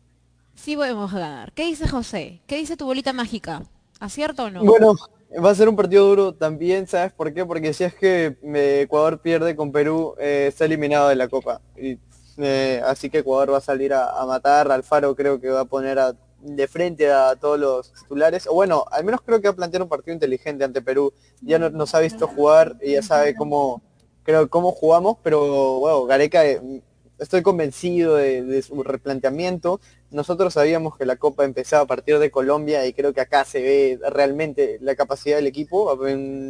Sí 0.57 0.77
podemos 0.77 1.11
ganar. 1.11 1.53
¿Qué 1.53 1.65
dice 1.65 1.89
José? 1.89 2.43
¿Qué 2.47 2.59
dice 2.59 2.77
tu 2.77 2.85
bolita 2.85 3.15
mágica? 3.15 3.63
¿Acierto 3.99 4.45
o 4.45 4.51
no? 4.51 4.63
Bueno, 4.63 4.95
va 5.43 5.49
a 5.49 5.55
ser 5.55 5.71
un 5.71 5.77
partido 5.77 6.07
duro 6.07 6.35
también, 6.35 6.87
¿sabes 6.87 7.15
por 7.15 7.33
qué? 7.33 7.47
Porque 7.47 7.73
si 7.73 7.83
es 7.83 7.95
que 7.95 8.37
eh, 8.43 8.81
Ecuador 8.83 9.23
pierde 9.23 9.57
con 9.57 9.73
Perú, 9.73 10.15
eh, 10.19 10.49
está 10.49 10.67
eliminado 10.67 11.09
de 11.09 11.17
la 11.17 11.29
Copa. 11.29 11.63
Y, 11.79 11.99
eh, 12.37 12.83
así 12.85 13.09
que 13.09 13.21
Ecuador 13.21 13.55
va 13.55 13.57
a 13.57 13.63
salir 13.63 13.95
a, 13.95 14.21
a 14.21 14.27
matar. 14.27 14.71
Alfaro 14.71 15.17
creo 15.17 15.41
que 15.41 15.49
va 15.49 15.61
a 15.61 15.65
poner 15.65 15.99
a 15.99 16.15
de 16.41 16.69
frente 16.69 17.11
a 17.11 17.37
todos 17.37 17.59
los 17.59 17.93
titulares, 17.93 18.47
o 18.47 18.55
bueno, 18.55 18.85
al 18.91 19.05
menos 19.05 19.21
creo 19.23 19.41
que 19.41 19.49
va 19.49 19.53
a 19.53 19.57
plantear 19.57 19.83
un 19.83 19.89
partido 19.89 20.15
inteligente 20.15 20.65
ante 20.65 20.83
Perú. 20.83 21.13
Ya 21.41 21.59
nos 21.59 21.95
ha 21.95 22.01
visto 22.01 22.27
jugar 22.29 22.77
y 22.83 22.93
ya 22.93 23.03
sabe 23.03 23.35
cómo, 23.35 23.83
creo, 24.23 24.49
cómo 24.49 24.73
jugamos, 24.73 25.17
pero 25.23 25.81
bueno, 25.81 26.05
Gareca, 26.07 26.47
eh, 26.47 26.83
estoy 27.19 27.43
convencido 27.43 28.17
de, 28.17 28.63
su 28.63 28.83
replanteamiento. 28.83 29.81
Nosotros 30.11 30.55
sabíamos 30.55 30.97
que 30.97 31.05
la 31.05 31.17
Copa 31.17 31.45
empezaba 31.45 31.83
a 31.83 31.87
partir 31.87 32.19
de 32.19 32.31
Colombia 32.31 32.87
y 32.87 32.93
creo 32.93 33.13
que 33.13 33.21
acá 33.21 33.45
se 33.45 33.61
ve 33.61 34.01
realmente 34.11 34.79
la 34.81 34.95
capacidad 34.95 35.37
del 35.37 35.47
equipo 35.47 35.99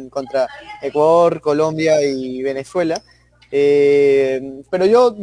contra 0.09 0.47
Ecuador, 0.81 1.41
Colombia 1.41 2.01
y 2.01 2.41
Venezuela. 2.41 3.01
Eh, 3.51 4.61
pero 4.69 4.85
yo 4.85 5.15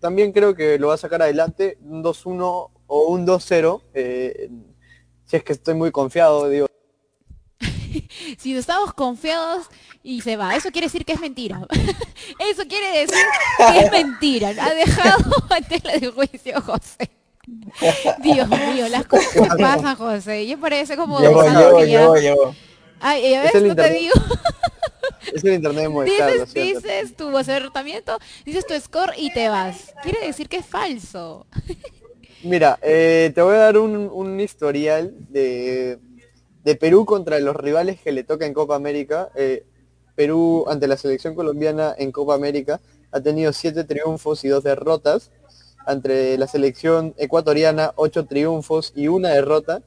también 0.00 0.32
creo 0.32 0.54
que 0.54 0.78
lo 0.78 0.88
va 0.88 0.94
a 0.94 0.98
sacar 0.98 1.22
adelante, 1.22 1.78
un 1.82 2.02
2-1 2.02 2.70
o 2.86 3.08
un 3.08 3.26
2-0, 3.26 3.82
eh, 3.94 4.50
si 5.26 5.36
es 5.36 5.44
que 5.44 5.52
estoy 5.52 5.74
muy 5.74 5.90
confiado, 5.90 6.48
digo. 6.48 6.66
si 8.38 8.56
estamos 8.56 8.94
confiados 8.94 9.66
y 10.02 10.22
se 10.22 10.36
va, 10.36 10.56
eso 10.56 10.70
quiere 10.70 10.86
decir 10.86 11.04
que 11.04 11.12
es 11.12 11.20
mentira. 11.20 11.66
eso 12.50 12.62
quiere 12.68 13.00
decir 13.00 13.24
que 13.58 13.78
es 13.80 13.92
mentira. 13.92 14.48
Ha 14.58 14.74
dejado 14.74 15.34
ante 15.50 15.80
la 15.84 15.98
de 15.98 16.08
juicio 16.08 16.60
José. 16.62 17.10
Dios 18.22 18.48
mío, 18.48 18.88
las 18.88 19.06
cosas 19.06 19.28
que 19.32 19.62
pasan, 19.62 19.96
José. 19.96 20.46
Yo 20.46 20.58
parece 20.58 20.96
como... 20.96 21.18
Llevo, 21.18 21.42
llevo, 21.42 21.84
llevo, 21.84 22.16
llevo. 22.16 22.54
Ay, 23.00 23.34
a 23.34 23.42
ver, 23.42 23.62
no 23.62 23.74
te 23.74 23.90
digo. 23.90 24.14
Es 25.34 25.44
el 25.44 25.54
internet 25.54 25.88
muy 25.90 26.06
dices, 26.06 26.54
dices 26.54 27.16
tu 27.16 27.36
acertamiento, 27.36 28.18
dices 28.44 28.66
tu 28.66 28.78
score 28.80 29.12
y 29.16 29.32
te 29.32 29.48
vas. 29.48 29.94
Quiere 30.02 30.26
decir 30.26 30.48
que 30.48 30.58
es 30.58 30.66
falso. 30.66 31.46
Mira, 32.42 32.78
eh, 32.82 33.32
te 33.34 33.42
voy 33.42 33.54
a 33.56 33.58
dar 33.58 33.78
un, 33.78 34.40
historial 34.40 35.12
de, 35.28 35.98
Perú 36.78 37.04
contra 37.06 37.40
los 37.40 37.56
rivales 37.56 38.00
que 38.00 38.12
le 38.12 38.24
toca 38.24 38.46
en 38.46 38.54
Copa 38.54 38.76
América. 38.76 39.30
Eh, 39.34 39.64
Perú 40.14 40.64
ante 40.68 40.86
la 40.86 40.96
selección 40.96 41.34
colombiana 41.34 41.94
en 41.96 42.12
Copa 42.12 42.34
América 42.34 42.80
ha 43.10 43.20
tenido 43.20 43.52
siete 43.52 43.84
triunfos 43.84 44.44
y 44.44 44.48
dos 44.48 44.64
derrotas. 44.64 45.30
Ante 45.86 46.36
la 46.36 46.46
selección 46.46 47.14
ecuatoriana, 47.16 47.92
ocho 47.96 48.26
triunfos 48.26 48.92
y 48.94 49.08
una 49.08 49.30
derrota. 49.30 49.82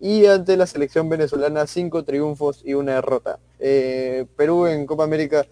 Y 0.00 0.26
ante 0.26 0.56
la 0.56 0.66
selección 0.66 1.08
venezolana, 1.08 1.66
cinco 1.66 2.04
triunfos 2.04 2.62
y 2.64 2.74
una 2.74 2.96
derrota. 2.96 3.38
Eh, 3.58 4.26
Perú 4.36 4.66
en 4.66 4.86
Copa 4.86 5.04
América 5.04 5.46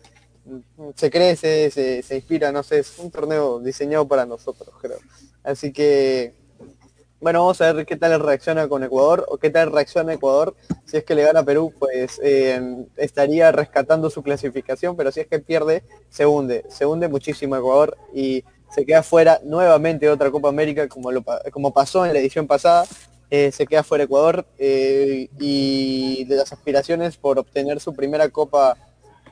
mm, 0.44 0.90
se 0.94 1.10
crece, 1.10 1.70
se, 1.70 2.02
se 2.02 2.16
inspira, 2.16 2.52
no 2.52 2.62
sé, 2.62 2.80
es 2.80 2.98
un 2.98 3.10
torneo 3.10 3.60
diseñado 3.60 4.06
para 4.06 4.26
nosotros, 4.26 4.74
creo. 4.80 4.98
Así 5.42 5.72
que 5.72 6.34
bueno, 7.22 7.38
vamos 7.38 7.60
a 7.60 7.72
ver 7.72 7.86
qué 7.86 7.96
tal 7.96 8.18
reacciona 8.18 8.66
con 8.66 8.82
Ecuador 8.82 9.24
o 9.28 9.38
qué 9.38 9.48
tal 9.48 9.70
reacciona 9.70 10.12
Ecuador. 10.12 10.56
Si 10.84 10.96
es 10.96 11.04
que 11.04 11.14
le 11.14 11.22
gana 11.22 11.44
Perú, 11.44 11.72
pues 11.78 12.20
eh, 12.20 12.84
estaría 12.96 13.52
rescatando 13.52 14.10
su 14.10 14.24
clasificación, 14.24 14.96
pero 14.96 15.12
si 15.12 15.20
es 15.20 15.28
que 15.28 15.38
pierde, 15.38 15.84
se 16.10 16.26
hunde. 16.26 16.64
Se 16.68 16.84
hunde 16.84 17.06
muchísimo 17.06 17.54
Ecuador 17.54 17.96
y 18.12 18.42
se 18.74 18.84
queda 18.84 19.04
fuera 19.04 19.40
nuevamente 19.44 20.06
de 20.06 20.10
otra 20.10 20.32
Copa 20.32 20.48
América 20.48 20.88
como, 20.88 21.12
lo, 21.12 21.22
como 21.52 21.72
pasó 21.72 22.04
en 22.04 22.12
la 22.12 22.18
edición 22.18 22.48
pasada. 22.48 22.86
Eh, 23.34 23.50
se 23.50 23.66
queda 23.66 23.82
fuera 23.82 24.04
Ecuador 24.04 24.44
eh, 24.58 25.30
y 25.40 26.22
de 26.26 26.36
las 26.36 26.52
aspiraciones 26.52 27.16
por 27.16 27.38
obtener 27.38 27.80
su 27.80 27.94
primera 27.94 28.28
Copa 28.28 28.76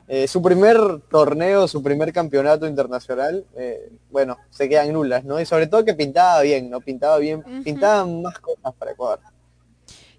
eh, 0.07 0.27
su 0.27 0.41
primer 0.41 1.01
torneo, 1.11 1.67
su 1.67 1.83
primer 1.83 2.11
campeonato 2.11 2.65
internacional, 2.65 3.45
bueno, 4.09 4.37
se 4.49 4.67
quedan 4.67 4.91
nulas, 4.91 5.23
¿no? 5.23 5.39
Y 5.39 5.45
sobre 5.45 5.67
todo 5.67 5.85
que 5.85 5.93
pintaba 5.93 6.41
bien, 6.41 6.71
¿no? 6.71 6.81
Pintaba 6.81 7.19
bien, 7.19 7.43
pintaban 7.63 8.23
más 8.23 8.39
cosas 8.39 8.73
para 8.73 8.91
Ecuador. 8.91 9.19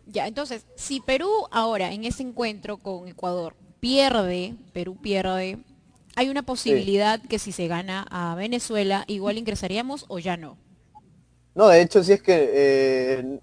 Ya, 0.06 0.28
entonces, 0.28 0.64
si 0.76 1.00
Perú 1.00 1.28
ahora 1.50 1.92
en 1.92 2.04
ese 2.04 2.22
encuentro 2.22 2.76
con 2.78 3.08
Ecuador 3.08 3.54
pierde, 3.80 4.54
Perú 4.72 4.96
pierde, 4.96 5.58
hay 6.14 6.28
una 6.28 6.42
posibilidad 6.42 7.20
que 7.20 7.40
si 7.40 7.50
se 7.50 7.66
gana 7.66 8.06
a 8.10 8.36
Venezuela, 8.36 9.04
igual 9.08 9.38
ingresaríamos 9.38 10.04
o 10.06 10.20
ya 10.20 10.36
no. 10.36 10.56
No, 11.54 11.66
de 11.68 11.82
hecho, 11.82 12.02
si 12.02 12.12
es 12.12 12.22
que 12.22 13.40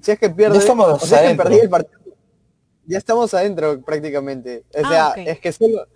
si 0.00 0.10
es 0.10 0.18
que 0.18 0.30
pierde, 0.30 0.58
o 0.58 0.98
sea, 0.98 1.28
que 1.28 1.34
perdí 1.34 1.58
el 1.58 1.68
partido 1.68 2.00
ya 2.90 2.98
estamos 2.98 3.32
adentro 3.34 3.80
prácticamente. 3.82 4.64
O 4.74 4.88
sea, 4.88 5.08
ah, 5.10 5.14
es 5.16 5.38
que 5.38 5.52
solo... 5.52 5.86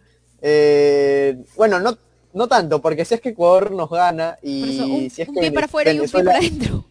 Eh, 0.41 1.43
bueno, 1.57 1.80
no, 1.80 1.99
no 2.32 2.47
tanto, 2.47 2.80
porque 2.80 3.05
si 3.05 3.14
es 3.14 3.20
que 3.20 3.30
Ecuador 3.30 3.72
nos 3.72 3.91
gana 3.91 4.39
y 4.43 5.11
si 5.11 5.22
es 5.22 5.28
que 5.28 5.51
para 5.51 5.66
afuera 5.66 5.93
y 5.93 5.99
un 5.99 6.09
pie 6.09 6.24
para 6.24 6.39
adentro. 6.39 6.85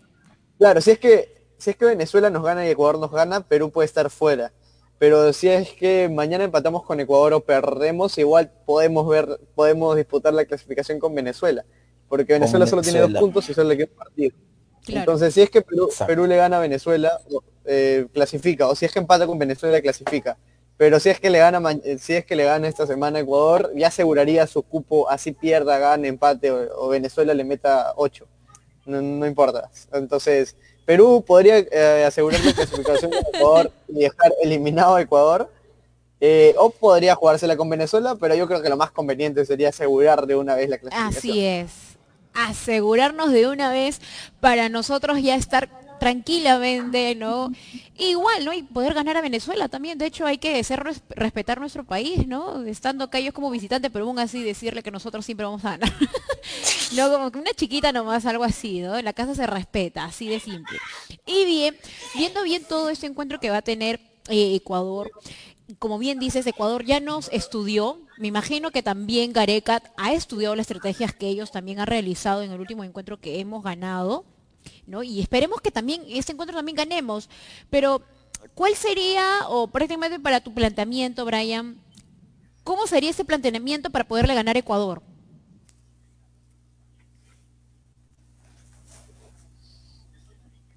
Claro, 0.58 0.82
si 0.82 0.92
es 0.92 1.00
que 1.00 1.34
si 1.58 1.70
es 1.70 1.78
que 1.78 1.86
Venezuela 1.86 2.30
nos 2.30 2.44
gana 2.44 2.66
y 2.66 2.70
Ecuador 2.70 3.00
nos 3.00 3.12
gana, 3.12 3.48
Perú 3.48 3.72
puede 3.72 3.86
estar 3.86 4.10
fuera. 4.10 4.52
Pero 5.00 5.32
si 5.32 5.48
es 5.48 5.72
que 5.72 6.10
mañana 6.10 6.44
empatamos 6.44 6.84
con 6.84 7.00
Ecuador 7.00 7.34
o 7.34 7.40
perdemos, 7.40 8.18
igual 8.18 8.52
podemos 8.66 9.08
ver, 9.08 9.40
podemos 9.56 9.96
disputar 9.96 10.34
la 10.34 10.46
clasificación 10.46 11.00
con 11.00 11.16
Venezuela. 11.16 11.64
Porque 12.10 12.34
Venezuela, 12.34 12.68
solo 12.68 12.82
tiene 12.82 13.00
dos 13.00 13.14
puntos 13.14 13.50
y 13.50 13.54
solo 13.54 13.70
le 13.70 13.78
queda 13.78 13.90
un 13.92 13.98
partido. 13.98 14.36
Entonces, 14.88 15.34
si 15.34 15.42
es 15.42 15.50
que 15.50 15.62
Perú, 15.62 15.90
Perú 16.06 16.26
le 16.26 16.36
gana 16.36 16.58
a 16.58 16.60
Venezuela, 16.60 17.20
eh, 17.66 18.08
clasifica, 18.14 18.68
o 18.68 18.76
si 18.76 18.86
es 18.86 18.92
que 18.92 19.00
empata 19.00 19.26
con 19.26 19.40
Venezuela, 19.40 19.82
clasifica. 19.82 20.38
Pero 20.76 21.00
si 21.00 21.10
es 21.10 21.20
que 21.20 21.30
le 21.30 21.40
gana 21.40 21.62
eh, 21.84 21.98
si 22.00 22.14
es 22.14 22.26
que 22.26 22.36
le 22.36 22.44
gana 22.44 22.68
esta 22.68 22.86
semana 22.86 23.20
Ecuador, 23.20 23.72
ya 23.76 23.88
aseguraría 23.88 24.48
su 24.48 24.64
cupo, 24.64 25.10
así 25.10 25.32
pierda, 25.32 25.78
gane, 25.78 26.08
empate 26.08 26.52
o, 26.52 26.90
Venezuela 26.90 27.34
le 27.34 27.44
meta 27.44 27.94
8. 27.96 28.28
No, 28.86 29.26
importa. 29.26 29.70
Entonces, 29.94 30.58
Perú 30.86 31.24
podría 31.26 31.60
eh, 31.60 32.04
asegurar 32.06 32.44
la 32.44 32.52
clasificación 32.54 33.12
con 33.12 33.22
Ecuador 33.34 33.72
y 33.88 34.00
dejar 34.00 34.34
eliminado 34.42 34.96
a 34.96 35.02
Ecuador. 35.02 35.50
o 36.58 36.70
podría 36.72 37.16
jugársela 37.16 37.56
con 37.56 37.70
Venezuela, 37.70 38.18
pero 38.20 38.36
yo 38.36 38.48
creo 38.48 38.62
que 38.62 38.68
lo 38.68 38.76
más 38.76 38.92
conveniente 38.92 39.46
sería 39.46 39.70
asegurar 39.70 40.28
de 40.28 40.36
una 40.36 40.56
vez 40.56 40.70
la 40.70 40.80
clasificación. 40.80 41.18
Así 41.18 41.46
es. 41.46 41.93
Asegurarnos 42.34 43.32
de 43.32 43.48
una 43.48 43.70
vez 43.72 44.02
para 44.40 44.70
nosotros 44.70 45.22
ya 45.22 45.36
estar 45.36 45.70
tranquilamente, 46.04 47.16
¿no? 47.16 47.50
Igual, 47.98 48.44
¿no? 48.44 48.52
Y 48.52 48.64
poder 48.64 48.94
ganar 48.94 49.16
a 49.16 49.22
Venezuela 49.22 49.70
también. 49.70 49.98
De 49.98 50.06
hecho, 50.06 50.26
hay 50.26 50.38
que 50.38 50.60
hacer 50.60 50.84
respetar 51.12 51.62
nuestro 51.62 51.86
país, 51.86 52.28
¿no? 52.28 52.62
Estando 52.66 53.06
acá 53.06 53.20
ellos 53.20 53.34
como 53.34 53.50
visitante, 53.50 53.90
pero 53.90 54.04
aún 54.04 54.20
así 54.20 54.44
decirle 54.44 54.84
que 54.84 54.92
nosotros 54.92 55.26
siempre 55.26 55.46
vamos 55.46 55.64
a 55.64 55.78
ganar. 55.78 55.94
no, 56.98 57.10
como 57.10 57.32
que 57.32 57.40
una 57.40 57.54
chiquita 57.54 57.94
nomás, 57.94 58.26
algo 58.26 58.44
así, 58.44 58.82
¿no? 58.82 58.98
En 58.98 59.06
la 59.06 59.14
casa 59.14 59.34
se 59.34 59.48
respeta, 59.48 60.04
así 60.04 60.28
de 60.28 60.42
simple. 60.42 60.78
Y 61.26 61.46
bien, 61.46 61.78
viendo 62.16 62.44
bien 62.44 62.66
todo 62.68 62.90
este 62.90 63.08
encuentro 63.08 63.40
que 63.40 63.50
va 63.50 63.58
a 63.58 63.62
tener 63.62 64.02
eh, 64.28 64.56
Ecuador, 64.56 65.10
como 65.80 65.98
bien 65.98 66.20
dices, 66.20 66.46
Ecuador 66.46 66.84
ya 66.86 67.00
nos 67.00 67.30
estudió. 67.32 68.02
Me 68.18 68.28
imagino 68.28 68.72
que 68.72 68.84
también 68.84 69.34
Gareca 69.34 69.82
ha 69.98 70.14
estudiado 70.14 70.56
las 70.56 70.70
estrategias 70.70 71.14
que 71.14 71.28
ellos 71.28 71.52
también 71.52 71.80
han 71.80 71.88
realizado 71.88 72.44
en 72.44 72.52
el 72.52 72.60
último 72.60 72.84
encuentro 72.84 73.20
que 73.20 73.40
hemos 73.40 73.64
ganado. 73.64 74.26
¿no? 74.86 75.04
Y 75.04 75.20
esperemos 75.22 75.62
que 75.62 75.72
también 75.72 76.04
este 76.08 76.34
encuentro 76.34 76.58
también 76.58 76.76
ganemos. 76.76 77.30
Pero, 77.70 78.02
¿cuál 78.56 78.76
sería, 78.76 79.48
o 79.48 79.68
prácticamente 79.68 80.20
para 80.20 80.42
tu 80.42 80.54
planteamiento, 80.54 81.26
Brian, 81.26 81.78
cómo 82.64 82.88
sería 82.88 83.10
ese 83.10 83.26
planteamiento 83.26 83.90
para 83.90 84.08
poderle 84.08 84.36
ganar 84.36 84.56
a 84.56 84.60
Ecuador? 84.60 85.02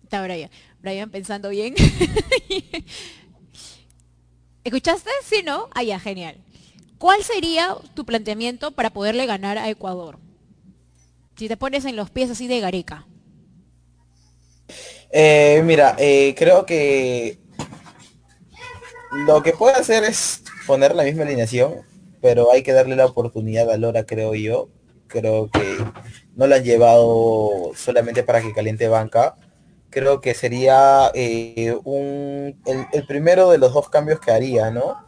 Está 0.05 0.22
Brian. 0.22 0.51
Brian 0.80 1.11
pensando 1.11 1.49
bien. 1.49 1.74
¿Escuchaste? 4.67 5.11
Sí, 5.23 5.43
¿no? 5.45 5.69
Ah, 5.77 5.85
ya, 5.85 6.01
genial. 6.01 6.39
¿Cuál 6.99 7.23
sería 7.23 7.77
tu 7.95 8.05
planteamiento 8.05 8.73
para 8.73 8.91
poderle 8.91 9.25
ganar 9.25 9.59
a 9.59 9.71
Ecuador? 9.71 10.19
Si 11.37 11.47
te 11.47 11.57
pones 11.57 11.85
en 11.85 11.95
los 11.95 12.11
pies 12.11 12.33
así 12.33 12.49
de 12.49 12.59
Gareca. 12.59 13.07
Eh, 15.12 15.62
mira, 15.64 15.95
eh, 16.01 16.35
creo 16.37 16.67
que 16.67 17.39
lo 19.12 19.41
que 19.45 19.53
puede 19.53 19.77
hacer 19.77 20.03
es 20.03 20.43
poner 20.67 20.97
la 20.97 21.05
misma 21.05 21.23
alineación, 21.23 21.75
pero 22.21 22.51
hay 22.51 22.64
que 22.64 22.73
darle 22.73 22.97
la 22.97 23.07
oportunidad 23.07 23.71
a 23.71 23.77
Lora, 23.77 24.05
creo 24.05 24.35
yo. 24.35 24.69
Creo 25.07 25.49
que 25.49 25.77
no 26.35 26.49
la 26.49 26.57
han 26.57 26.64
llevado 26.64 27.71
solamente 27.77 28.25
para 28.25 28.43
que 28.43 28.53
caliente 28.53 28.89
banca 28.89 29.37
creo 29.97 30.21
que 30.21 30.35
sería 30.35 31.11
eh, 31.15 31.75
un, 31.85 32.61
el, 32.67 33.07
primero 33.07 33.49
de 33.49 33.57
los 33.57 33.73
dos 33.73 33.89
cambios 33.89 34.21
que 34.21 34.31
haría, 34.31 34.71
¿no? 34.71 35.03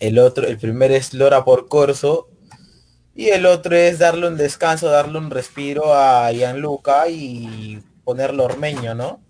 El 0.00 0.18
otro, 0.18 0.44
el 0.44 0.58
primero 0.58 0.92
es 0.92 1.14
Lora 1.14 1.44
por 1.44 1.68
Corso 1.68 2.26
y 3.14 3.28
el 3.28 3.46
otro 3.46 3.76
es 3.76 4.00
darle 4.00 4.26
un 4.26 4.36
descanso, 4.36 4.90
darle 4.90 5.18
un 5.18 5.30
respiro 5.30 5.94
a 5.94 6.32
Gianluca 6.32 7.08
y 7.08 7.80
ponerlo 8.02 8.46
ormeño, 8.46 8.96
¿no? 8.96 9.20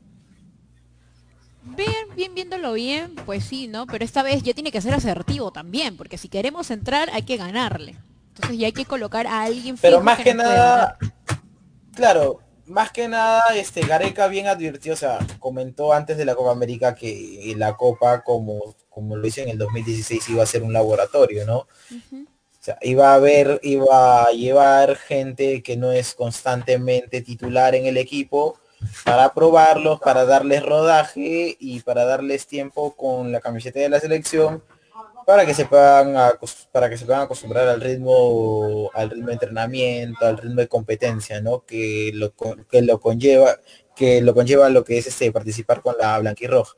Bien, 1.63 2.17
bien 2.17 2.35
viéndolo 2.35 2.73
bien, 2.73 3.15
pues 3.27 3.45
sí, 3.45 3.69
¿no? 3.69 3.87
Pero 3.87 4.07
esta 4.07 4.23
vez 4.23 4.43
ya 4.43 4.55
tiene 4.55 4.73
que 4.73 4.81
ser 4.81 4.95
asertivo 4.95 5.51
también, 5.51 5.99
porque 5.99 6.17
si 6.17 6.31
queremos 6.31 6.71
entrar 6.71 7.11
hay 7.13 7.25
que 7.25 7.37
ganarle. 7.37 7.95
Entonces 8.29 8.57
ya 8.57 8.69
hay 8.69 8.73
que 8.73 8.87
colocar 8.87 9.27
a 9.27 9.43
alguien 9.43 9.77
Pero 9.77 10.01
más 10.01 10.19
que 10.21 10.33
nada, 10.33 10.97
claro, 11.95 12.41
más 12.71 12.93
que 12.93 13.09
nada, 13.09 13.43
este 13.57 13.83
Gareca 13.83 14.29
bien 14.29 14.47
advirtió, 14.47 14.93
o 14.93 14.97
sea, 14.97 15.18
comentó 15.41 15.93
antes 15.93 16.16
de 16.16 16.25
la 16.25 16.35
Copa 16.35 16.53
América 16.53 16.95
que 16.95 17.53
la 17.57 17.77
Copa, 17.77 18.23
como, 18.23 18.77
como 18.89 19.16
lo 19.16 19.27
hizo 19.27 19.41
en 19.41 19.49
el 19.49 19.59
2016, 19.59 20.29
iba 20.31 20.43
a 20.43 20.47
ser 20.47 20.62
un 20.62 20.73
laboratorio, 20.73 21.45
¿no? 21.45 21.59
O 21.59 22.62
sea, 22.62 22.79
iba 22.83 23.11
a 23.11 23.14
haber, 23.14 23.59
iba 23.62 24.23
a 24.23 24.31
llevar 24.31 24.97
gente 24.97 25.62
que 25.62 25.77
no 25.77 25.91
es 25.93 26.14
constantemente 26.14 27.23
titular 27.23 27.75
en 27.75 27.87
el 27.87 27.97
equipo 27.97 28.59
para 29.05 29.35
probarlos, 29.35 29.99
para 30.01 30.25
darles 30.25 30.62
rodaje 30.62 31.57
y 31.59 31.81
para 31.81 32.05
darles 32.05 32.47
tiempo 32.47 32.95
con 32.95 33.33
la 33.33 33.41
camiseta 33.41 33.81
de 33.81 33.89
la 33.89 34.01
selección 34.01 34.62
para 35.31 35.47
que 35.47 35.55
se 35.55 35.64
puedan 35.64 36.16
para 36.72 36.91
que 36.91 36.99
se 36.99 37.14
acostumbrar 37.14 37.68
al 37.68 37.81
ritmo 37.81 38.91
al 38.95 39.11
ritmo 39.11 39.28
de 39.28 39.35
entrenamiento 39.35 40.26
al 40.26 40.39
ritmo 40.39 40.61
de 40.61 40.66
competencia 40.66 41.41
no 41.41 41.64
que 41.64 42.11
lo 42.14 42.33
que 42.68 42.83
lo 42.83 42.99
conlleva 42.99 43.57
que 43.95 44.20
lo 44.22 44.35
conlleva 44.35 44.68
lo 44.70 44.83
que 44.83 44.99
es 44.99 45.07
este 45.07 45.31
participar 45.31 45.83
con 45.83 45.95
la 46.01 46.18
blanquirroja. 46.18 46.74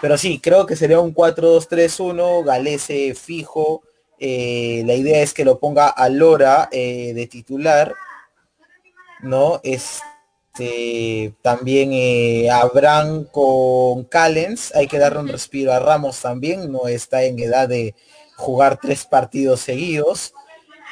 Pero 0.00 0.16
sí 0.16 0.38
creo 0.38 0.66
que 0.66 0.76
sería 0.76 1.00
un 1.00 1.14
4-2-3-1 1.14 2.44
Galese 2.44 3.14
fijo. 3.14 3.82
Eh, 4.20 4.84
la 4.86 4.94
idea 4.94 5.20
es 5.22 5.34
que 5.34 5.44
lo 5.44 5.58
ponga 5.58 5.88
a 5.88 6.08
Lora 6.08 6.68
eh, 6.70 7.12
de 7.12 7.26
titular 7.26 7.92
no 9.20 9.60
es 9.64 10.00
este, 10.56 11.34
también 11.42 11.90
eh, 11.92 12.48
Abraham 12.50 13.26
con 13.30 14.04
Callens, 14.04 14.74
hay 14.74 14.86
que 14.86 14.98
darle 14.98 15.18
un 15.18 15.28
respiro 15.28 15.70
a 15.72 15.80
Ramos 15.80 16.20
también, 16.22 16.72
no 16.72 16.88
está 16.88 17.24
en 17.24 17.38
edad 17.38 17.68
de 17.68 17.94
jugar 18.36 18.78
tres 18.80 19.04
partidos 19.04 19.60
seguidos. 19.60 20.32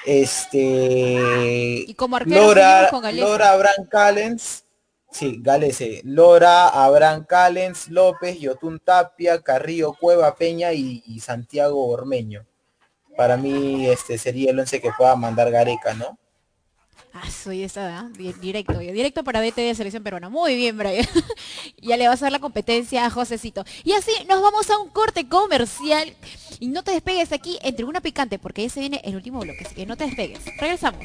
Este 0.04 1.84
y 1.86 1.94
como 1.94 2.18
Lora, 2.20 2.90
Lora 3.12 3.52
Abraham 3.52 3.88
Callens, 3.90 4.66
sí, 5.10 5.38
Galese, 5.40 6.02
Lora, 6.04 6.68
Abraham 6.68 7.24
Callens, 7.26 7.88
López, 7.88 8.38
Yotun 8.38 8.80
Tapia, 8.80 9.40
Carrillo 9.40 9.94
Cueva 9.98 10.36
Peña 10.36 10.74
y, 10.74 11.20
Santiago 11.20 11.88
Ormeño. 11.88 12.44
Para 13.16 13.38
mí 13.38 13.86
este 13.86 14.18
sería 14.18 14.50
el 14.50 14.58
once 14.58 14.82
que 14.82 14.90
pueda 14.92 15.16
mandar 15.16 15.50
Gareca, 15.50 15.94
¿no? 15.94 16.18
Ah, 17.16 17.30
soy 17.30 17.62
esa, 17.62 18.10
directo, 18.40 18.76
directo 18.76 19.22
para 19.22 19.40
DT 19.40 19.60
de 19.60 19.74
Selección 19.76 20.02
Peruana. 20.02 20.28
Muy 20.28 20.56
bien, 20.56 20.76
Brian. 20.76 21.06
ya 21.80 21.96
le 21.96 22.08
vas 22.08 22.20
a 22.20 22.24
dar 22.24 22.32
la 22.32 22.40
competencia 22.40 23.06
a 23.06 23.10
Josecito. 23.10 23.64
Y 23.84 23.92
así 23.92 24.10
nos 24.28 24.42
vamos 24.42 24.68
a 24.68 24.78
un 24.80 24.88
corte 24.88 25.28
comercial. 25.28 26.12
Y 26.58 26.66
no 26.66 26.82
te 26.82 26.90
despegues 26.90 27.30
aquí 27.30 27.56
en 27.62 27.76
Tribuna 27.76 28.00
Picante, 28.00 28.40
porque 28.40 28.64
ese 28.64 28.80
viene 28.80 29.00
el 29.04 29.14
último 29.14 29.38
bloque, 29.38 29.62
así 29.64 29.76
que 29.76 29.86
no 29.86 29.96
te 29.96 30.06
despegues. 30.06 30.40
Regresamos. 30.58 31.04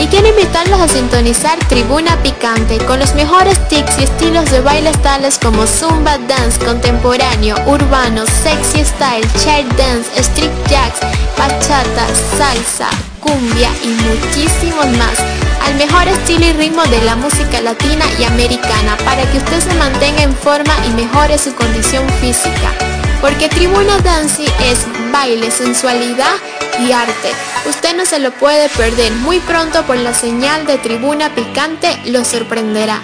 Y 0.00 0.06
quiero 0.06 0.28
invitarlos 0.28 0.80
a 0.80 0.88
sintonizar 0.88 1.58
Tribuna 1.68 2.16
Picante 2.22 2.78
con 2.78 2.98
los 2.98 3.14
mejores 3.14 3.56
tics 3.68 3.98
y 3.98 4.04
estilos 4.04 4.50
de 4.50 4.60
bailes 4.60 5.00
tales 5.02 5.38
como 5.38 5.66
Zumba 5.66 6.18
Dance, 6.18 6.58
contemporáneo, 6.64 7.56
urbano, 7.66 8.24
sexy 8.26 8.84
style, 8.84 9.26
chair 9.42 9.66
dance, 9.76 10.08
street 10.20 10.50
jacks, 10.68 11.00
bachata, 11.36 12.06
salsa, 12.36 12.88
cumbia 13.20 13.70
y 13.82 13.88
muchísimos 13.88 14.86
más 14.98 15.18
al 15.64 15.74
mejor 15.76 16.08
estilo 16.08 16.46
y 16.46 16.52
ritmo 16.52 16.82
de 16.84 17.02
la 17.02 17.16
música 17.16 17.60
latina 17.60 18.04
y 18.18 18.24
americana 18.24 18.96
para 19.04 19.22
que 19.30 19.38
usted 19.38 19.60
se 19.60 19.74
mantenga 19.74 20.22
en 20.22 20.34
forma 20.34 20.74
y 20.86 20.90
mejore 20.90 21.38
su 21.38 21.54
condición 21.54 22.08
física. 22.20 22.72
Porque 23.20 23.48
Tribuna 23.48 23.98
Dance 24.00 24.44
es 24.44 24.80
baile, 25.12 25.50
sensualidad 25.50 26.34
y 26.82 26.92
arte. 26.92 27.30
Usted 27.68 27.96
no 27.96 28.04
se 28.04 28.18
lo 28.18 28.30
puede 28.32 28.68
perder. 28.70 29.12
Muy 29.12 29.38
pronto 29.40 29.82
por 29.84 29.96
la 29.96 30.14
señal 30.14 30.66
de 30.66 30.78
Tribuna 30.78 31.34
Picante 31.34 31.96
lo 32.06 32.24
sorprenderá. 32.24 33.00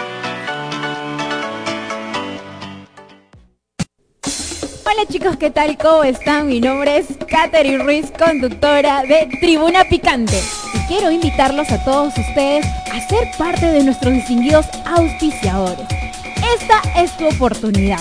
Hola 4.85 5.07
chicos, 5.09 5.37
¿qué 5.37 5.51
tal? 5.51 5.79
¿Cómo 5.79 6.03
están? 6.03 6.49
Mi 6.49 6.61
nombre 6.61 6.99
es 6.99 7.07
Katherine 7.29 7.85
Ruiz, 7.85 8.07
conductora 8.19 9.03
de 9.03 9.29
Tribuna 9.41 9.85
Picante. 9.85 10.43
Y 10.75 10.79
quiero 10.89 11.11
invitarlos 11.11 11.71
a 11.71 11.85
todos 11.85 12.15
ustedes 12.19 12.67
a 12.67 13.09
ser 13.09 13.29
parte 13.39 13.67
de 13.67 13.85
nuestros 13.85 14.13
distinguidos 14.15 14.67
auspiciadores. 14.87 15.87
Esta 16.59 16.81
es 17.01 17.17
tu 17.17 17.29
oportunidad, 17.29 18.01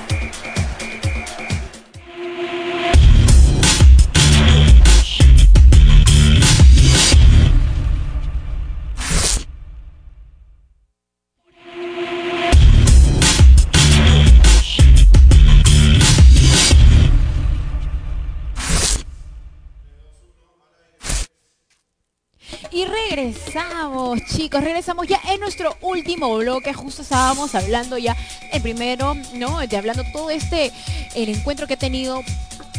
Regresamos, 23.15 24.21
chicos, 24.25 24.63
regresamos 24.63 25.05
ya 25.05 25.19
en 25.29 25.41
nuestro 25.41 25.75
último 25.81 26.33
bloque. 26.37 26.73
Justo 26.73 27.01
estábamos 27.01 27.53
hablando 27.55 27.97
ya 27.97 28.15
el 28.53 28.61
primero, 28.61 29.15
¿no? 29.33 29.59
De 29.59 29.75
hablando 29.75 30.03
todo 30.13 30.29
este, 30.29 30.71
el 31.15 31.27
encuentro 31.27 31.67
que 31.67 31.73
ha 31.73 31.77
tenido 31.77 32.23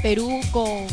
Perú 0.02 0.40
con, 0.50 0.86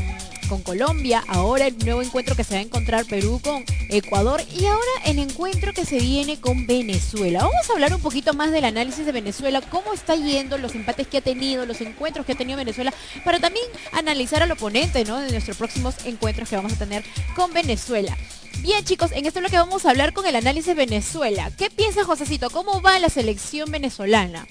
con 0.50 0.62
Colombia, 0.62 1.24
ahora 1.30 1.68
el 1.68 1.78
nuevo 1.78 2.02
encuentro 2.02 2.36
que 2.36 2.44
se 2.44 2.56
va 2.56 2.60
a 2.60 2.64
encontrar 2.64 3.06
Perú 3.06 3.40
con 3.42 3.64
Ecuador 3.90 4.44
y 4.54 4.66
ahora 4.66 4.92
el 5.06 5.20
encuentro 5.20 5.72
que 5.74 5.86
se 5.86 6.00
viene 6.00 6.42
con 6.42 6.68
Venezuela. 6.68 7.40
Vamos 7.40 7.70
a 7.70 7.74
hablar 7.74 7.94
un 7.94 8.02
poquito 8.02 8.34
más 8.34 8.52
del 8.52 8.66
análisis 8.66 9.06
de 9.06 9.14
Venezuela, 9.14 9.62
cómo 9.62 9.94
está 9.94 10.16
yendo, 10.16 10.58
los 10.58 10.76
empates 10.76 11.08
que 11.08 11.20
ha 11.20 11.22
tenido, 11.22 11.66
los 11.66 11.80
encuentros 11.80 12.26
que 12.26 12.34
ha 12.34 12.38
tenido 12.38 12.58
Venezuela, 12.58 12.94
para 13.24 13.40
también 13.40 13.66
analizar 13.94 14.44
al 14.44 14.52
oponente, 14.52 15.06
¿no? 15.06 15.18
De 15.18 15.32
nuestros 15.32 15.56
próximos 15.56 15.96
encuentros 16.04 16.50
que 16.50 16.58
vamos 16.58 16.74
a 16.74 16.78
tener 16.78 17.06
con 17.38 17.54
Venezuela. 17.54 18.18
Bien 18.62 18.84
chicos, 18.84 19.12
en 19.14 19.26
esto 19.26 19.40
es 19.40 19.44
lo 19.44 19.50
que 19.50 19.58
vamos 19.58 19.86
a 19.86 19.92
hablar 19.92 20.12
con 20.12 20.26
el 20.26 20.36
análisis 20.36 20.76
Venezuela. 20.76 21.50
¿Qué 21.58 21.70
piensa 21.70 22.04
Josecito? 22.04 22.50
¿Cómo 22.50 22.82
va 22.82 23.00
la 23.00 23.10
selección 23.10 23.72
venezolana? 23.72 24.46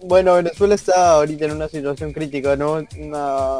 Bueno, 0.00 0.34
Venezuela 0.34 0.76
está 0.76 1.12
ahorita 1.12 1.46
en 1.46 1.52
una 1.52 1.68
situación 1.68 2.12
crítica, 2.12 2.54
¿no? 2.54 2.86
Una 2.96 3.58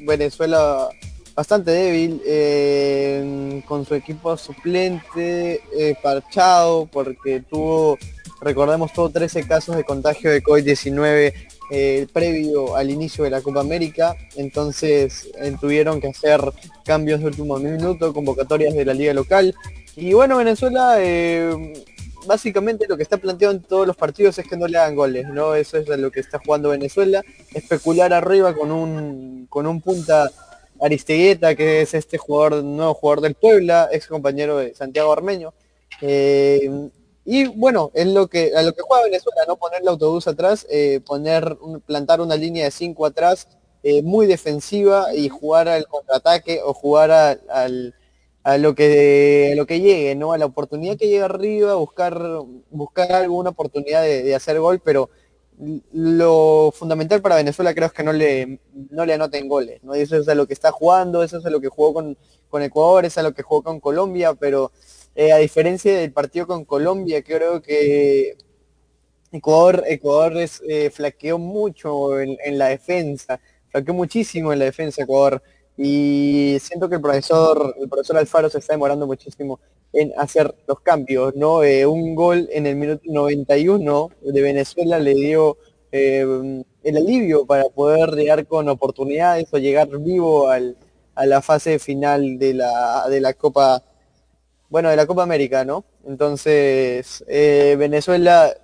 Venezuela 0.00 0.88
bastante 1.36 1.70
débil, 1.70 2.20
eh, 2.26 3.62
con 3.68 3.86
su 3.86 3.94
equipo 3.94 4.36
suplente, 4.36 5.62
eh, 5.78 5.94
parchado, 6.02 6.86
porque 6.86 7.44
tuvo, 7.48 7.96
recordemos, 8.40 8.92
tuvo 8.92 9.10
13 9.10 9.46
casos 9.46 9.76
de 9.76 9.84
contagio 9.84 10.32
de 10.32 10.42
COVID-19 10.42 11.32
eh, 11.70 12.06
previo 12.12 12.76
al 12.76 12.90
inicio 12.90 13.24
de 13.24 13.30
la 13.30 13.42
Copa 13.42 13.60
América, 13.60 14.16
entonces 14.36 15.30
eh, 15.38 15.54
tuvieron 15.60 16.00
que 16.00 16.08
hacer 16.08 16.40
cambios 16.84 17.20
de 17.20 17.26
último 17.26 17.58
minuto, 17.58 18.12
convocatorias 18.14 18.74
de 18.74 18.84
la 18.84 18.94
liga 18.94 19.12
local. 19.12 19.54
Y 19.94 20.12
bueno, 20.14 20.38
Venezuela 20.38 20.96
eh, 20.98 21.84
básicamente 22.26 22.86
lo 22.88 22.96
que 22.96 23.02
está 23.02 23.18
planteado 23.18 23.54
en 23.54 23.62
todos 23.62 23.86
los 23.86 23.96
partidos 23.96 24.38
es 24.38 24.46
que 24.46 24.56
no 24.56 24.66
le 24.66 24.78
hagan 24.78 24.94
goles, 24.94 25.28
¿no? 25.28 25.54
Eso 25.54 25.76
es 25.76 25.88
lo 25.88 26.10
que 26.10 26.20
está 26.20 26.38
jugando 26.38 26.70
Venezuela, 26.70 27.22
especular 27.52 28.12
arriba 28.12 28.54
con 28.54 28.72
un, 28.72 29.46
con 29.50 29.66
un 29.66 29.80
punta 29.80 30.30
Aristegueta, 30.80 31.54
que 31.54 31.82
es 31.82 31.94
este 31.94 32.18
jugador, 32.18 32.62
nuevo 32.62 32.94
jugador 32.94 33.20
del 33.22 33.34
Puebla, 33.34 33.88
ex 33.92 34.06
compañero 34.06 34.58
de 34.58 34.74
Santiago 34.74 35.12
Armeño. 35.12 35.52
Y 37.30 37.46
bueno, 37.46 37.90
es 37.92 38.06
lo 38.06 38.26
que, 38.28 38.52
a 38.56 38.62
lo 38.62 38.72
que 38.72 38.80
juega 38.80 39.04
Venezuela, 39.04 39.42
¿no? 39.46 39.56
Poner 39.56 39.82
el 39.82 39.88
autobús 39.88 40.26
atrás, 40.26 40.66
eh, 40.70 41.00
poner, 41.04 41.58
plantar 41.84 42.22
una 42.22 42.36
línea 42.36 42.64
de 42.64 42.70
cinco 42.70 43.04
atrás, 43.04 43.48
eh, 43.82 44.02
muy 44.02 44.26
defensiva 44.26 45.14
y 45.14 45.28
jugar 45.28 45.68
al 45.68 45.86
contraataque 45.86 46.62
o 46.64 46.72
jugar 46.72 47.10
a, 47.10 48.56
lo 48.56 48.74
que, 48.74 49.52
lo 49.58 49.66
que 49.66 49.80
llegue, 49.82 50.14
¿no? 50.14 50.32
A 50.32 50.38
la 50.38 50.46
oportunidad 50.46 50.96
que 50.96 51.08
llegue 51.08 51.22
arriba, 51.22 51.74
buscar, 51.74 52.18
buscar 52.70 53.12
alguna 53.12 53.50
oportunidad 53.50 54.04
de, 54.04 54.34
hacer 54.34 54.58
gol, 54.58 54.80
pero 54.82 55.10
lo 55.92 56.72
fundamental 56.74 57.20
para 57.20 57.36
Venezuela 57.36 57.74
creo 57.74 57.88
es 57.88 57.92
que 57.92 58.04
no 58.04 58.14
le, 58.14 58.58
no 58.90 59.04
le 59.04 59.12
anoten 59.12 59.48
goles, 59.48 59.82
¿no? 59.82 59.92
eso 59.92 60.16
es 60.16 60.28
a 60.28 60.34
lo 60.34 60.46
que 60.46 60.54
está 60.54 60.70
jugando, 60.72 61.22
eso 61.22 61.38
es 61.38 61.44
a 61.44 61.50
lo 61.50 61.60
que 61.60 61.68
jugó 61.68 61.92
con, 61.92 62.16
con 62.48 62.62
Ecuador, 62.62 63.04
es 63.04 63.18
a 63.18 63.22
lo 63.22 63.34
que 63.34 63.42
jugó 63.42 63.62
con 63.62 63.80
Colombia, 63.80 64.32
pero 64.34 64.70
eh, 65.18 65.32
a 65.32 65.38
diferencia 65.38 65.98
del 65.98 66.12
partido 66.12 66.46
con 66.46 66.64
Colombia, 66.64 67.24
creo 67.24 67.60
que 67.60 68.36
Ecuador, 69.32 69.82
Ecuador 69.88 70.36
es, 70.36 70.62
eh, 70.68 70.90
flaqueó 70.90 71.38
mucho 71.38 72.20
en, 72.20 72.36
la 72.56 72.68
defensa, 72.68 73.40
flaqueó 73.68 73.94
muchísimo 73.94 74.52
en 74.52 74.60
la 74.60 74.66
defensa 74.66 75.02
Ecuador. 75.02 75.42
Y 75.76 76.58
siento 76.60 76.88
que 76.88 76.94
el 76.94 77.00
profesor, 77.00 77.74
el 77.80 77.88
profesor 77.88 78.16
Alfaro 78.16 78.48
se 78.48 78.58
está 78.58 78.74
demorando 78.74 79.08
muchísimo 79.08 79.58
en 79.92 80.12
hacer 80.16 80.54
los 80.68 80.78
cambios, 80.82 81.34
¿no? 81.34 81.64
Eh, 81.64 81.84
un 81.84 82.14
gol 82.14 82.48
en 82.52 82.68
el 82.68 82.76
minuto 82.76 83.02
91 83.06 84.10
de 84.20 84.40
Venezuela 84.40 85.00
le 85.00 85.14
dio 85.14 85.58
el 85.90 86.64
alivio 86.96 87.44
para 87.44 87.64
poder 87.64 88.10
llegar 88.10 88.46
con 88.46 88.68
oportunidades 88.68 89.48
o 89.52 89.58
llegar 89.58 89.88
vivo 89.98 90.48
al, 90.48 90.76
a 91.16 91.26
la 91.26 91.42
fase 91.42 91.80
final 91.80 92.38
de 92.38 92.54
la, 92.54 93.08
de 93.08 93.20
la 93.20 93.34
Copa, 93.34 93.82
bueno, 94.68 94.90
de 94.90 94.96
la 94.96 95.06
Copa 95.06 95.22
América, 95.22 95.64
¿no? 95.64 95.84
Entonces, 96.06 97.24
eh, 97.28 97.76
Venezuela 97.78 98.54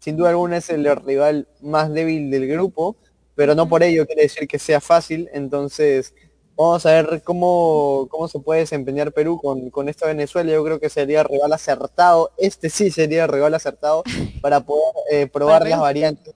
sin 0.00 0.16
duda 0.16 0.30
alguna 0.30 0.56
es 0.56 0.70
el 0.70 0.84
rival 1.04 1.46
más 1.60 1.92
débil 1.92 2.30
del 2.30 2.48
grupo, 2.48 2.96
pero 3.34 3.54
no 3.54 3.68
por 3.68 3.82
ello 3.82 4.06
quiere 4.06 4.22
decir 4.22 4.48
que 4.48 4.58
sea 4.58 4.80
fácil, 4.80 5.28
entonces 5.32 6.14
vamos 6.56 6.84
a 6.86 6.92
ver 6.92 7.22
cómo, 7.22 8.08
cómo 8.10 8.26
se 8.26 8.38
puede 8.40 8.60
desempeñar 8.60 9.12
Perú 9.12 9.38
con, 9.40 9.70
con 9.70 9.88
esta 9.88 10.06
Venezuela, 10.06 10.52
yo 10.52 10.64
creo 10.64 10.80
que 10.80 10.88
sería 10.88 11.22
rival 11.22 11.52
acertado, 11.52 12.30
este 12.38 12.70
sí 12.70 12.90
sería 12.90 13.26
rival 13.26 13.54
acertado 13.54 14.02
para 14.40 14.60
poder 14.60 14.94
eh, 15.10 15.26
probar 15.26 15.68
las 15.68 15.80
variantes 15.80 16.34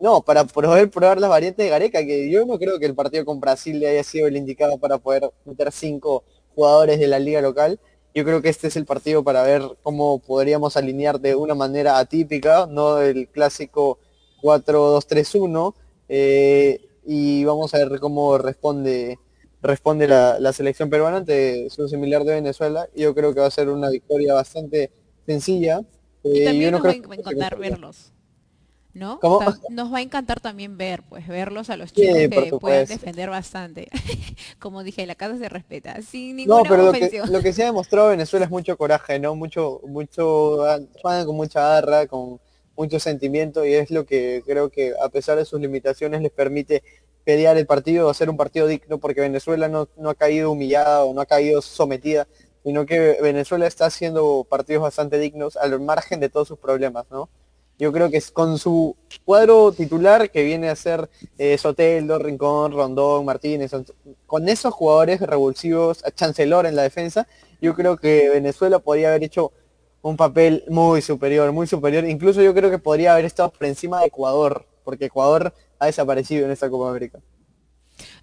no, 0.00 0.22
para 0.22 0.44
poder 0.44 0.90
probar 0.90 1.20
las 1.20 1.28
variantes 1.28 1.64
de 1.64 1.70
Gareca, 1.70 2.04
que 2.04 2.30
yo 2.30 2.46
no 2.46 2.58
creo 2.58 2.78
que 2.78 2.86
el 2.86 2.94
partido 2.94 3.24
con 3.24 3.40
Brasil 3.40 3.80
le 3.80 3.88
haya 3.88 4.04
sido 4.04 4.28
el 4.28 4.36
indicado 4.36 4.78
para 4.78 4.98
poder 4.98 5.28
meter 5.44 5.72
cinco 5.72 6.22
jugadores 6.54 7.00
de 7.00 7.08
la 7.08 7.18
liga 7.18 7.40
local. 7.40 7.80
Yo 8.14 8.24
creo 8.24 8.42
que 8.42 8.48
este 8.48 8.68
es 8.68 8.76
el 8.76 8.84
partido 8.84 9.22
para 9.22 9.42
ver 9.42 9.62
cómo 9.82 10.18
podríamos 10.18 10.76
alinear 10.76 11.20
de 11.20 11.34
una 11.34 11.54
manera 11.54 11.98
atípica, 11.98 12.66
no 12.66 13.00
el 13.00 13.28
clásico 13.28 13.98
4-2-3-1. 14.42 15.74
Eh, 16.08 16.80
y 17.04 17.44
vamos 17.44 17.74
a 17.74 17.78
ver 17.78 18.00
cómo 18.00 18.38
responde 18.38 19.18
responde 19.62 20.06
la, 20.06 20.52
selección 20.52 20.90
peruana 20.90 21.18
ante 21.18 21.68
su 21.70 21.88
similar 21.88 22.24
de 22.24 22.34
Venezuela. 22.34 22.88
Y 22.94 23.02
yo 23.02 23.14
creo 23.14 23.34
que 23.34 23.40
va 23.40 23.46
a 23.46 23.50
ser 23.50 23.68
una 23.68 23.90
victoria 23.90 24.34
bastante 24.34 24.90
sencilla. 25.26 25.82
y 26.22 26.44
también 26.44 26.72
nos 26.72 26.84
va 26.84 26.90
a 26.90 26.94
encantar 26.94 27.58
verlos. 27.58 28.12
¿No? 28.98 29.20
nos 29.70 29.92
va 29.92 29.98
a 29.98 30.02
encantar 30.02 30.40
también 30.40 30.76
ver, 30.76 31.02
pues, 31.08 31.26
verlos 31.26 31.70
a 31.70 31.76
los 31.76 31.92
chicos 31.92 32.16
que 32.16 32.58
pueden 32.60 32.86
defender 32.86 33.30
bastante. 33.30 33.88
Como 34.58 34.82
dije, 34.82 35.06
la 35.06 35.14
casa 35.14 35.38
se 35.38 35.48
respeta, 35.48 36.02
sin 36.02 36.36
ninguna 36.36 36.58
no, 36.58 36.64
pero 36.68 36.82
lo 36.84 36.92
que, 36.92 37.22
lo 37.30 37.40
que, 37.40 37.52
se 37.52 37.62
ha 37.62 37.66
demostrado 37.66 38.08
Venezuela 38.08 38.44
es 38.44 38.50
mucho 38.50 38.76
coraje, 38.76 39.18
¿no? 39.18 39.34
Mucho, 39.34 39.80
mucho, 39.86 40.58
con 41.02 41.36
mucha 41.36 41.60
garra, 41.60 42.06
con 42.06 42.40
mucho 42.76 43.00
sentimiento 43.00 43.64
y 43.64 43.74
es 43.74 43.90
lo 43.90 44.06
que 44.06 44.42
creo 44.46 44.70
que 44.70 44.94
a 45.02 45.08
pesar 45.08 45.36
de 45.36 45.44
sus 45.44 45.60
limitaciones 45.60 46.22
les 46.22 46.30
permite 46.30 46.82
pelear 47.24 47.58
el 47.58 47.66
partido, 47.66 48.08
hacer 48.08 48.30
un 48.30 48.36
partido 48.36 48.66
digno, 48.66 48.98
porque 48.98 49.20
Venezuela 49.20 49.68
no, 49.68 49.88
no 49.96 50.10
ha 50.10 50.14
caído 50.14 50.52
humillada 50.52 51.04
o 51.04 51.12
no 51.12 51.20
ha 51.20 51.26
caído 51.26 51.60
sometida, 51.60 52.26
sino 52.64 52.86
que 52.86 53.18
Venezuela 53.20 53.66
está 53.66 53.86
haciendo 53.86 54.46
partidos 54.48 54.82
bastante 54.82 55.18
dignos 55.18 55.56
al 55.56 55.78
margen 55.80 56.20
de 56.20 56.28
todos 56.28 56.48
sus 56.48 56.58
problemas, 56.58 57.04
¿no? 57.10 57.28
Yo 57.78 57.92
creo 57.92 58.10
que 58.10 58.20
con 58.32 58.58
su 58.58 58.96
cuadro 59.24 59.70
titular, 59.72 60.30
que 60.30 60.42
viene 60.42 60.68
a 60.68 60.74
ser 60.74 61.08
eh, 61.38 61.56
Rincón, 62.18 62.72
Rondón, 62.72 63.24
Martínez, 63.24 63.70
con 64.26 64.48
esos 64.48 64.74
jugadores 64.74 65.20
revulsivos, 65.20 66.02
Chancelor 66.14 66.66
en 66.66 66.74
la 66.74 66.82
defensa, 66.82 67.28
yo 67.60 67.74
creo 67.74 67.96
que 67.96 68.28
Venezuela 68.30 68.80
podría 68.80 69.10
haber 69.10 69.22
hecho 69.22 69.52
un 70.02 70.16
papel 70.16 70.64
muy 70.68 71.02
superior, 71.02 71.52
muy 71.52 71.68
superior. 71.68 72.04
Incluso 72.04 72.42
yo 72.42 72.52
creo 72.52 72.70
que 72.70 72.78
podría 72.78 73.12
haber 73.12 73.26
estado 73.26 73.50
por 73.50 73.66
encima 73.66 74.00
de 74.00 74.06
Ecuador, 74.06 74.66
porque 74.82 75.06
Ecuador 75.06 75.54
ha 75.78 75.86
desaparecido 75.86 76.46
en 76.46 76.50
esta 76.50 76.68
Copa 76.68 76.90
América. 76.90 77.20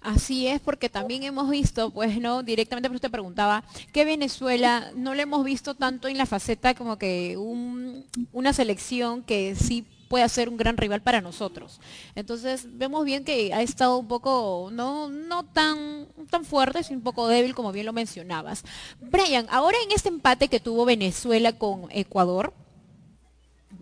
Así 0.06 0.46
es, 0.46 0.60
porque 0.60 0.88
también 0.88 1.24
hemos 1.24 1.50
visto, 1.50 1.90
pues 1.90 2.20
no, 2.20 2.44
directamente 2.44 2.88
por 2.88 2.94
usted 2.94 3.10
preguntaba, 3.10 3.64
que 3.92 4.04
Venezuela 4.04 4.92
no 4.94 5.16
lo 5.16 5.20
hemos 5.20 5.44
visto 5.44 5.74
tanto 5.74 6.06
en 6.06 6.16
la 6.16 6.26
faceta 6.26 6.74
como 6.74 6.96
que 6.96 7.36
una 7.36 8.52
selección 8.52 9.24
que 9.24 9.56
sí 9.56 9.84
puede 10.08 10.28
ser 10.28 10.48
un 10.48 10.58
gran 10.58 10.76
rival 10.76 11.02
para 11.02 11.20
nosotros. 11.20 11.80
Entonces 12.14 12.68
vemos 12.78 13.04
bien 13.04 13.24
que 13.24 13.52
ha 13.52 13.62
estado 13.62 13.98
un 13.98 14.06
poco, 14.06 14.68
no, 14.72 15.08
no 15.08 15.44
tan, 15.44 16.06
tan 16.30 16.44
fuerte, 16.44 16.84
sino 16.84 16.98
un 16.98 17.04
poco 17.04 17.26
débil, 17.26 17.56
como 17.56 17.72
bien 17.72 17.86
lo 17.86 17.92
mencionabas. 17.92 18.62
Brian, 19.00 19.48
ahora 19.50 19.76
en 19.84 19.90
este 19.90 20.08
empate 20.08 20.46
que 20.46 20.60
tuvo 20.60 20.84
Venezuela 20.84 21.58
con 21.58 21.88
Ecuador, 21.90 22.54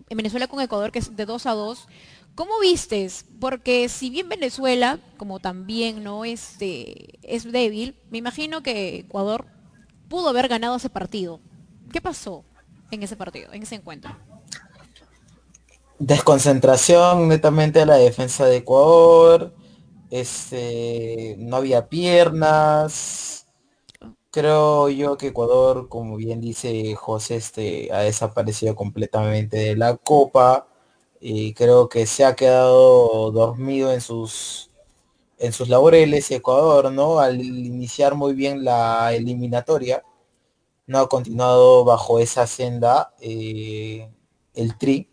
en 0.09 0.17
Venezuela 0.17 0.47
con 0.47 0.59
Ecuador, 0.59 0.91
que 0.91 0.97
es 0.97 1.15
de 1.15 1.25
2 1.27 1.45
a 1.45 1.51
2, 1.51 1.87
¿Cómo 2.35 2.59
vistes? 2.59 3.25
Porque 3.39 3.87
si 3.87 4.09
bien 4.09 4.27
Venezuela, 4.27 4.99
como 5.15 5.39
también 5.39 6.03
no 6.03 6.25
este, 6.25 7.17
es 7.23 7.49
débil, 7.49 7.97
me 8.09 8.17
imagino 8.17 8.61
que 8.61 8.97
Ecuador 8.99 9.45
pudo 10.09 10.29
haber 10.29 10.49
ganado 10.49 10.75
ese 10.75 10.89
partido. 10.89 11.39
¿Qué 11.93 12.01
pasó 12.01 12.43
en 12.91 13.03
ese 13.03 13.15
partido, 13.15 13.53
en 13.53 13.63
ese 13.63 13.75
encuentro? 13.75 14.17
Desconcentración 15.97 17.29
netamente 17.29 17.79
de 17.79 17.85
la 17.85 17.95
defensa 17.95 18.45
de 18.45 18.57
Ecuador. 18.57 19.55
Este, 20.11 21.37
no 21.39 21.55
había 21.55 21.87
piernas. 21.87 23.47
Creo 24.29 24.89
yo 24.89 25.17
que 25.17 25.27
Ecuador, 25.27 25.87
como 25.87 26.17
bien 26.17 26.41
dice 26.41 26.95
José, 26.95 27.37
este, 27.37 27.93
ha 27.93 27.99
desaparecido 27.99 28.75
completamente 28.75 29.55
de 29.55 29.77
la 29.77 29.95
Copa 29.95 30.67
y 31.27 31.55
creo 31.55 31.89
que 31.89 32.05
se 32.05 32.23
ha 32.23 32.35
quedado 32.35 33.31
dormido 33.31 33.91
en 33.91 33.99
sus 33.99 34.69
en 35.39 35.53
sus 35.53 35.69
laureles 35.69 36.29
Ecuador, 36.29 36.91
¿no? 36.91 37.17
Al 37.17 37.41
iniciar 37.41 38.13
muy 38.13 38.33
bien 38.33 38.63
la 38.63 39.11
eliminatoria, 39.11 40.03
no 40.85 40.99
ha 40.99 41.09
continuado 41.09 41.83
bajo 41.83 42.19
esa 42.19 42.45
senda 42.45 43.15
eh, 43.19 44.07
el 44.53 44.77
tri. 44.77 45.09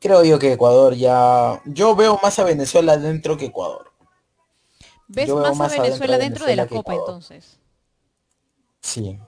Creo 0.00 0.22
yo 0.22 0.38
que 0.38 0.52
Ecuador 0.52 0.94
ya... 0.94 1.62
Yo 1.64 1.96
veo 1.96 2.20
más 2.22 2.38
a 2.38 2.44
Venezuela 2.44 2.98
dentro 2.98 3.38
que 3.38 3.46
Ecuador. 3.46 3.92
¿Ves 5.08 5.30
más, 5.30 5.58
a 5.58 5.80
Venezuela 5.80 6.18
dentro 6.18 6.44
de 6.44 6.56
la 6.56 6.66
Copa 6.66 6.94
entonces? 6.94 7.58
Sí. 8.82 9.18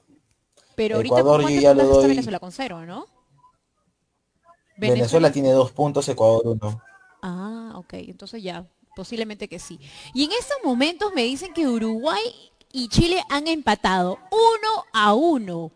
Pero 0.77 0.97
ahorita 0.97 1.23
yo 1.23 1.49
ya 1.49 1.73
lo 1.73 1.85
doy... 1.87 2.09
Venezuela 2.09 2.39
con 2.39 2.53
cero, 2.53 2.85
¿no? 2.85 3.18
Venezuela, 4.79 5.33
tiene 5.33 5.51
dos 5.51 5.73
puntos, 5.73 6.09
Ecuador 6.09 6.43
uno. 6.45 6.81
Ah, 7.21 7.73
ok, 7.75 7.95
entonces 7.95 8.43
ya, 8.43 8.65
posiblemente 8.95 9.49
que 9.49 9.59
sí. 9.59 9.81
Y 10.15 10.25
en 10.25 10.33
estos 10.33 10.57
momentos 10.65 11.13
me 11.13 11.25
dicen 11.25 11.53
que 11.53 11.67
Uruguay 11.67 12.23
y 12.73 12.89
Chile 12.89 13.21
han 13.29 13.49
empatado 13.49 14.19
uno 14.31 14.85
a 14.93 15.15
uno. 15.15 15.73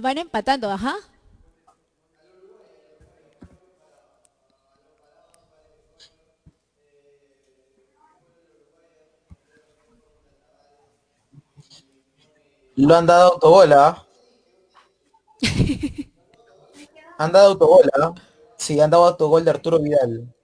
Van 0.00 0.18
empatando, 0.18 0.70
ajá. 0.70 0.96
Lo 12.76 12.96
han 12.96 13.06
dado 13.06 13.34
autobola. 13.34 14.04
Han 17.18 17.32
dado 17.32 17.48
autogol, 17.50 17.90
¿no? 17.98 18.14
Sí, 18.56 18.80
han 18.80 18.90
dado 18.90 19.06
autogol 19.06 19.44
de 19.44 19.50
Arturo 19.50 19.78
Vidal. 19.78 20.34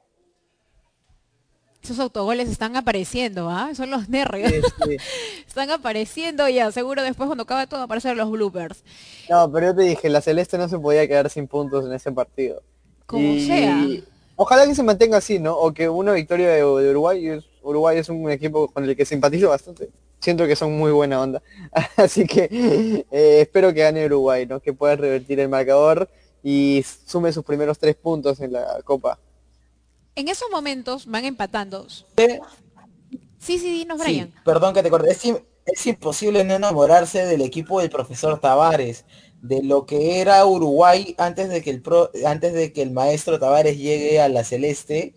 Esos 1.83 1.99
autogoles 1.99 2.51
están 2.51 2.77
apareciendo, 2.77 3.49
¿ah? 3.49 3.71
Son 3.75 3.91
los 3.91 4.09
nervios. 4.09 4.53
están 5.47 5.71
apareciendo 5.71 6.47
ya, 6.49 6.71
seguro 6.71 7.03
después 7.03 7.27
cuando 7.27 7.45
acabe 7.45 7.67
todo 7.67 7.83
aparecer 7.83 8.17
los 8.17 8.31
bloopers. 8.31 8.85
No, 9.31 9.51
pero 9.51 9.69
yo 9.69 9.75
te 9.77 9.83
dije, 9.83 10.11
la 10.11 10.21
Celeste 10.21 10.59
no 10.59 10.69
se 10.69 10.79
podía 10.79 11.09
quedar 11.09 11.31
sin 11.31 11.47
puntos 11.47 11.87
en 11.87 11.93
ese 11.93 12.13
partido. 12.13 12.63
Como 13.07 13.35
sea. 13.41 13.83
Ojalá 14.37 14.67
que 14.67 14.75
se 14.75 14.83
mantenga 14.83 15.17
así, 15.19 15.39
¿no? 15.39 15.57
O 15.57 15.73
que 15.73 15.89
una 15.89 16.13
victoria 16.13 16.51
de, 16.51 16.65
Uruguay, 16.65 17.41
Uruguay 17.63 17.99
es 17.99 18.09
un 18.09 18.31
equipo 18.31 18.69
con 18.69 18.85
el 18.85 18.95
que 18.95 19.05
simpatizo 19.05 19.49
bastante. 19.49 19.89
Siento 20.21 20.47
que 20.47 20.57
son 20.57 20.77
muy 20.77 20.93
buena 20.93 21.21
onda. 21.21 21.43
Así 21.97 22.27
que 22.27 23.05
eh, 23.11 23.41
espero 23.41 23.73
que 23.73 23.81
gane 23.81 24.05
Uruguay, 24.05 24.45
¿no? 24.47 24.61
Que 24.61 24.75
pueda 24.75 24.97
revertir 24.97 25.41
el 25.41 25.49
marcador 25.49 26.11
y 26.43 26.85
sume 27.07 27.33
sus 27.33 27.45
primeros 27.45 27.79
tres 27.79 27.97
puntos 27.97 28.41
en 28.41 28.53
la 28.53 28.81
Copa. 28.85 29.19
En 30.15 30.29
esos 30.29 30.51
momentos 30.51 31.07
van 31.07 31.25
empatando. 31.25 31.87
Sí, 31.89 33.59
sí, 33.59 33.73
dinos, 33.73 33.99
Brian. 33.99 34.33
perdón 34.45 34.75
que 34.75 34.83
te 34.83 34.91
corte. 34.91 35.11
Es, 35.11 35.87
imposible 35.87 36.43
no 36.45 36.55
enamorarse 36.55 37.25
del 37.25 37.43
equipo 37.43 37.81
del 37.81 37.91
profesor 37.91 38.41
Tavares, 38.41 39.05
de 39.41 39.63
lo 39.63 39.87
que 39.87 40.21
era 40.21 40.45
Uruguay 40.45 41.15
antes 41.17 41.49
de 41.49 41.63
que 41.63 41.71
el 41.71 41.81
pro, 41.81 42.11
antes 42.27 42.53
de 42.53 42.73
que 42.73 42.83
el 42.83 42.91
maestro 42.91 43.39
Tavares 43.39 43.79
llegue 43.79 44.21
a 44.21 44.29
la 44.29 44.45
Celeste. 44.45 45.15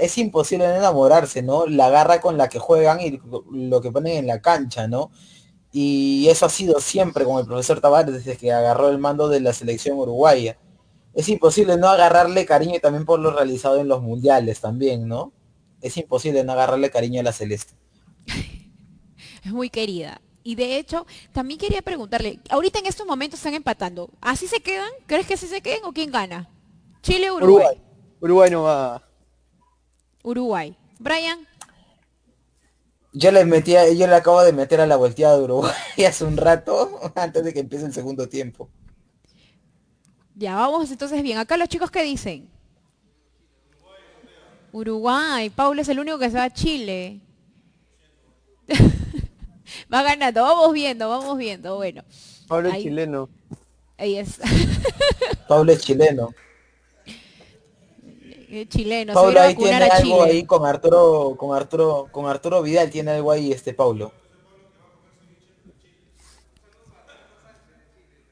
es 0.00 0.18
imposible 0.18 0.66
no 0.66 0.74
enamorarse, 0.74 1.42
¿no? 1.42 1.66
La 1.66 1.88
garra 1.88 2.20
con 2.20 2.36
la 2.36 2.48
que 2.48 2.58
juegan 2.58 3.00
y 3.00 3.20
lo 3.52 3.80
que 3.80 3.92
ponen 3.92 4.16
en 4.18 4.26
la 4.26 4.42
cancha, 4.42 4.88
¿no? 4.88 5.10
Y 5.78 6.26
eso 6.30 6.46
ha 6.46 6.48
sido 6.48 6.80
siempre 6.80 7.26
con 7.26 7.38
el 7.38 7.44
profesor 7.44 7.82
Tavares 7.82 8.14
desde 8.14 8.38
que 8.38 8.50
agarró 8.50 8.88
el 8.88 8.96
mando 8.96 9.28
de 9.28 9.40
la 9.40 9.52
selección 9.52 9.98
uruguaya. 9.98 10.56
Es 11.12 11.28
imposible 11.28 11.76
no 11.76 11.90
agarrarle 11.90 12.46
cariño 12.46 12.76
y 12.76 12.80
también 12.80 13.04
por 13.04 13.20
lo 13.20 13.30
realizado 13.30 13.78
en 13.78 13.86
los 13.86 14.00
mundiales 14.00 14.62
también, 14.62 15.06
¿no? 15.06 15.34
Es 15.82 15.98
imposible 15.98 16.44
no 16.44 16.52
agarrarle 16.52 16.88
cariño 16.88 17.20
a 17.20 17.24
la 17.24 17.32
celeste. 17.32 17.74
Es 19.44 19.52
muy 19.52 19.68
querida. 19.68 20.22
Y 20.42 20.54
de 20.54 20.78
hecho, 20.78 21.06
también 21.32 21.60
quería 21.60 21.82
preguntarle, 21.82 22.40
ahorita 22.48 22.78
en 22.78 22.86
estos 22.86 23.06
momentos 23.06 23.38
están 23.38 23.52
empatando. 23.52 24.08
¿Así 24.22 24.46
se 24.46 24.60
quedan? 24.60 24.90
¿Crees 25.06 25.26
que 25.26 25.34
así 25.34 25.46
se 25.46 25.60
queden 25.60 25.84
o 25.84 25.92
quién 25.92 26.10
gana? 26.10 26.48
Chile 27.02 27.28
o 27.28 27.36
Uruguay. 27.36 27.66
Uruguay, 27.66 27.82
Uruguay 28.22 28.50
no 28.50 28.62
va. 28.62 29.02
Uruguay. 30.22 30.76
Brian. 30.98 31.46
Yo 33.18 33.30
le 33.30 33.46
metí, 33.46 33.72
yo 33.72 34.06
le 34.06 34.14
acabo 34.14 34.42
de 34.42 34.52
meter 34.52 34.78
a 34.78 34.86
la 34.86 34.96
volteada 34.96 35.38
de 35.38 35.44
Uruguay 35.44 35.72
hace 36.06 36.22
un 36.22 36.36
rato, 36.36 37.00
antes 37.14 37.44
de 37.44 37.54
que 37.54 37.60
empiece 37.60 37.86
el 37.86 37.94
segundo 37.94 38.28
tiempo. 38.28 38.68
Ya, 40.34 40.54
vamos 40.56 40.90
entonces 40.90 41.22
bien. 41.22 41.38
Acá 41.38 41.56
los 41.56 41.70
chicos 41.70 41.90
que 41.90 42.02
dicen. 42.02 42.46
Uruguay. 44.70 45.48
Paulo 45.48 45.80
es 45.80 45.88
el 45.88 45.98
único 45.98 46.18
que 46.18 46.28
se 46.28 46.36
va 46.36 46.44
a 46.44 46.52
Chile. 46.52 47.22
va 49.92 50.02
ganando. 50.02 50.42
Vamos 50.42 50.74
viendo, 50.74 51.08
vamos 51.08 51.38
viendo. 51.38 51.76
Bueno. 51.76 52.04
Pablo 52.46 52.68
es 52.68 52.82
chileno. 52.82 53.30
Ahí 53.96 54.18
es. 54.18 54.38
Pablo 55.48 55.72
es 55.72 55.80
chileno. 55.80 56.34
Eh, 58.56 58.66
chileno. 58.66 59.12
Pablo 59.12 59.38
ahí 59.38 59.54
tiene 59.54 59.84
algo 59.84 60.22
ahí 60.22 60.46
con 60.46 60.64
Arturo, 60.64 61.34
con 61.36 61.54
Arturo, 61.54 62.08
con 62.10 62.26
Arturo 62.26 62.62
Vidal 62.62 62.88
tiene 62.88 63.10
algo 63.10 63.30
ahí 63.30 63.52
este 63.52 63.74
Pablo. 63.74 64.12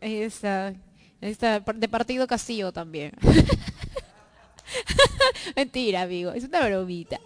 Ahí 0.00 0.22
está. 0.22 0.68
Ahí 0.68 1.30
está. 1.30 1.60
De 1.60 1.88
partido 1.90 2.26
Castillo 2.26 2.72
también. 2.72 3.12
Mentira, 5.56 6.00
amigo. 6.00 6.32
Es 6.32 6.44
una 6.44 6.66
bromita. 6.66 7.20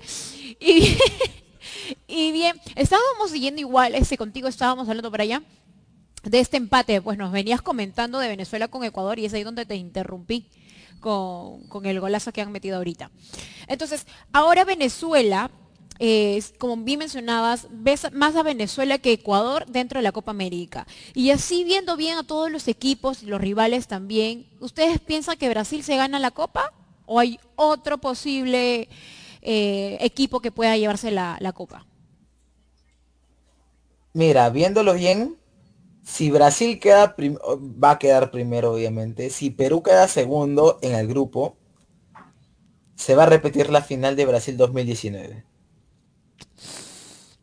Y 0.58 0.80
bien, 0.80 0.98
y 2.08 2.32
bien, 2.32 2.60
estábamos 2.74 3.30
siguiendo 3.30 3.60
igual, 3.60 3.94
ese 3.94 4.16
contigo 4.16 4.48
estábamos 4.48 4.88
hablando 4.88 5.12
para 5.12 5.22
allá 5.22 5.42
de 6.24 6.40
este 6.40 6.56
empate, 6.56 7.00
pues 7.00 7.16
nos 7.16 7.30
venías 7.30 7.62
comentando 7.62 8.18
de 8.18 8.26
Venezuela 8.26 8.66
con 8.66 8.82
Ecuador 8.82 9.20
y 9.20 9.26
es 9.26 9.34
ahí 9.34 9.44
donde 9.44 9.66
te 9.66 9.76
interrumpí 9.76 10.48
con, 10.98 11.62
el 11.84 12.00
golazo 12.00 12.32
que 12.32 12.40
han 12.40 12.52
metido 12.52 12.76
ahorita. 12.76 13.10
Entonces, 13.66 14.06
ahora 14.32 14.64
Venezuela, 14.64 15.50
como 16.58 16.76
bien 16.76 17.00
mencionabas, 17.00 17.66
ves 17.70 18.12
más 18.12 18.36
a 18.36 18.42
Venezuela 18.42 18.98
que 18.98 19.12
Ecuador 19.12 19.66
dentro 19.66 19.98
de 19.98 20.04
la 20.04 20.12
Copa 20.12 20.30
América. 20.30 20.86
Y 21.14 21.30
así 21.30 21.64
viendo 21.64 21.96
bien 21.96 22.18
a 22.18 22.22
todos 22.22 22.50
los 22.50 22.68
equipos 22.68 23.22
y 23.22 23.26
los 23.26 23.40
rivales 23.40 23.88
también, 23.88 24.46
¿ustedes 24.60 25.00
piensan 25.00 25.36
que 25.36 25.48
Brasil 25.48 25.82
se 25.82 25.96
gana 25.96 26.18
la 26.18 26.30
Copa? 26.30 26.72
¿O 27.06 27.18
hay 27.18 27.38
otro 27.56 27.98
posible 27.98 28.88
eh, 29.42 29.96
equipo 30.00 30.40
que 30.40 30.52
pueda 30.52 30.76
llevarse 30.76 31.10
la, 31.10 31.36
la 31.40 31.52
Copa? 31.52 31.86
Mira, 34.12 34.50
viéndolo 34.50 34.94
bien, 34.94 35.36
si 36.08 36.30
Brasil 36.30 36.80
queda 36.80 37.14
va 37.14 37.90
a 37.92 37.98
quedar 37.98 38.30
primero, 38.30 38.72
obviamente. 38.72 39.28
Si 39.28 39.50
Perú 39.50 39.82
queda 39.82 40.08
segundo 40.08 40.78
en 40.80 40.94
el 40.94 41.06
grupo, 41.06 41.56
se 42.94 43.14
va 43.14 43.24
a 43.24 43.26
repetir 43.26 43.68
la 43.68 43.82
final 43.82 44.16
de 44.16 44.24
Brasil 44.24 44.56
2019. 44.56 45.44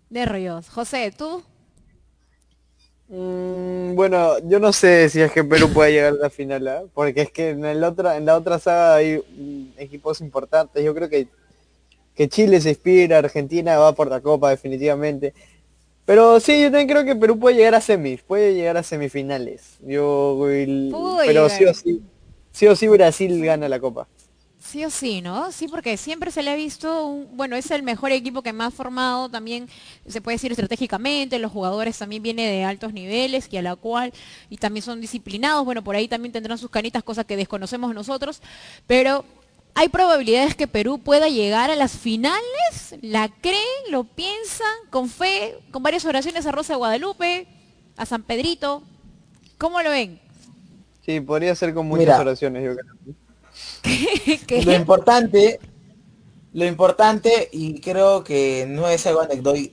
De 0.09 0.25
rollos. 0.25 0.67
José, 0.69 1.13
¿tú? 1.15 1.43
Mm, 3.07 3.93
bueno, 3.93 4.39
yo 4.39 4.59
no 4.59 4.73
sé 4.73 5.09
si 5.09 5.21
es 5.21 5.31
que 5.31 5.43
Perú 5.43 5.71
puede 5.71 5.91
llegar 5.91 6.13
a 6.13 6.23
la 6.23 6.29
final, 6.31 6.67
¿eh? 6.67 6.87
porque 6.95 7.21
es 7.21 7.31
que 7.31 7.51
en, 7.51 7.65
el 7.65 7.83
otra, 7.83 8.17
en 8.17 8.25
la 8.25 8.35
otra 8.35 8.57
saga 8.57 8.95
hay 8.95 9.19
mm, 9.19 9.77
equipos 9.79 10.21
importantes. 10.21 10.83
Yo 10.83 10.95
creo 10.95 11.07
que, 11.07 11.27
que 12.15 12.27
Chile 12.29 12.59
se 12.59 12.69
inspira, 12.69 13.19
Argentina 13.19 13.77
va 13.77 13.93
por 13.93 14.09
la 14.09 14.21
Copa 14.21 14.49
definitivamente. 14.49 15.35
Pero 16.05 16.39
sí, 16.39 16.61
yo 16.61 16.65
también 16.65 16.87
creo 16.87 17.03
que 17.03 17.15
Perú 17.15 17.39
puede 17.39 17.55
llegar 17.55 17.75
a 17.75 17.81
semis, 17.81 18.21
puede 18.21 18.53
llegar 18.53 18.77
a 18.77 18.83
semifinales. 18.83 19.77
Yo, 19.81 20.39
pero 21.25 21.49
sí 21.49 21.65
o 21.65 21.73
sí, 21.73 22.01
sí 22.51 22.67
o 22.67 22.75
sí 22.75 22.87
Brasil 22.87 23.43
gana 23.43 23.67
la 23.67 23.79
copa. 23.79 24.07
Sí 24.59 24.83
o 24.83 24.89
sí, 24.89 25.21
¿no? 25.21 25.51
Sí, 25.51 25.67
porque 25.67 25.95
siempre 25.95 26.31
se 26.31 26.41
le 26.41 26.49
ha 26.49 26.55
visto, 26.55 27.05
un, 27.07 27.37
bueno, 27.37 27.55
es 27.55 27.69
el 27.69 27.83
mejor 27.83 28.11
equipo 28.11 28.41
que 28.41 28.51
más 28.51 28.69
ha 28.73 28.75
formado 28.75 29.29
también, 29.29 29.69
se 30.07 30.21
puede 30.21 30.35
decir 30.35 30.51
estratégicamente, 30.51 31.37
los 31.37 31.51
jugadores 31.51 31.97
también 31.99 32.23
vienen 32.23 32.49
de 32.49 32.63
altos 32.63 32.91
niveles 32.91 33.47
y 33.51 33.57
a 33.57 33.61
la 33.61 33.75
cual, 33.75 34.11
y 34.49 34.57
también 34.57 34.81
son 34.81 35.01
disciplinados, 35.01 35.63
bueno, 35.65 35.83
por 35.83 35.95
ahí 35.95 36.07
también 36.07 36.31
tendrán 36.31 36.57
sus 36.57 36.71
canitas, 36.71 37.03
cosas 37.03 37.25
que 37.25 37.37
desconocemos 37.37 37.93
nosotros, 37.93 38.41
pero 38.87 39.23
¿Hay 39.77 39.89
probabilidades 39.89 40.55
que 40.55 40.67
Perú 40.67 40.99
pueda 40.99 41.27
llegar 41.27 41.69
a 41.69 41.75
las 41.75 41.97
finales? 41.97 42.95
¿La 43.01 43.27
creen? 43.41 43.91
¿Lo 43.91 44.05
piensan? 44.05 44.73
¿Con 44.89 45.09
fe? 45.09 45.59
¿Con 45.69 45.83
varias 45.83 46.05
oraciones 46.05 46.45
a 46.45 46.53
Rosa 46.53 46.73
de 46.73 46.77
Guadalupe? 46.77 47.45
¿A 47.97 48.05
San 48.05 48.23
Pedrito? 48.23 48.83
¿Cómo 49.57 49.81
lo 49.81 49.89
ven? 49.89 50.21
Sí, 51.05 51.19
podría 51.19 51.53
ser 51.55 51.73
con 51.73 51.87
muchas 51.87 52.17
oraciones, 52.17 52.63
yo 52.63 52.75
creo. 52.75 53.15
Lo 54.65 54.73
importante, 54.73 55.59
lo 56.51 56.65
importante, 56.65 57.49
y 57.51 57.79
creo 57.79 58.23
que 58.23 58.65
no 58.67 58.87
es 58.87 59.05
algo 59.05 59.21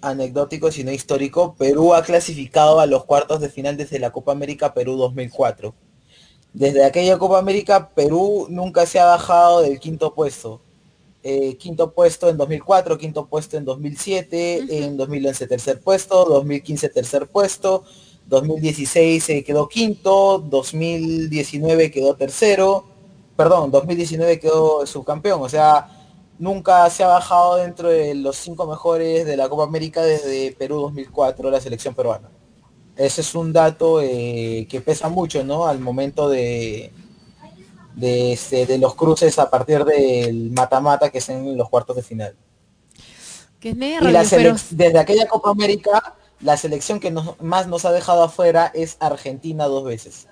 anecdótico, 0.03 0.71
sino 0.71 0.93
histórico, 0.93 1.55
Perú 1.57 1.95
ha 1.95 2.03
clasificado 2.03 2.81
a 2.81 2.87
los 2.87 3.05
cuartos 3.05 3.41
de 3.41 3.49
final 3.49 3.77
desde 3.77 3.99
la 3.99 4.11
Copa 4.11 4.33
América 4.33 4.75
Perú 4.75 4.97
2004 4.97 5.75
desde 6.53 6.85
aquella 6.85 7.19
Copa 7.19 7.39
América, 7.39 7.89
Perú 7.95 8.47
nunca 8.51 8.85
se 8.87 9.01
ha 9.01 9.07
bajado 9.07 9.63
del 9.63 9.81
quinto 9.81 10.15
puesto. 10.15 10.61
Eh, 11.23 11.57
quinto 11.57 11.93
puesto 11.93 12.29
en 12.29 12.37
2004, 12.37 12.99
quinto 12.99 13.27
puesto 13.27 13.57
en 13.57 13.65
2007, 13.65 14.85
en 14.85 14.97
2011 14.97 15.47
tercer 15.47 15.81
puesto, 15.81 16.25
2015 16.25 16.89
tercer 16.89 17.29
puesto, 17.29 17.85
2016 18.27 19.23
se 19.23 19.45
quedó 19.45 19.69
quinto, 19.69 20.41
2019 20.41 21.93
quedó 21.93 22.17
tercero, 22.17 22.85
perdón, 23.37 23.71
2019 23.71 24.41
quedó 24.41 24.85
subcampeón, 24.85 25.43
o 25.43 25.49
sea, 25.49 25.89
nunca 26.41 26.91
se 26.91 27.05
ha 27.05 27.09
bajado 27.09 27.57
dentro 27.57 27.89
de 27.89 28.17
los 28.17 28.37
cinco 28.37 28.67
mejores 28.67 29.25
de 29.25 29.37
la 29.37 29.49
Copa 29.49 29.63
América 29.63 30.03
desde 30.03 30.53
Perú 30.59 30.81
2004, 30.81 31.51
la 31.51 31.61
selección 31.61 31.95
peruana 31.95 32.29
ese 32.97 33.21
es 33.21 33.35
un 33.35 33.53
dato 33.53 34.01
eh, 34.01 34.67
que 34.69 34.81
pesa 34.81 35.09
mucho, 35.09 35.45
¿no? 35.45 35.67
Al 35.67 35.79
momento 35.79 36.29
de, 36.29 36.93
de, 37.95 38.33
este, 38.33 38.67
de 38.67 38.79
los 38.79 38.95
cruces 38.95 39.39
a 39.39 39.51
partir 39.51 39.85
del 39.85 40.51
mata-mata 40.51 41.11
que 41.11 41.19
es 41.19 41.29
en 41.29 41.57
los 41.57 41.69
cuartos 41.69 41.97
de 41.97 42.03
final. 42.03 42.37
y 44.11 44.13
desde 44.71 44.99
aquella 44.99 45.29
Copa 45.29 45.51
América, 45.51 46.17
la 46.41 46.57
selección 46.57 46.99
que 46.99 47.15
más 47.41 47.69
nos 47.69 47.85
ha 47.85 47.93
dejado 47.93 48.25
afuera 48.25 48.71
es 48.75 48.97
Argentina 49.01 49.67
dos 49.67 49.85
veces. 49.85 50.27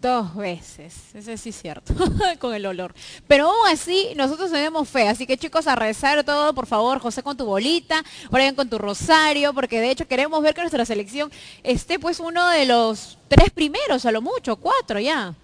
Dos 0.00 0.36
veces, 0.36 0.94
eso 1.12 1.36
sí 1.36 1.48
es 1.48 1.60
cierto, 1.60 1.92
con 2.38 2.54
el 2.54 2.64
olor. 2.66 2.94
Pero 3.26 3.46
aún 3.46 3.66
así, 3.68 4.12
nosotros 4.14 4.52
tenemos 4.52 4.88
fe, 4.88 5.08
así 5.08 5.26
que 5.26 5.36
chicos, 5.36 5.66
a 5.66 5.74
rezar 5.74 6.22
todo, 6.22 6.54
por 6.54 6.66
favor, 6.66 7.00
José 7.00 7.24
con 7.24 7.36
tu 7.36 7.44
bolita, 7.44 8.04
Brian 8.30 8.54
con 8.54 8.68
tu 8.68 8.78
rosario, 8.78 9.52
porque 9.52 9.80
de 9.80 9.90
hecho 9.90 10.06
queremos 10.06 10.40
ver 10.40 10.54
que 10.54 10.60
nuestra 10.60 10.84
selección 10.84 11.32
esté 11.64 11.98
pues 11.98 12.20
uno 12.20 12.48
de 12.48 12.64
los 12.66 13.18
tres 13.26 13.50
primeros, 13.50 14.06
a 14.06 14.12
lo 14.12 14.22
mucho, 14.22 14.54
cuatro 14.56 15.00
ya. 15.00 15.34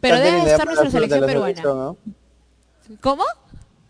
Pero 0.00 0.16
debe 0.16 0.38
estar 0.38 0.64
nuestra 0.64 0.90
selección 0.90 1.26
peruana. 1.26 1.94
¿Cómo? 3.02 3.24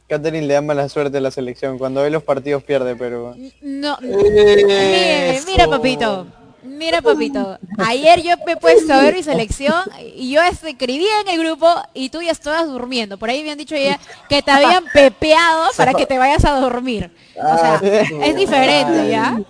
Catherine 0.08 0.46
le 0.48 0.54
da 0.54 0.62
mala 0.62 0.88
suerte 0.88 1.18
a 1.18 1.20
la 1.20 1.30
selección, 1.30 1.78
cuando 1.78 2.02
ve 2.02 2.10
los 2.10 2.24
partidos 2.24 2.64
pierde, 2.64 2.96
pero... 2.96 3.36
No, 3.60 3.98
mira 4.00 5.68
papito, 5.68 6.26
Mira, 6.62 7.00
papito, 7.00 7.58
ayer 7.78 8.22
yo 8.22 8.36
me 8.44 8.52
he 8.52 8.56
puesto 8.56 8.92
a 8.92 9.02
ver 9.02 9.14
mi 9.14 9.22
selección 9.22 9.84
y 10.14 10.30
yo 10.30 10.42
escribía 10.42 11.20
en 11.20 11.28
el 11.28 11.38
grupo 11.38 11.72
y 11.94 12.10
tú 12.10 12.20
ya 12.20 12.32
estabas 12.32 12.66
durmiendo. 12.66 13.16
Por 13.16 13.30
ahí 13.30 13.44
me 13.44 13.52
han 13.52 13.58
dicho 13.58 13.76
ya 13.76 13.98
que 14.28 14.42
te 14.42 14.50
habían 14.50 14.84
pepeado 14.92 15.70
para 15.76 15.94
que 15.94 16.06
te 16.06 16.18
vayas 16.18 16.44
a 16.44 16.58
dormir. 16.58 17.12
O 17.36 17.58
sea, 17.58 17.80
es 17.82 18.36
diferente, 18.36 19.08
¿ya? 19.08 19.40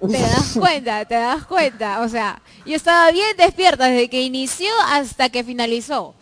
te 0.00 0.18
das 0.18 0.56
cuenta, 0.58 1.04
te 1.04 1.14
das 1.14 1.44
cuenta. 1.46 2.00
O 2.02 2.08
sea, 2.08 2.40
yo 2.64 2.76
estaba 2.76 3.10
bien 3.10 3.36
despierta 3.36 3.86
desde 3.86 4.08
que 4.08 4.22
inició 4.22 4.70
hasta 4.88 5.28
que 5.28 5.42
finalizó. 5.44 6.14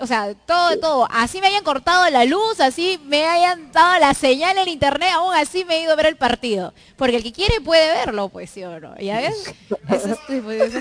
O 0.00 0.06
sea, 0.06 0.34
todo, 0.46 0.78
todo. 0.78 1.08
Así 1.10 1.40
me 1.40 1.48
hayan 1.48 1.62
cortado 1.62 2.08
la 2.10 2.24
luz, 2.24 2.58
así 2.60 2.98
me 3.04 3.26
hayan 3.26 3.70
dado 3.72 4.00
la 4.00 4.14
señal 4.14 4.56
en 4.58 4.68
internet, 4.68 5.10
aún 5.14 5.34
así 5.34 5.64
me 5.64 5.76
he 5.76 5.82
ido 5.82 5.92
a 5.92 5.96
ver 5.96 6.06
el 6.06 6.16
partido. 6.16 6.72
Porque 6.96 7.16
el 7.16 7.22
que 7.22 7.32
quiere 7.32 7.60
puede 7.60 7.86
verlo, 7.88 8.28
pues, 8.30 8.50
¿sí 8.50 8.64
o 8.64 8.80
no? 8.80 8.96
¿Ya 8.98 9.20
ves? 9.20 9.54
Pues, 10.44 10.72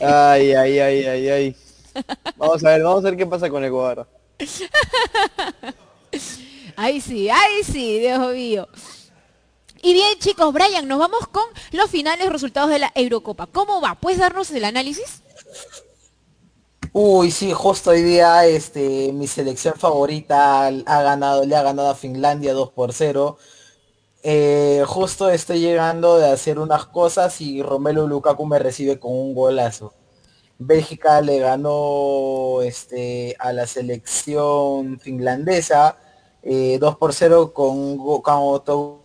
ay, 0.00 0.52
ay, 0.52 0.78
ay, 0.78 1.04
ay, 1.04 1.28
ay. 1.28 1.56
Vamos 2.36 2.64
a 2.64 2.68
ver, 2.70 2.82
vamos 2.82 3.04
a 3.04 3.08
ver 3.10 3.16
qué 3.16 3.26
pasa 3.26 3.50
con 3.50 3.64
Ecuador. 3.64 4.06
Ahí 6.76 7.00
sí, 7.00 7.28
ahí 7.28 7.64
sí, 7.64 7.98
Dios 7.98 8.32
mío. 8.32 8.68
Y 9.82 9.94
bien, 9.94 10.16
chicos, 10.20 10.52
Brian, 10.52 10.86
nos 10.86 11.00
vamos 11.00 11.26
con 11.26 11.42
los 11.72 11.90
finales 11.90 12.30
resultados 12.30 12.70
de 12.70 12.78
la 12.78 12.92
Eurocopa. 12.94 13.48
¿Cómo 13.48 13.80
va? 13.80 13.96
¿Puedes 13.96 14.20
darnos 14.20 14.48
el 14.52 14.64
análisis? 14.64 15.24
Uy, 17.00 17.30
sí, 17.30 17.52
justo 17.52 17.90
hoy 17.90 18.02
día 18.02 18.44
este, 18.44 19.12
mi 19.12 19.28
selección 19.28 19.74
favorita 19.76 20.66
ha 20.66 21.02
ganado, 21.02 21.44
le 21.44 21.54
ha 21.54 21.62
ganado 21.62 21.90
a 21.90 21.94
Finlandia 21.94 22.52
2 22.54 22.72
por 22.72 22.92
0. 22.92 23.38
Eh, 24.24 24.82
justo 24.84 25.30
estoy 25.30 25.60
llegando 25.60 26.18
de 26.18 26.28
hacer 26.28 26.58
unas 26.58 26.86
cosas 26.86 27.40
y 27.40 27.62
Romelu 27.62 28.08
Lukaku 28.08 28.44
me 28.46 28.58
recibe 28.58 28.98
con 28.98 29.12
un 29.12 29.32
golazo. 29.32 29.94
Bélgica 30.58 31.20
le 31.20 31.38
ganó 31.38 32.62
este, 32.62 33.36
a 33.38 33.52
la 33.52 33.68
selección 33.68 34.98
finlandesa 34.98 35.98
2 36.42 36.52
eh, 36.52 36.80
por 36.98 37.14
0 37.14 37.52
con, 37.52 37.96
con 38.22 38.98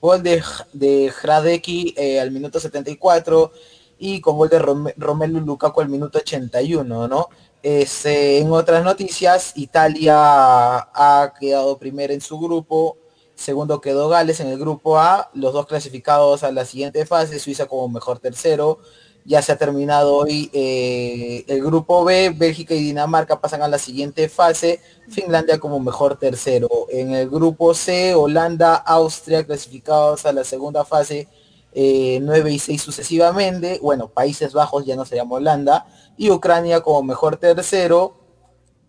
gol 0.00 0.22
de, 0.24 0.42
de 0.72 1.12
Hradeki 1.12 1.94
eh, 1.96 2.18
al 2.18 2.32
minuto 2.32 2.58
74 2.58 3.52
y 4.00 4.20
con 4.22 4.38
gol 4.38 4.48
de 4.48 4.58
Romelu 4.96 5.40
Lukaku 5.40 5.82
al 5.82 5.90
minuto 5.90 6.18
81, 6.18 7.06
¿no? 7.06 7.28
Este, 7.62 8.38
en 8.38 8.50
otras 8.50 8.82
noticias, 8.82 9.52
Italia 9.56 10.14
ha 10.16 11.34
quedado 11.38 11.76
primero 11.76 12.14
en 12.14 12.22
su 12.22 12.40
grupo, 12.40 12.96
segundo 13.34 13.82
quedó 13.82 14.08
Gales 14.08 14.40
en 14.40 14.48
el 14.48 14.58
grupo 14.58 14.98
A, 14.98 15.30
los 15.34 15.52
dos 15.52 15.66
clasificados 15.66 16.42
a 16.42 16.50
la 16.50 16.64
siguiente 16.64 17.04
fase, 17.04 17.38
Suiza 17.38 17.66
como 17.66 17.88
mejor 17.88 18.18
tercero, 18.18 18.78
ya 19.26 19.42
se 19.42 19.52
ha 19.52 19.58
terminado 19.58 20.14
hoy 20.14 20.50
eh, 20.54 21.44
el 21.46 21.62
grupo 21.62 22.02
B, 22.02 22.30
Bélgica 22.30 22.74
y 22.74 22.82
Dinamarca 22.82 23.38
pasan 23.38 23.60
a 23.60 23.68
la 23.68 23.78
siguiente 23.78 24.30
fase, 24.30 24.80
Finlandia 25.10 25.58
como 25.58 25.78
mejor 25.78 26.18
tercero. 26.18 26.68
En 26.88 27.12
el 27.12 27.28
grupo 27.28 27.74
C, 27.74 28.14
Holanda, 28.14 28.76
Austria 28.76 29.44
clasificados 29.44 30.24
a 30.24 30.32
la 30.32 30.44
segunda 30.44 30.86
fase, 30.86 31.28
9 31.74 32.50
eh, 32.50 32.52
y 32.52 32.58
6 32.58 32.82
sucesivamente. 32.82 33.78
Bueno, 33.82 34.08
Países 34.08 34.52
Bajos 34.52 34.84
ya 34.84 34.96
no 34.96 35.04
se 35.04 35.16
llama 35.16 35.36
Holanda. 35.36 35.86
Y 36.16 36.30
Ucrania 36.30 36.80
como 36.80 37.02
mejor 37.02 37.36
tercero. 37.36 38.16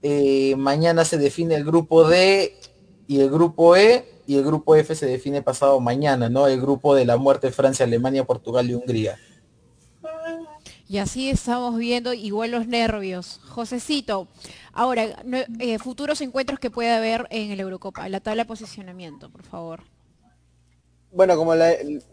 Eh, 0.01 0.55
mañana 0.57 1.05
se 1.05 1.17
define 1.17 1.55
el 1.55 1.63
grupo 1.63 2.07
D 2.07 2.55
y 3.07 3.19
el 3.19 3.29
grupo 3.29 3.75
E. 3.75 4.05
Y 4.27 4.38
el 4.38 4.43
grupo 4.43 4.75
F 4.75 4.95
se 4.95 5.05
define 5.05 5.41
pasado 5.41 5.79
mañana, 5.79 6.29
¿no? 6.29 6.47
El 6.47 6.61
grupo 6.61 6.95
de 6.95 7.05
la 7.05 7.17
muerte 7.17 7.51
Francia, 7.51 7.86
Alemania, 7.86 8.23
Portugal 8.23 8.69
y 8.69 8.75
Hungría. 8.75 9.17
Y 10.88 10.97
así 10.97 11.29
estamos 11.29 11.77
viendo 11.77 12.13
igual 12.13 12.51
los 12.51 12.67
nervios. 12.67 13.39
Josecito, 13.47 14.27
ahora, 14.73 15.23
eh, 15.59 15.79
futuros 15.79 16.19
encuentros 16.19 16.59
que 16.59 16.69
puede 16.69 16.91
haber 16.91 17.27
en 17.29 17.51
el 17.51 17.61
Eurocopa, 17.61 18.09
la 18.09 18.19
tabla 18.19 18.43
de 18.43 18.47
posicionamiento, 18.47 19.29
por 19.29 19.43
favor. 19.43 19.84
Bueno, 21.14 21.36
como 21.36 21.53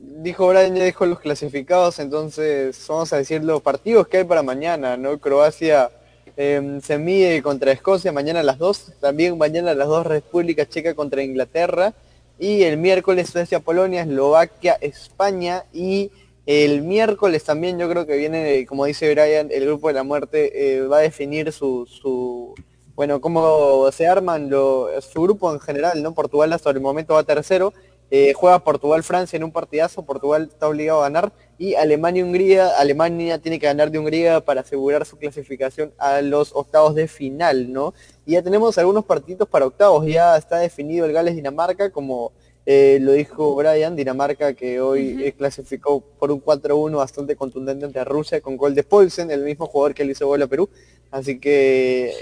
dijo 0.00 0.48
Brian, 0.48 0.74
ya 0.74 0.82
dijo 0.82 1.06
los 1.06 1.20
clasificados, 1.20 2.00
entonces 2.00 2.84
vamos 2.88 3.12
a 3.12 3.18
decir 3.18 3.44
los 3.44 3.62
partidos 3.62 4.08
que 4.08 4.18
hay 4.18 4.24
para 4.24 4.42
mañana, 4.42 4.96
¿no? 4.96 5.18
Croacia 5.20 5.90
em, 6.36 6.80
se 6.80 6.98
mide 6.98 7.40
contra 7.40 7.70
Escocia 7.70 8.10
mañana 8.10 8.40
a 8.40 8.42
las 8.42 8.58
2, 8.58 8.94
también 9.00 9.38
mañana 9.38 9.70
a 9.70 9.74
las 9.74 9.86
2 9.86 10.04
República 10.04 10.68
Checa 10.68 10.94
contra 10.94 11.22
Inglaterra, 11.22 11.94
y 12.40 12.64
el 12.64 12.76
miércoles 12.76 13.30
Suecia, 13.30 13.60
Polonia, 13.60 14.02
Eslovaquia, 14.02 14.76
España 14.80 15.64
y 15.72 16.10
el 16.46 16.82
miércoles 16.82 17.44
también 17.44 17.78
yo 17.78 17.88
creo 17.88 18.04
que 18.04 18.16
viene, 18.16 18.66
como 18.66 18.84
dice 18.86 19.12
Brian, 19.14 19.48
el 19.52 19.64
grupo 19.66 19.88
de 19.88 19.94
la 19.94 20.02
muerte 20.02 20.78
eh, 20.78 20.86
va 20.88 20.98
a 20.98 21.00
definir 21.02 21.52
su, 21.52 21.86
su, 21.86 22.52
bueno, 22.96 23.20
cómo 23.20 23.88
se 23.92 24.08
arman 24.08 24.50
su 24.50 25.22
grupo 25.22 25.52
en 25.52 25.60
general, 25.60 26.02
¿no? 26.02 26.14
Portugal 26.14 26.52
hasta 26.52 26.70
el 26.70 26.80
momento 26.80 27.14
va 27.14 27.22
tercero, 27.22 27.72
eh, 28.10 28.32
juega 28.34 28.64
Portugal-Francia 28.64 29.36
en 29.36 29.44
un 29.44 29.52
partidazo, 29.52 30.04
Portugal 30.04 30.48
está 30.50 30.68
obligado 30.68 31.00
a 31.00 31.04
ganar, 31.04 31.32
y 31.58 31.74
Alemania-Hungría, 31.74 32.78
Alemania 32.78 33.38
tiene 33.38 33.58
que 33.58 33.66
ganar 33.66 33.90
de 33.90 33.98
Hungría 33.98 34.40
para 34.40 34.62
asegurar 34.62 35.04
su 35.04 35.16
clasificación 35.16 35.92
a 35.98 36.22
los 36.22 36.54
octavos 36.54 36.94
de 36.94 37.08
final, 37.08 37.72
¿no? 37.72 37.94
Y 38.24 38.32
ya 38.32 38.42
tenemos 38.42 38.78
algunos 38.78 39.04
partidos 39.04 39.48
para 39.48 39.66
octavos, 39.66 40.06
ya 40.06 40.36
está 40.36 40.58
definido 40.58 41.04
el 41.04 41.12
Gales-Dinamarca 41.12 41.90
como 41.90 42.32
eh, 42.70 42.98
lo 43.00 43.12
dijo 43.12 43.54
Brian, 43.54 43.96
Dinamarca 43.96 44.52
que 44.52 44.78
hoy 44.78 45.32
clasificó 45.38 46.02
por 46.02 46.30
un 46.30 46.42
4-1 46.42 46.98
bastante 46.98 47.34
contundente 47.34 47.86
ante 47.86 48.04
Rusia 48.04 48.42
con 48.42 48.58
gol 48.58 48.74
de 48.74 48.82
Polsen, 48.82 49.30
el 49.30 49.42
mismo 49.42 49.66
jugador 49.66 49.94
que 49.94 50.04
le 50.04 50.12
hizo 50.12 50.26
gol 50.26 50.42
a 50.42 50.46
Perú. 50.46 50.68
Así 51.10 51.38
que 51.40 52.12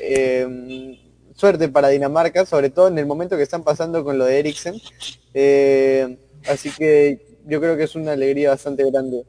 em, 0.42 0.96
suerte 1.36 1.68
para 1.68 1.88
Dinamarca, 1.88 2.44
sobre 2.44 2.70
todo 2.70 2.88
en 2.88 2.98
el 2.98 3.06
momento 3.06 3.36
que 3.36 3.44
están 3.44 3.62
pasando 3.62 4.02
con 4.02 4.18
lo 4.18 4.24
de 4.24 4.40
Eriksen. 4.40 4.80
Eh, 5.34 6.18
así 6.48 6.70
que 6.70 7.38
yo 7.46 7.60
creo 7.60 7.76
que 7.76 7.84
es 7.84 7.94
una 7.94 8.12
alegría 8.12 8.50
bastante 8.50 8.84
grande 8.90 9.24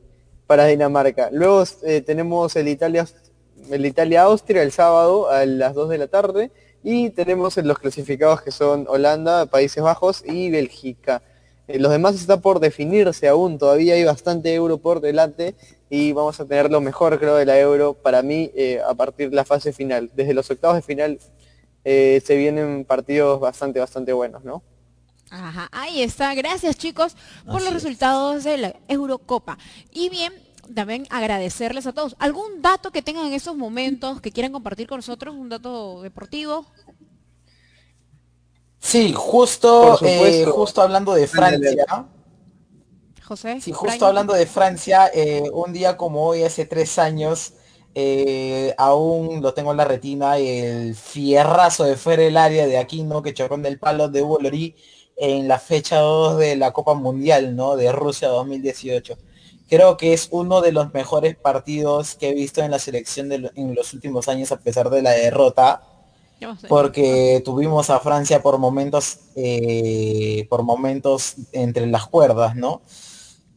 para 0.47 0.65
Dinamarca. 0.65 1.29
Luego 1.31 1.63
eh, 1.83 2.01
tenemos 2.01 2.55
el 2.55 2.67
Italia 2.69 3.05
el 3.69 3.85
Italia-Austria 3.85 4.63
el 4.63 4.71
sábado 4.71 5.29
a 5.29 5.45
las 5.45 5.73
2 5.73 5.89
de 5.89 5.97
la 5.97 6.07
tarde 6.07 6.51
y 6.83 7.09
tenemos 7.09 7.57
los 7.57 7.79
clasificados 7.79 8.41
que 8.41 8.51
son 8.51 8.85
Holanda, 8.87 9.45
Países 9.47 9.83
Bajos 9.83 10.23
y 10.25 10.49
Bélgica. 10.49 11.21
Eh, 11.67 11.79
los 11.79 11.91
demás 11.91 12.15
está 12.15 12.39
por 12.39 12.59
definirse 12.59 13.27
aún, 13.27 13.57
todavía 13.57 13.95
hay 13.95 14.03
bastante 14.03 14.53
euro 14.53 14.77
por 14.77 15.01
delante 15.01 15.55
y 15.89 16.13
vamos 16.13 16.39
a 16.39 16.45
tener 16.45 16.71
lo 16.71 16.81
mejor 16.81 17.19
creo 17.19 17.35
de 17.35 17.45
la 17.45 17.59
euro 17.59 17.93
para 17.93 18.21
mí 18.21 18.51
eh, 18.55 18.79
a 18.87 18.93
partir 18.93 19.29
de 19.29 19.35
la 19.35 19.45
fase 19.45 19.73
final. 19.73 20.09
Desde 20.15 20.33
los 20.33 20.49
octavos 20.49 20.77
de 20.77 20.81
final 20.81 21.19
eh, 21.89 22.21
se 22.25 22.35
vienen 22.35 22.83
partidos 22.83 23.39
bastante, 23.39 23.79
bastante 23.79 24.11
buenos, 24.11 24.43
¿no? 24.43 24.61
Ajá, 25.29 25.69
ahí 25.71 26.01
está. 26.01 26.35
Gracias 26.35 26.75
chicos 26.77 27.15
por 27.45 27.61
los 27.61 27.71
resultados 27.71 28.43
de 28.43 28.57
la 28.57 28.75
Eurocopa. 28.89 29.57
Y 29.91 30.09
bien, 30.09 30.33
también 30.75 31.07
agradecerles 31.09 31.87
a 31.87 31.93
todos. 31.93 32.17
¿Algún 32.19 32.61
dato 32.61 32.91
que 32.91 33.01
tengan 33.01 33.27
en 33.27 33.33
esos 33.33 33.55
momentos 33.55 34.19
que 34.19 34.33
quieran 34.33 34.51
compartir 34.51 34.85
con 34.85 34.97
nosotros? 34.97 35.33
¿Un 35.33 35.47
dato 35.47 36.01
deportivo? 36.01 36.65
Sí, 38.79 39.13
justo, 39.13 39.97
eh, 40.01 40.43
justo 40.43 40.81
hablando 40.81 41.13
de 41.13 41.25
Francia. 41.25 42.05
José. 43.23 43.61
Sí, 43.61 43.71
justo 43.71 44.05
hablando 44.05 44.33
de 44.33 44.45
Francia, 44.45 45.09
eh, 45.13 45.49
un 45.53 45.71
día 45.71 45.95
como 45.95 46.25
hoy, 46.25 46.43
hace 46.43 46.65
tres 46.65 46.99
años, 46.99 47.53
eh, 47.99 48.75
aún 48.77 49.41
lo 49.41 49.55
tengo 49.55 49.71
en 49.71 49.77
la 49.77 49.85
retina, 49.85 50.37
el 50.37 50.93
fierrazo 50.93 51.83
de 51.83 51.95
fuera 51.95 52.21
del 52.21 52.37
área 52.37 52.67
de 52.67 52.77
Aquino 52.77 53.23
que 53.23 53.33
chocó 53.33 53.55
en 53.55 53.65
el 53.65 53.79
palo 53.79 54.07
de 54.07 54.21
Hugo 54.21 54.37
en 55.15 55.47
la 55.47 55.57
fecha 55.57 55.97
2 55.97 56.37
de 56.37 56.55
la 56.57 56.73
Copa 56.73 56.93
Mundial, 56.93 57.55
¿no? 57.55 57.75
De 57.75 57.91
Rusia 57.91 58.27
2018 58.27 59.17
creo 59.67 59.97
que 59.97 60.13
es 60.13 60.27
uno 60.29 60.61
de 60.61 60.71
los 60.71 60.93
mejores 60.93 61.35
partidos 61.35 62.13
que 62.13 62.29
he 62.29 62.33
visto 62.35 62.61
en 62.61 62.69
la 62.69 62.77
selección 62.77 63.31
en 63.31 63.75
los 63.75 63.93
últimos 63.93 64.27
años 64.27 64.51
a 64.51 64.59
pesar 64.59 64.91
de 64.91 65.01
la 65.01 65.11
derrota 65.11 65.81
porque 66.69 67.41
tuvimos 67.43 67.89
a 67.89 67.99
Francia 67.99 68.43
por 68.43 68.59
momentos 68.59 69.21
eh, 69.35 70.45
por 70.49 70.61
momentos 70.61 71.35
entre 71.51 71.87
las 71.87 72.05
cuerdas 72.05 72.55
no 72.55 72.81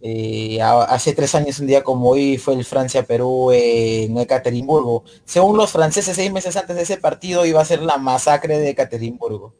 eh, 0.03 0.61
hace 0.63 1.15
tres 1.15 1.35
años 1.35 1.59
un 1.59 1.67
día 1.67 1.85
como 1.85 2.11
hoy 2.11 2.39
fue 2.39 2.55
el 2.55 2.65
Francia 2.65 3.05
Perú 3.05 3.51
en 3.53 4.17
Ekaterimburgo 4.17 5.05
según 5.25 5.57
los 5.57 5.71
franceses 5.71 6.17
seis 6.17 6.33
meses 6.33 6.57
antes 6.57 6.77
de 6.77 6.83
ese 6.83 6.97
partido 6.97 7.45
iba 7.45 7.61
a 7.61 7.65
ser 7.65 7.83
la 7.83 7.99
masacre 7.99 8.59
de 8.59 8.71
Ekaterimburgo 8.71 9.55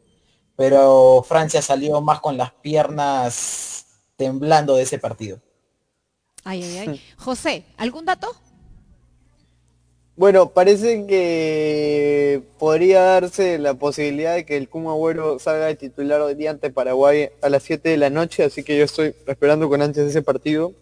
pero 0.55 1.23
Francia 1.27 1.61
salió 1.61 2.01
más 2.01 2.19
con 2.21 2.37
las 2.37 2.51
piernas 2.53 3.85
temblando 4.15 4.75
de 4.75 4.83
ese 4.83 4.97
partido 4.97 5.39
Ay, 6.43 6.63
ay, 6.63 6.77
ay. 6.77 7.01
José, 7.17 7.65
¿algún 7.77 8.05
dato? 8.05 8.35
Bueno, 10.21 10.51
parece 10.51 11.07
que 11.07 12.43
podría 12.59 13.01
darse 13.01 13.57
la 13.57 13.73
posibilidad 13.73 14.35
de 14.35 14.45
que 14.45 14.55
el 14.55 14.69
Kuma 14.69 14.91
Agüero 14.91 15.39
salga 15.39 15.65
de 15.65 15.73
titular 15.73 16.21
hoy 16.21 16.35
día 16.35 16.51
ante 16.51 16.69
Paraguay 16.69 17.29
a 17.41 17.49
las 17.49 17.63
7 17.63 17.89
de 17.89 17.97
la 17.97 18.11
noche, 18.11 18.43
así 18.43 18.61
que 18.61 18.77
yo 18.77 18.83
estoy 18.83 19.15
esperando 19.25 19.67
con 19.67 19.81
antes 19.81 20.07
ese 20.07 20.21
partido. 20.21 20.73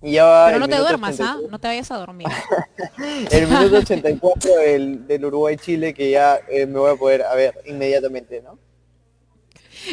Y 0.00 0.12
ya 0.12 0.44
Pero 0.46 0.58
no 0.58 0.68
te 0.68 0.78
duermas, 0.78 1.20
¿ah? 1.20 1.36
No 1.50 1.58
te 1.58 1.68
vayas 1.68 1.90
a 1.90 1.98
dormir. 1.98 2.28
el 3.30 3.46
minuto 3.46 3.76
84 3.76 4.56
del, 4.56 5.06
del 5.06 5.24
Uruguay-Chile 5.26 5.92
que 5.92 6.10
ya 6.10 6.40
eh, 6.48 6.64
me 6.64 6.78
voy 6.78 6.92
a 6.92 6.96
poder 6.96 7.24
a 7.24 7.34
ver 7.34 7.52
inmediatamente, 7.66 8.40
¿no? 8.40 8.58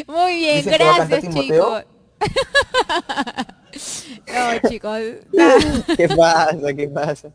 Muy 0.08 0.36
bien, 0.36 0.64
gracias 0.64 1.28
chicos. 1.34 1.84
No, 4.26 4.70
chicos. 4.70 5.00
¿Qué 5.98 6.08
pasa? 6.08 6.74
¿Qué 6.74 6.88
pasa? 6.88 7.30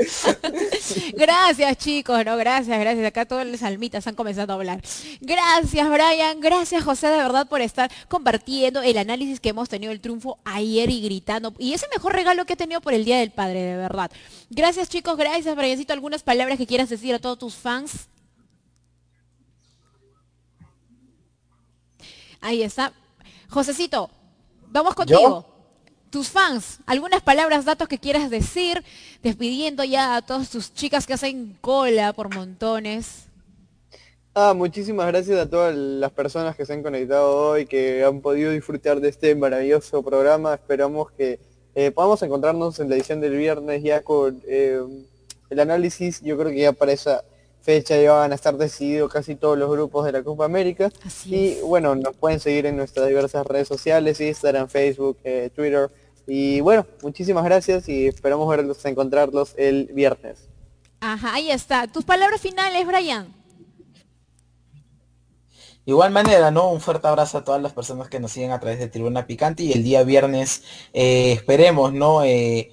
gracias 1.14 1.76
chicos, 1.78 2.24
no, 2.24 2.36
gracias, 2.36 2.78
gracias. 2.78 3.06
Acá 3.06 3.26
todas 3.26 3.46
las 3.46 3.62
almitas 3.62 4.06
han 4.06 4.14
comenzado 4.14 4.52
a 4.52 4.56
hablar. 4.56 4.80
Gracias 5.20 5.88
Brian, 5.88 6.40
gracias 6.40 6.84
José 6.84 7.08
de 7.08 7.16
verdad 7.16 7.48
por 7.48 7.60
estar 7.60 7.90
compartiendo 8.08 8.82
el 8.82 8.98
análisis 8.98 9.40
que 9.40 9.50
hemos 9.50 9.68
tenido 9.68 9.92
el 9.92 10.00
triunfo 10.00 10.38
ayer 10.44 10.90
y 10.90 11.02
gritando. 11.02 11.54
Y 11.58 11.72
ese 11.72 11.86
mejor 11.94 12.14
regalo 12.14 12.44
que 12.44 12.54
he 12.54 12.56
tenido 12.56 12.80
por 12.80 12.94
el 12.94 13.04
Día 13.04 13.18
del 13.18 13.30
Padre, 13.30 13.60
de 13.60 13.76
verdad. 13.76 14.10
Gracias 14.48 14.88
chicos, 14.88 15.16
gracias 15.16 15.54
Briancito. 15.56 15.92
¿Algunas 15.92 16.22
palabras 16.22 16.58
que 16.58 16.66
quieras 16.66 16.88
decir 16.88 17.14
a 17.14 17.18
todos 17.18 17.38
tus 17.38 17.54
fans? 17.54 18.08
Ahí 22.40 22.62
está. 22.62 22.92
Josecito, 23.48 24.10
vamos 24.68 24.94
contigo. 24.94 25.49
Tus 26.10 26.28
fans, 26.28 26.80
algunas 26.86 27.22
palabras, 27.22 27.64
datos 27.64 27.86
que 27.86 27.98
quieras 27.98 28.30
decir, 28.30 28.82
despidiendo 29.22 29.84
ya 29.84 30.16
a 30.16 30.22
todas 30.22 30.50
tus 30.50 30.74
chicas 30.74 31.06
que 31.06 31.14
hacen 31.14 31.56
cola 31.60 32.12
por 32.12 32.34
montones. 32.34 33.26
Ah, 34.34 34.52
muchísimas 34.54 35.06
gracias 35.06 35.38
a 35.38 35.48
todas 35.48 35.74
las 35.74 36.10
personas 36.12 36.56
que 36.56 36.66
se 36.66 36.72
han 36.72 36.82
conectado 36.82 37.36
hoy, 37.36 37.66
que 37.66 38.04
han 38.04 38.20
podido 38.20 38.50
disfrutar 38.50 39.00
de 39.00 39.08
este 39.08 39.34
maravilloso 39.34 40.02
programa. 40.02 40.54
Esperamos 40.54 41.10
que 41.12 41.38
eh, 41.74 41.90
podamos 41.90 42.22
encontrarnos 42.22 42.80
en 42.80 42.88
la 42.88 42.96
edición 42.96 43.20
del 43.20 43.36
viernes 43.36 43.82
ya 43.82 44.02
con, 44.02 44.42
eh, 44.46 44.80
el 45.50 45.60
análisis, 45.60 46.20
yo 46.22 46.38
creo 46.38 46.50
que 46.50 46.60
ya 46.60 46.72
para 46.72 46.92
esa 46.92 47.24
fecha 47.60 48.00
ya 48.00 48.12
van 48.12 48.32
a 48.32 48.36
estar 48.36 48.56
decididos 48.56 49.12
casi 49.12 49.34
todos 49.34 49.58
los 49.58 49.70
grupos 49.70 50.06
de 50.06 50.12
la 50.12 50.22
Copa 50.22 50.44
América. 50.44 50.90
y 51.26 51.56
bueno, 51.60 51.94
nos 51.94 52.16
pueden 52.16 52.40
seguir 52.40 52.66
en 52.66 52.76
nuestras 52.76 53.08
diversas 53.08 53.46
redes 53.46 53.68
sociales, 53.68 54.20
Instagram, 54.20 54.68
Facebook, 54.68 55.18
eh, 55.24 55.50
Twitter. 55.54 55.90
Y 56.32 56.60
bueno, 56.60 56.86
muchísimas 57.02 57.42
gracias 57.42 57.88
y 57.88 58.06
esperamos 58.06 58.48
verlos, 58.48 58.84
encontrarlos 58.84 59.52
el 59.56 59.90
viernes. 59.92 60.48
Ajá, 61.00 61.34
ahí 61.34 61.50
está. 61.50 61.88
Tus 61.88 62.04
palabras 62.04 62.40
finales, 62.40 62.86
Brian. 62.86 63.34
Igual 65.86 66.12
manera, 66.12 66.52
¿no? 66.52 66.70
Un 66.70 66.80
fuerte 66.80 67.08
abrazo 67.08 67.38
a 67.38 67.44
todas 67.44 67.60
las 67.60 67.72
personas 67.72 68.08
que 68.08 68.20
nos 68.20 68.30
siguen 68.30 68.52
a 68.52 68.60
través 68.60 68.78
de 68.78 68.86
Tribuna 68.86 69.26
Picante 69.26 69.64
y 69.64 69.72
el 69.72 69.82
día 69.82 70.04
viernes 70.04 70.62
eh, 70.92 71.32
esperemos, 71.32 71.92
¿no? 71.92 72.22
Eh, 72.22 72.70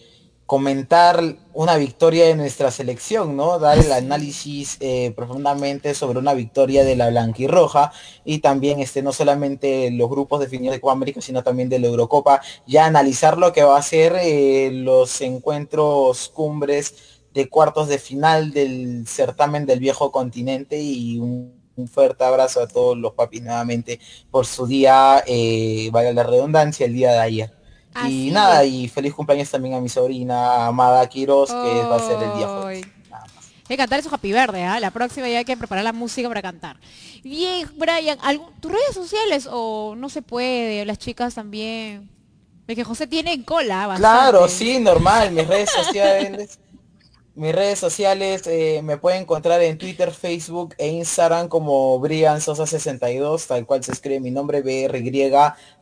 comentar 0.48 1.22
una 1.54 1.76
victoria 1.76 2.26
de 2.26 2.36
nuestra 2.36 2.72
selección, 2.72 3.36
¿no? 3.36 3.60
Dar 3.60 3.78
el 3.78 3.92
análisis 3.92 4.78
eh, 4.80 5.12
profundamente 5.14 5.94
sobre 5.94 6.20
una 6.20 6.34
victoria 6.34 6.86
de 6.86 6.96
la 6.96 7.10
blanquirroja 7.10 7.92
y 8.24 8.40
también 8.40 8.80
este, 8.80 9.04
no 9.04 9.12
solamente 9.12 9.92
los 9.92 10.10
grupos 10.10 10.40
definidos 10.40 10.76
de 10.76 10.82
Copa 10.82 10.94
América, 10.94 11.20
sino 11.20 11.44
también 11.44 11.68
de 11.68 11.80
la 11.80 11.88
Eurocopa, 11.88 12.42
ya 12.66 12.86
analizar 12.86 13.38
lo 13.38 13.52
que 13.52 13.64
va 13.64 13.78
a 13.78 13.82
ser 13.82 14.16
eh, 14.22 14.72
los 14.72 15.20
encuentros 15.20 16.30
cumbres 16.30 16.96
de 17.34 17.50
cuartos 17.50 17.90
de 17.90 18.00
final 18.00 18.52
del 18.52 19.06
certamen 19.06 19.66
del 19.66 19.82
viejo 19.82 20.14
continente 20.14 20.80
y 20.82 21.20
un, 21.20 21.58
fuerte 21.92 22.24
abrazo 22.24 22.62
a 22.62 22.68
todos 22.68 22.98
los 22.98 23.14
papis 23.14 23.44
nuevamente 23.44 24.00
por 24.32 24.48
su 24.48 24.66
día, 24.66 25.24
eh, 25.28 25.90
vaya 25.92 26.12
la 26.12 26.24
redundancia, 26.24 26.88
el 26.88 26.94
día 26.94 27.12
de 27.12 27.20
ayer 27.20 27.57
y 28.08 28.32
nada, 28.32 28.64
y 28.66 28.88
feliz 28.88 29.14
cumpleaños 29.14 29.50
también 29.50 29.76
a 29.76 29.80
mi 29.80 29.90
sobrina 29.90 30.68
Amada 30.68 31.08
Quiroz, 31.08 31.50
que 31.50 31.56
va 31.84 31.96
a 31.96 32.00
ser 32.00 32.22
el 32.22 32.38
día 32.38 32.48
jueves. 32.48 32.86
Hay 33.70 33.76
que 33.76 33.78
cantar 33.78 34.00
esos 34.00 34.14
happy 34.14 34.32
verde, 34.32 34.64
¿ah? 34.64 34.80
La 34.80 34.92
próxima 34.92 35.28
ya 35.28 35.40
hay 35.40 35.46
que 35.46 35.58
preparar 35.58 35.84
la 35.84 35.92
música 35.92 36.30
para 36.30 36.42
cantar. 36.42 36.78
Bien, 37.22 37.70
Brian, 37.76 38.18
¿tus 38.62 38.72
redes 38.72 38.94
sociales 38.94 39.48
o 39.52 39.94
no 39.98 40.08
se 40.08 40.22
puede? 40.22 40.86
Las 40.86 41.00
chicas 41.00 41.34
también. 41.36 42.10
Es 42.66 42.76
que 42.76 42.84
José 42.86 43.08
tiene 43.08 43.34
en 43.34 43.44
cola 43.44 43.88
bastante. 43.88 44.00
Claro, 44.00 44.48
sí, 44.48 44.80
normal. 44.80 45.32
Mis 45.32 45.48
redes 45.48 45.70
sociales 45.86 46.60
mis 47.38 47.54
redes 47.54 47.78
sociales 47.78 48.48
eh, 48.48 48.82
me 48.84 48.98
pueden 48.98 49.22
encontrar 49.22 49.62
en 49.62 49.78
Twitter, 49.78 50.12
Facebook 50.12 50.74
e 50.80 50.88
Instagram 50.88 51.48
como 51.48 52.00
Brian 52.00 52.42
Sosa 52.42 52.66
62, 52.66 53.46
tal 53.46 53.66
cual 53.66 53.84
se 53.84 53.92
escribe 53.92 54.20
mi 54.20 54.32
nombre 54.32 54.62
BRY 54.62 55.32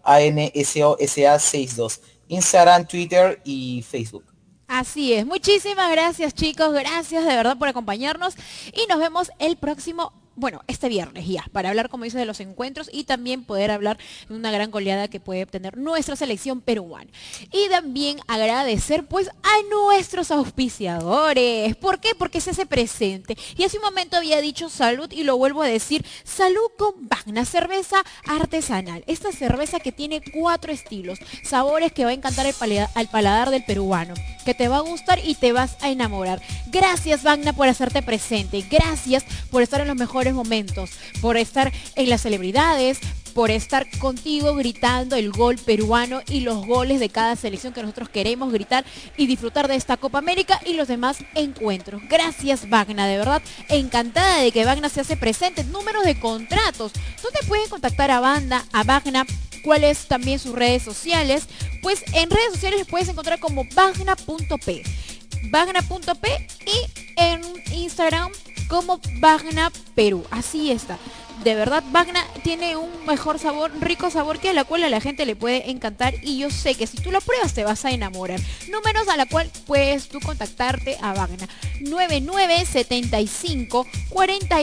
ANSOSA 0.03 1.39
62. 1.39 2.01
Instagram, 2.27 2.85
Twitter 2.85 3.39
y 3.45 3.83
Facebook. 3.87 4.25
Así 4.67 5.13
es. 5.13 5.25
Muchísimas 5.25 5.91
gracias 5.91 6.33
chicos, 6.33 6.73
gracias 6.73 7.23
de 7.23 7.35
verdad 7.35 7.57
por 7.57 7.69
acompañarnos 7.69 8.35
y 8.73 8.87
nos 8.87 8.99
vemos 8.99 9.31
el 9.39 9.57
próximo 9.57 10.11
bueno, 10.35 10.61
este 10.67 10.89
viernes 10.89 11.27
ya, 11.27 11.45
para 11.51 11.69
hablar, 11.69 11.89
como 11.89 12.03
dice, 12.03 12.17
de 12.17 12.25
los 12.25 12.41
encuentros 12.41 12.89
y 12.91 13.05
también 13.05 13.43
poder 13.43 13.71
hablar 13.71 13.97
de 14.27 14.35
una 14.35 14.51
gran 14.51 14.69
goleada 14.69 15.07
que 15.07 15.19
puede 15.19 15.43
obtener 15.43 15.77
nuestra 15.77 16.15
selección 16.15 16.61
peruana. 16.61 17.09
Y 17.51 17.69
también 17.69 18.19
agradecer 18.27 19.05
pues 19.05 19.29
a 19.29 19.69
nuestros 19.69 20.31
auspiciadores. 20.31 21.75
¿Por 21.77 21.99
qué? 21.99 22.15
Porque 22.15 22.41
se 22.41 22.51
hace 22.51 22.65
presente. 22.65 23.37
Y 23.55 23.63
hace 23.63 23.77
un 23.77 23.83
momento 23.83 24.17
había 24.17 24.41
dicho 24.41 24.69
salud 24.69 25.09
y 25.11 25.23
lo 25.23 25.37
vuelvo 25.37 25.61
a 25.61 25.67
decir, 25.67 26.05
salud 26.23 26.69
con 26.77 27.07
Bagna, 27.07 27.45
cerveza 27.45 28.03
artesanal. 28.27 29.03
Esta 29.07 29.31
cerveza 29.31 29.79
que 29.79 29.91
tiene 29.91 30.21
cuatro 30.33 30.73
estilos, 30.73 31.19
sabores 31.43 31.93
que 31.93 32.03
va 32.03 32.11
a 32.11 32.13
encantar 32.13 32.45
al 32.45 33.07
paladar 33.07 33.51
del 33.51 33.63
peruano, 33.63 34.13
que 34.43 34.53
te 34.53 34.67
va 34.67 34.77
a 34.77 34.81
gustar 34.81 35.19
y 35.23 35.35
te 35.35 35.53
vas 35.53 35.77
a 35.81 35.89
enamorar. 35.89 36.41
Gracias 36.67 37.23
Bagna 37.23 37.53
por 37.53 37.67
hacerte 37.67 38.01
presente. 38.01 38.65
Gracias 38.69 39.23
por 39.49 39.61
estar 39.61 39.79
en 39.79 39.87
los 39.87 39.95
mejores 39.95 40.24
momentos, 40.33 40.91
por 41.21 41.37
estar 41.37 41.71
en 41.95 42.09
las 42.09 42.21
celebridades, 42.21 42.99
por 43.35 43.51
estar 43.51 43.85
contigo 43.99 44.55
gritando 44.55 45.17
el 45.17 45.29
gol 45.29 45.57
peruano 45.57 46.21
y 46.29 46.39
los 46.39 46.65
goles 46.65 47.01
de 47.01 47.09
cada 47.09 47.35
selección 47.35 47.73
que 47.73 47.81
nosotros 47.81 48.07
queremos 48.07 48.51
gritar 48.53 48.85
y 49.17 49.27
disfrutar 49.27 49.67
de 49.67 49.75
esta 49.75 49.97
Copa 49.97 50.19
América 50.19 50.61
y 50.65 50.73
los 50.73 50.87
demás 50.87 51.17
encuentros. 51.35 52.01
Gracias 52.09 52.69
Vagna, 52.69 53.07
de 53.07 53.17
verdad, 53.17 53.41
encantada 53.67 54.39
de 54.39 54.53
que 54.53 54.63
Vagna 54.63 54.87
se 54.87 55.01
hace 55.01 55.17
presente. 55.17 55.65
Números 55.65 56.05
de 56.05 56.17
contratos. 56.17 56.93
¿Dónde 57.21 57.39
pueden 57.45 57.67
contactar 57.67 58.09
a 58.09 58.21
Banda, 58.21 58.63
a 58.71 58.83
Vagna? 58.83 59.25
¿Cuáles 59.65 60.07
también 60.07 60.39
sus 60.39 60.53
redes 60.53 60.83
sociales? 60.83 61.47
Pues 61.81 62.03
en 62.13 62.29
redes 62.29 62.53
sociales 62.53 62.87
puedes 62.89 63.09
encontrar 63.09 63.41
como 63.41 63.65
vagna.p. 63.75 64.83
Vagna.p 65.49 66.47
y 66.65 67.01
en 67.17 67.41
Instagram 67.73 68.31
como 68.67 68.99
Bagna 69.19 69.71
Perú. 69.95 70.23
Así 70.31 70.71
está. 70.71 70.97
De 71.43 71.53
verdad, 71.53 71.83
Bagna 71.91 72.25
tiene 72.43 72.77
un 72.77 72.89
mejor 73.05 73.39
sabor, 73.39 73.69
rico 73.81 74.09
sabor 74.09 74.39
que 74.39 74.47
a 74.49 74.53
la 74.53 74.63
cual 74.63 74.83
a 74.83 74.89
la 74.89 75.01
gente 75.01 75.25
le 75.25 75.35
puede 75.35 75.69
encantar 75.69 76.13
y 76.23 76.37
yo 76.37 76.49
sé 76.49 76.75
que 76.75 76.87
si 76.87 76.95
tú 76.97 77.11
lo 77.11 77.19
pruebas 77.21 77.53
te 77.53 77.65
vas 77.65 77.85
a 77.85 77.91
enamorar. 77.91 78.39
Números 78.69 79.09
a 79.09 79.17
la 79.17 79.25
cual 79.25 79.51
puedes 79.67 80.07
tú 80.07 80.21
contactarte 80.21 80.97
a 81.01 81.13
Bagna. 81.13 81.49
9975 81.81 83.85
40 84.09 84.57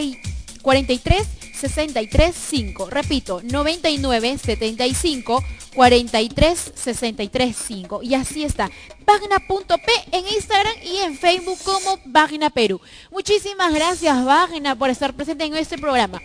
43 0.63 1.27
63 1.69 2.35
5. 2.35 2.91
Repito, 2.91 3.41
99 3.45 4.39
75 4.39 5.45
43 5.75 6.73
63 6.75 7.57
5. 7.57 8.03
Y 8.03 8.15
así 8.15 8.43
está. 8.43 8.69
Vagna.p 9.07 9.93
en 10.11 10.27
Instagram 10.27 10.75
y 10.83 10.97
en 10.99 11.17
Facebook 11.17 11.59
como 11.65 12.01
Vagna 12.07 12.51
Perú. 12.51 12.81
Muchísimas 13.11 13.73
gracias 13.73 14.25
Vagna 14.25 14.77
por 14.77 14.91
estar 14.91 15.15
presente 15.15 15.45
en 15.45 15.57
este 15.57 15.79
programa. 15.79 16.21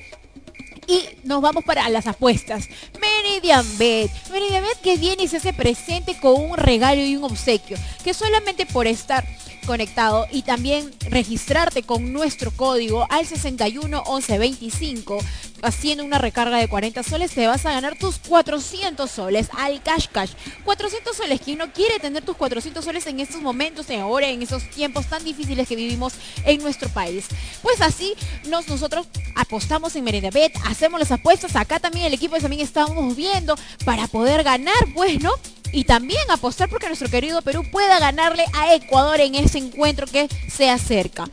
Y 0.87 1.03
nos 1.23 1.41
vamos 1.41 1.65
para 1.65 1.89
las 1.89 2.07
apuestas. 2.07 2.69
Meridian 2.99 3.65
Bet. 3.77 4.09
Meridian 4.31 4.63
Bet 4.63 4.79
que 4.81 4.97
viene 4.97 5.23
y 5.23 5.27
se 5.27 5.37
hace 5.37 5.53
presente 5.53 6.17
con 6.19 6.41
un 6.41 6.57
regalo 6.57 7.01
y 7.01 7.17
un 7.17 7.25
obsequio. 7.25 7.77
Que 8.03 8.13
solamente 8.13 8.65
por 8.65 8.87
estar 8.87 9.25
conectado 9.65 10.25
y 10.31 10.43
también 10.43 10.89
registrarte 11.01 11.83
con 11.83 12.13
nuestro 12.13 12.51
código 12.51 13.05
al 13.09 13.25
61 13.25 14.01
11 14.07 14.37
25 14.39 15.19
haciendo 15.61 16.03
una 16.03 16.17
recarga 16.17 16.57
de 16.57 16.67
40 16.67 17.03
soles 17.03 17.31
te 17.31 17.47
vas 17.47 17.65
a 17.65 17.71
ganar 17.71 17.97
tus 17.97 18.17
400 18.19 19.09
soles 19.09 19.49
al 19.57 19.81
cash 19.81 20.07
cash. 20.11 20.31
400 20.63 21.15
soles 21.15 21.41
quien 21.41 21.57
no 21.57 21.71
quiere 21.73 21.99
tener 21.99 22.23
tus 22.23 22.35
400 22.37 22.83
soles 22.83 23.07
en 23.07 23.19
estos 23.19 23.41
momentos 23.41 23.89
en 23.89 24.01
ahora 24.01 24.29
en 24.29 24.41
esos 24.41 24.69
tiempos 24.69 25.07
tan 25.07 25.23
difíciles 25.23 25.67
que 25.67 25.75
vivimos 25.75 26.13
en 26.45 26.61
nuestro 26.61 26.89
país 26.89 27.25
pues 27.61 27.81
así 27.81 28.13
nos 28.47 28.67
nosotros 28.67 29.07
apostamos 29.35 29.95
en 29.95 30.05
Bet 30.05 30.53
hacemos 30.65 30.99
las 30.99 31.11
apuestas. 31.11 31.55
Acá 31.55 31.79
también 31.79 32.05
el 32.05 32.13
equipo 32.13 32.37
también 32.37 32.61
estamos 32.61 33.15
viendo 33.15 33.55
para 33.85 34.07
poder 34.07 34.43
ganar 34.43 34.75
pues 34.93 35.21
no 35.21 35.31
y 35.71 35.83
también 35.83 36.21
apostar 36.29 36.69
porque 36.69 36.87
nuestro 36.87 37.09
querido 37.09 37.41
Perú 37.41 37.63
pueda 37.71 37.99
ganarle 37.99 38.45
a 38.53 38.73
Ecuador 38.73 39.19
en 39.19 39.35
ese 39.35 39.57
encuentro 39.57 40.07
que 40.07 40.27
se 40.49 40.69
acerca. 40.69 41.27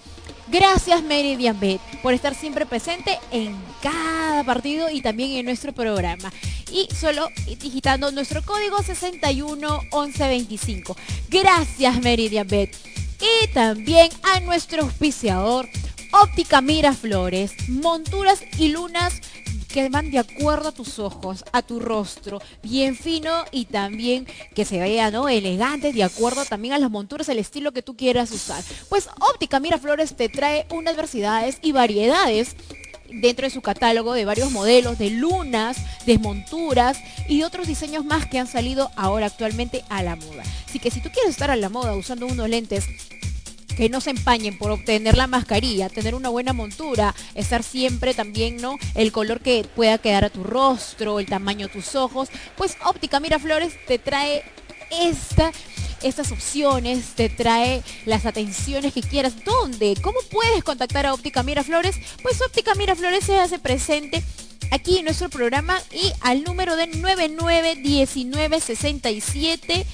Gracias 0.55 1.03
Meridian 1.03 1.59
Bet 1.59 1.81
por 2.01 2.15
estar 2.15 2.33
siempre 2.33 2.65
presente 2.65 3.19
en 3.33 3.57
cada 3.83 4.45
partido 4.45 4.89
y 4.89 5.03
también 5.03 5.33
en 5.33 5.47
nuestro 5.47 5.73
programa. 5.73 6.33
Y 6.71 6.87
solo 6.95 7.29
digitando 7.61 8.13
nuestro 8.13 8.41
código 8.41 8.81
611125. 8.81 10.97
Gracias 11.29 12.01
Meridian 12.03 12.47
Bet. 12.47 12.73
Y 13.21 13.49
también 13.49 14.11
a 14.23 14.39
nuestro 14.39 14.83
auspiciador 14.83 15.69
Óptica 16.13 16.61
Miraflores, 16.61 17.69
monturas 17.69 18.45
y 18.57 18.69
lunas 18.69 19.23
que 19.75 19.89
van 19.89 20.13
de 20.13 20.21
acuerdo 20.21 20.69
a 20.69 20.73
tus 20.73 21.01
ojos, 21.01 21.45
a 21.51 21.61
tu 21.61 21.81
rostro, 21.81 22.41
bien 22.63 22.95
fino 22.95 23.45
y 23.51 23.65
también 23.65 24.25
que 24.55 24.65
se 24.65 24.79
vea, 24.79 25.11
¿no? 25.11 25.29
Elegante, 25.29 25.93
de 25.93 26.05
acuerdo 26.05 26.45
también 26.45 26.75
a 26.75 26.79
las 26.79 26.93
monturas, 26.93 27.29
el 27.29 27.41
estilo 27.41 27.73
que 27.73 27.83
tú 27.83 27.97
quieras 27.97 28.31
usar. 28.31 28.63
Pues 28.89 29.09
Óptica 29.19 29.59
Miraflores 29.59 30.15
te 30.15 30.29
trae 30.29 30.65
unas 30.71 30.95
diversidades 30.95 31.59
y 31.61 31.73
variedades 31.73 32.55
dentro 33.11 33.47
de 33.47 33.51
su 33.51 33.63
catálogo 33.63 34.13
de 34.13 34.25
varios 34.25 34.53
modelos 34.53 34.97
de 34.97 35.11
lunas, 35.11 35.77
de 36.07 36.19
monturas 36.19 36.99
y 37.29 37.39
de 37.39 37.45
otros 37.45 37.67
diseños 37.67 38.05
más 38.05 38.27
que 38.27 38.39
han 38.39 38.47
salido 38.47 38.93
ahora 38.95 39.27
actualmente 39.27 39.83
a 39.89 40.05
la 40.05 40.15
moda. 40.15 40.45
Así 40.69 40.79
que 40.79 40.93
si 40.93 41.01
tú 41.01 41.11
quieres 41.11 41.33
estar 41.33 41.51
a 41.51 41.57
la 41.57 41.69
moda 41.69 41.97
usando 41.97 42.27
unos 42.27 42.49
lentes 42.49 42.87
que 43.77 43.89
no 43.89 44.01
se 44.01 44.11
empañen 44.11 44.59
por 44.59 44.71
obtener 44.71 45.17
la 45.17 45.27
mascarilla, 45.27 45.89
tener 45.89 46.15
una 46.15 46.29
buena 46.29 46.53
montura, 46.53 47.15
estar 47.35 47.63
siempre 47.63 48.15
también, 48.15 48.57
¿no? 48.57 48.79
El 48.95 49.13
color 49.13 49.41
que 49.41 49.67
pueda 49.75 49.99
quedar 49.99 50.25
a 50.25 50.31
tu 50.31 50.45
rostro, 50.45 51.21
el 51.21 51.27
tamaño 51.27 51.67
de 51.67 51.73
tus 51.73 51.95
ojos, 51.95 52.29
pues 52.57 52.77
Óptica 52.85 53.21
Miraflores 53.21 53.75
te 53.87 53.99
trae 53.99 54.43
esta 54.91 55.53
estas 56.03 56.33
opciones, 56.33 57.15
te 57.15 57.31
trae 57.31 57.83
las 58.05 58.27
atenciones 58.27 58.93
que 58.93 59.01
quieras. 59.01 59.43
¿Dónde? 59.43 59.97
¿Cómo 60.03 60.19
puedes 60.31 60.63
contactar 60.63 61.07
a 61.07 61.15
Óptica 61.15 61.43
Miraflores? 61.43 61.97
Pues 62.23 62.43
Óptica 62.43 62.75
Miraflores 62.75 63.25
se 63.25 63.39
hace 63.39 63.59
presente 63.59 64.23
aquí 64.71 64.99
en 64.99 65.07
nuestro 65.07 65.31
programa 65.31 65.81
y 65.93 66.13
al 66.21 66.45
número 66.45 66.77
de 66.77 66.89
991967 66.89 69.87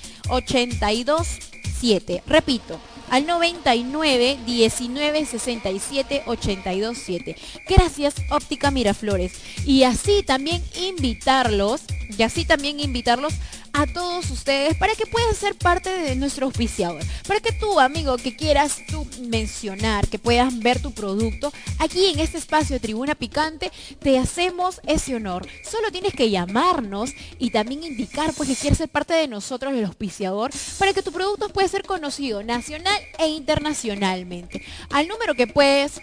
Repito, 2.27 2.81
al 3.11 3.27
99 3.27 4.39
19 4.47 5.27
67 5.27 6.23
82 6.27 6.99
7. 6.99 7.37
Gracias 7.69 8.15
Óptica 8.31 8.71
Miraflores. 8.71 9.33
Y 9.67 9.83
así 9.83 10.23
también 10.23 10.63
invitarlos, 10.75 11.83
y 12.17 12.23
así 12.23 12.45
también 12.45 12.81
invitarlos 12.81 13.35
a 13.73 13.87
todos 13.87 14.31
ustedes 14.31 14.77
para 14.77 14.95
que 14.95 15.07
puedan 15.07 15.35
ser 15.35 15.55
parte 15.55 15.91
de 15.91 16.17
nuestro 16.17 16.47
auspiciador. 16.47 17.03
Para 17.27 17.41
que 17.41 17.53
tú, 17.53 17.79
amigo, 17.79 18.17
que 18.17 18.37
quieras 18.37 18.79
tú 18.89 19.07
mencionar, 19.29 20.09
que 20.09 20.19
puedas 20.19 20.59
ver 20.59 20.81
tu 20.81 20.93
producto, 20.93 21.53
aquí 21.79 22.07
en 22.07 22.19
este 22.19 22.39
espacio 22.39 22.75
de 22.75 22.81
Tribuna 22.81 23.15
Picante, 23.15 23.71
te 24.01 24.19
hacemos 24.19 24.81
ese 24.87 25.15
honor. 25.15 25.47
Solo 25.69 25.91
tienes 25.91 26.15
que 26.15 26.31
llamarnos 26.31 27.11
y 27.39 27.51
también 27.51 27.85
indicar 27.85 28.33
pues 28.35 28.49
que 28.49 28.57
quieres 28.57 28.79
ser 28.79 28.89
parte 28.89 29.15
de 29.15 29.29
nosotros, 29.29 29.73
el 29.73 29.85
auspiciador, 29.85 30.51
para 30.79 30.93
que 30.93 31.03
tu 31.03 31.13
producto 31.13 31.49
pueda 31.49 31.69
ser 31.69 31.85
conocido 31.85 32.43
nacional 32.43 33.00
e 33.19 33.29
internacionalmente. 33.29 34.63
Al 34.91 35.09
número 35.09 35.35
que 35.35 35.47
puedes 35.47 36.01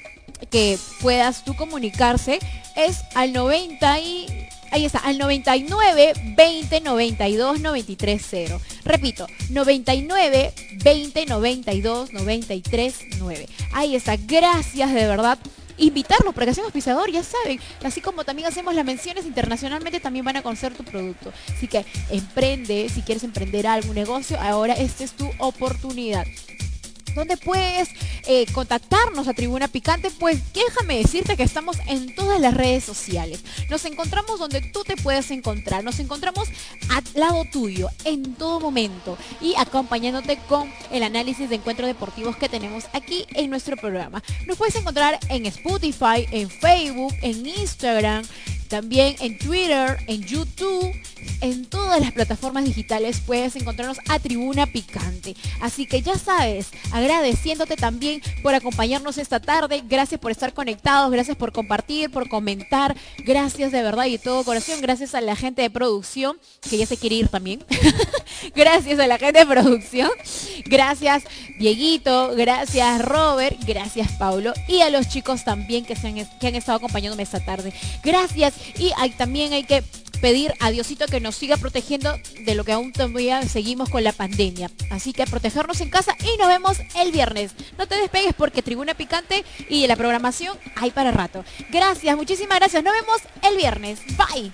que 0.52 0.78
puedas 1.02 1.44
tú 1.44 1.56
comunicarse 1.56 2.40
es 2.76 3.02
al 3.15 3.34
90 3.34 3.99
y 3.99 4.48
Ahí 4.69 4.86
está, 4.86 4.99
al 4.99 5.18
99 5.18 6.14
20 6.36 6.82
92 6.82 7.61
93 7.61 8.22
0. 8.30 8.61
Repito, 8.84 9.26
99 9.49 10.53
20 10.84 11.26
92 11.26 12.14
93 12.14 12.95
9. 13.18 13.48
Ahí 13.72 13.95
está, 13.95 14.18
gracias 14.18 14.94
de 14.94 15.07
verdad 15.07 15.40
invitarlos 15.78 16.34
para 16.34 16.48
que 16.48 16.56
seamos 16.56 16.74
pisador, 16.74 17.11
ya 17.11 17.24
saben. 17.24 17.60
Así 17.84 18.02
como 18.02 18.24
también 18.24 18.48
hacemos 18.48 18.74
las 18.74 18.84
menciones 18.84 19.26
internacionalmente, 19.26 19.99
también 19.99 20.26
van 20.26 20.38
a 20.38 20.41
conocer 20.41 20.74
tu 20.74 20.84
producto. 20.84 21.32
Así 21.56 21.68
que 21.68 21.86
emprende, 22.10 22.90
si 22.90 23.02
quieres 23.03 23.24
emprender 23.24 23.68
algún 23.68 23.95
negocio, 23.95 24.40
ahora 24.40 24.74
esta 24.74 25.03
es 25.03 25.11
tu 25.11 25.30
oportunidad 25.38 26.26
donde 27.18 27.38
puedes 27.38 27.89
eh, 28.27 28.45
contactarnos 28.53 29.27
a 29.27 29.34
Tribuna 29.34 29.68
Picante, 29.68 30.10
pues 30.11 30.41
déjame 30.53 30.98
decirte 30.98 31.35
que 31.35 31.44
estamos 31.44 31.77
en 31.88 32.15
todas 32.15 32.39
las 32.39 32.53
redes 32.53 32.84
sociales. 32.84 33.44
Nos 33.69 33.85
encontramos 33.85 34.39
donde 34.39 34.61
tú 34.61 34.84
te 34.84 34.95
puedes 34.95 35.30
encontrar. 35.31 35.84
Nos 35.84 35.99
encontramos 35.99 36.48
al 36.89 37.03
lado 37.15 37.44
tuyo 37.52 37.89
en 38.06 38.35
todo 38.35 38.60
momento 38.60 39.18
y 39.41 39.56
acompañándote 39.56 40.38
con 40.48 40.72
el 40.91 41.03
análisis 41.03 41.49
de 41.49 41.56
encuentros 41.56 41.88
deportivos 41.88 42.38
que 42.38 42.49
tenemos 42.49 42.85
aquí 42.94 43.26
en 43.34 43.49
nuestro 43.49 43.76
programa. 43.77 44.23
Nos 44.45 44.57
puedes 44.57 44.76
encontrar 44.76 45.19
en 45.30 45.45
Spotify, 45.45 46.27
en 46.31 46.49
Facebook, 46.49 47.14
en 47.22 47.45
Instagram, 47.45 48.23
también 48.68 49.15
en 49.19 49.38
Twitter, 49.38 49.98
en 50.07 50.22
YouTube, 50.23 50.47
en 51.42 51.66
todas 51.66 52.02
las 52.02 52.12
plataformas 52.12 52.66
digitales 52.66 53.22
puedes 53.26 53.56
encontrarnos 53.56 54.00
a 54.08 54.20
Tribuna 54.20 54.66
Picante. 54.66 55.36
Así 55.62 55.86
que 55.86 56.02
ya 56.02 56.18
sabes, 56.18 56.68
agradeciéndote 56.92 57.76
también 57.76 58.22
por 58.42 58.56
acompañarnos 58.56 59.18
esta 59.18 59.40
tarde. 59.40 59.84
Gracias 59.88 60.20
por 60.20 60.32
estar 60.32 60.54
conectados, 60.54 61.12
gracias 61.12 61.38
por 61.38 61.52
compartir, 61.52 62.10
por 62.12 62.28
comentar. 62.30 62.96
Gracias 63.20 63.72
de 63.72 63.82
verdad 63.82 64.06
y 64.06 64.14
de 64.14 64.20
todo 64.20 64.44
corazón. 64.44 64.82
Gracias 64.82 65.16
a 65.16 65.22
la 65.22 65.36
gente 65.36 65.62
de 65.62 65.70
producción, 65.70 66.38
que 66.68 66.78
ya 66.78 66.86
se 66.86 66.98
quiere 66.98 67.18
ir 67.18 67.28
también. 67.30 67.64
gracias 68.56 69.00
a 69.00 69.08
la 69.08 69.18
gente 69.18 69.40
de 69.40 69.46
producción. 69.46 70.10
Gracias 70.66 71.24
Dieguito, 71.60 72.36
gracias 72.36 73.02
Robert, 73.04 73.58
gracias 73.66 74.12
Paulo 74.14 74.54
y 74.68 74.82
a 74.82 74.90
los 74.90 75.10
chicos 75.10 75.44
también 75.44 75.86
que, 75.86 75.96
se 75.96 76.08
han, 76.08 76.16
que 76.40 76.48
han 76.48 76.56
estado 76.56 76.78
acompañándome 76.78 77.24
esta 77.24 77.44
tarde. 77.44 77.74
Gracias 78.04 78.54
y 78.78 78.92
también 79.18 79.54
hay 79.54 79.64
que 79.64 79.84
pedir 80.22 80.53
a 80.60 80.72
Diosito 80.72 81.06
que 81.07 81.19
nos 81.19 81.35
siga 81.35 81.57
protegiendo 81.57 82.18
de 82.45 82.56
lo 82.56 82.64
que 82.64 82.72
aún 82.72 82.91
todavía 82.91 83.41
seguimos 83.44 83.89
con 83.89 84.03
la 84.03 84.11
pandemia. 84.11 84.69
Así 84.89 85.14
que 85.14 85.26
protegernos 85.26 85.81
en 85.81 85.89
casa 85.89 86.15
y 86.19 86.38
nos 86.38 86.48
vemos 86.48 86.77
el 86.95 87.11
viernes. 87.11 87.52
No 87.77 87.88
te 87.88 87.95
despegues 87.95 88.34
porque 88.34 88.61
Tribuna 88.61 88.94
Picante 88.94 89.44
y 89.69 89.88
la 89.88 89.95
programación 89.95 90.57
hay 90.76 90.91
para 90.91 91.11
rato. 91.11 91.44
Gracias, 91.69 92.15
muchísimas 92.15 92.60
gracias. 92.60 92.84
Nos 92.84 92.94
vemos 92.94 93.22
el 93.44 93.57
viernes. 93.57 93.99
Bye. 94.18 94.52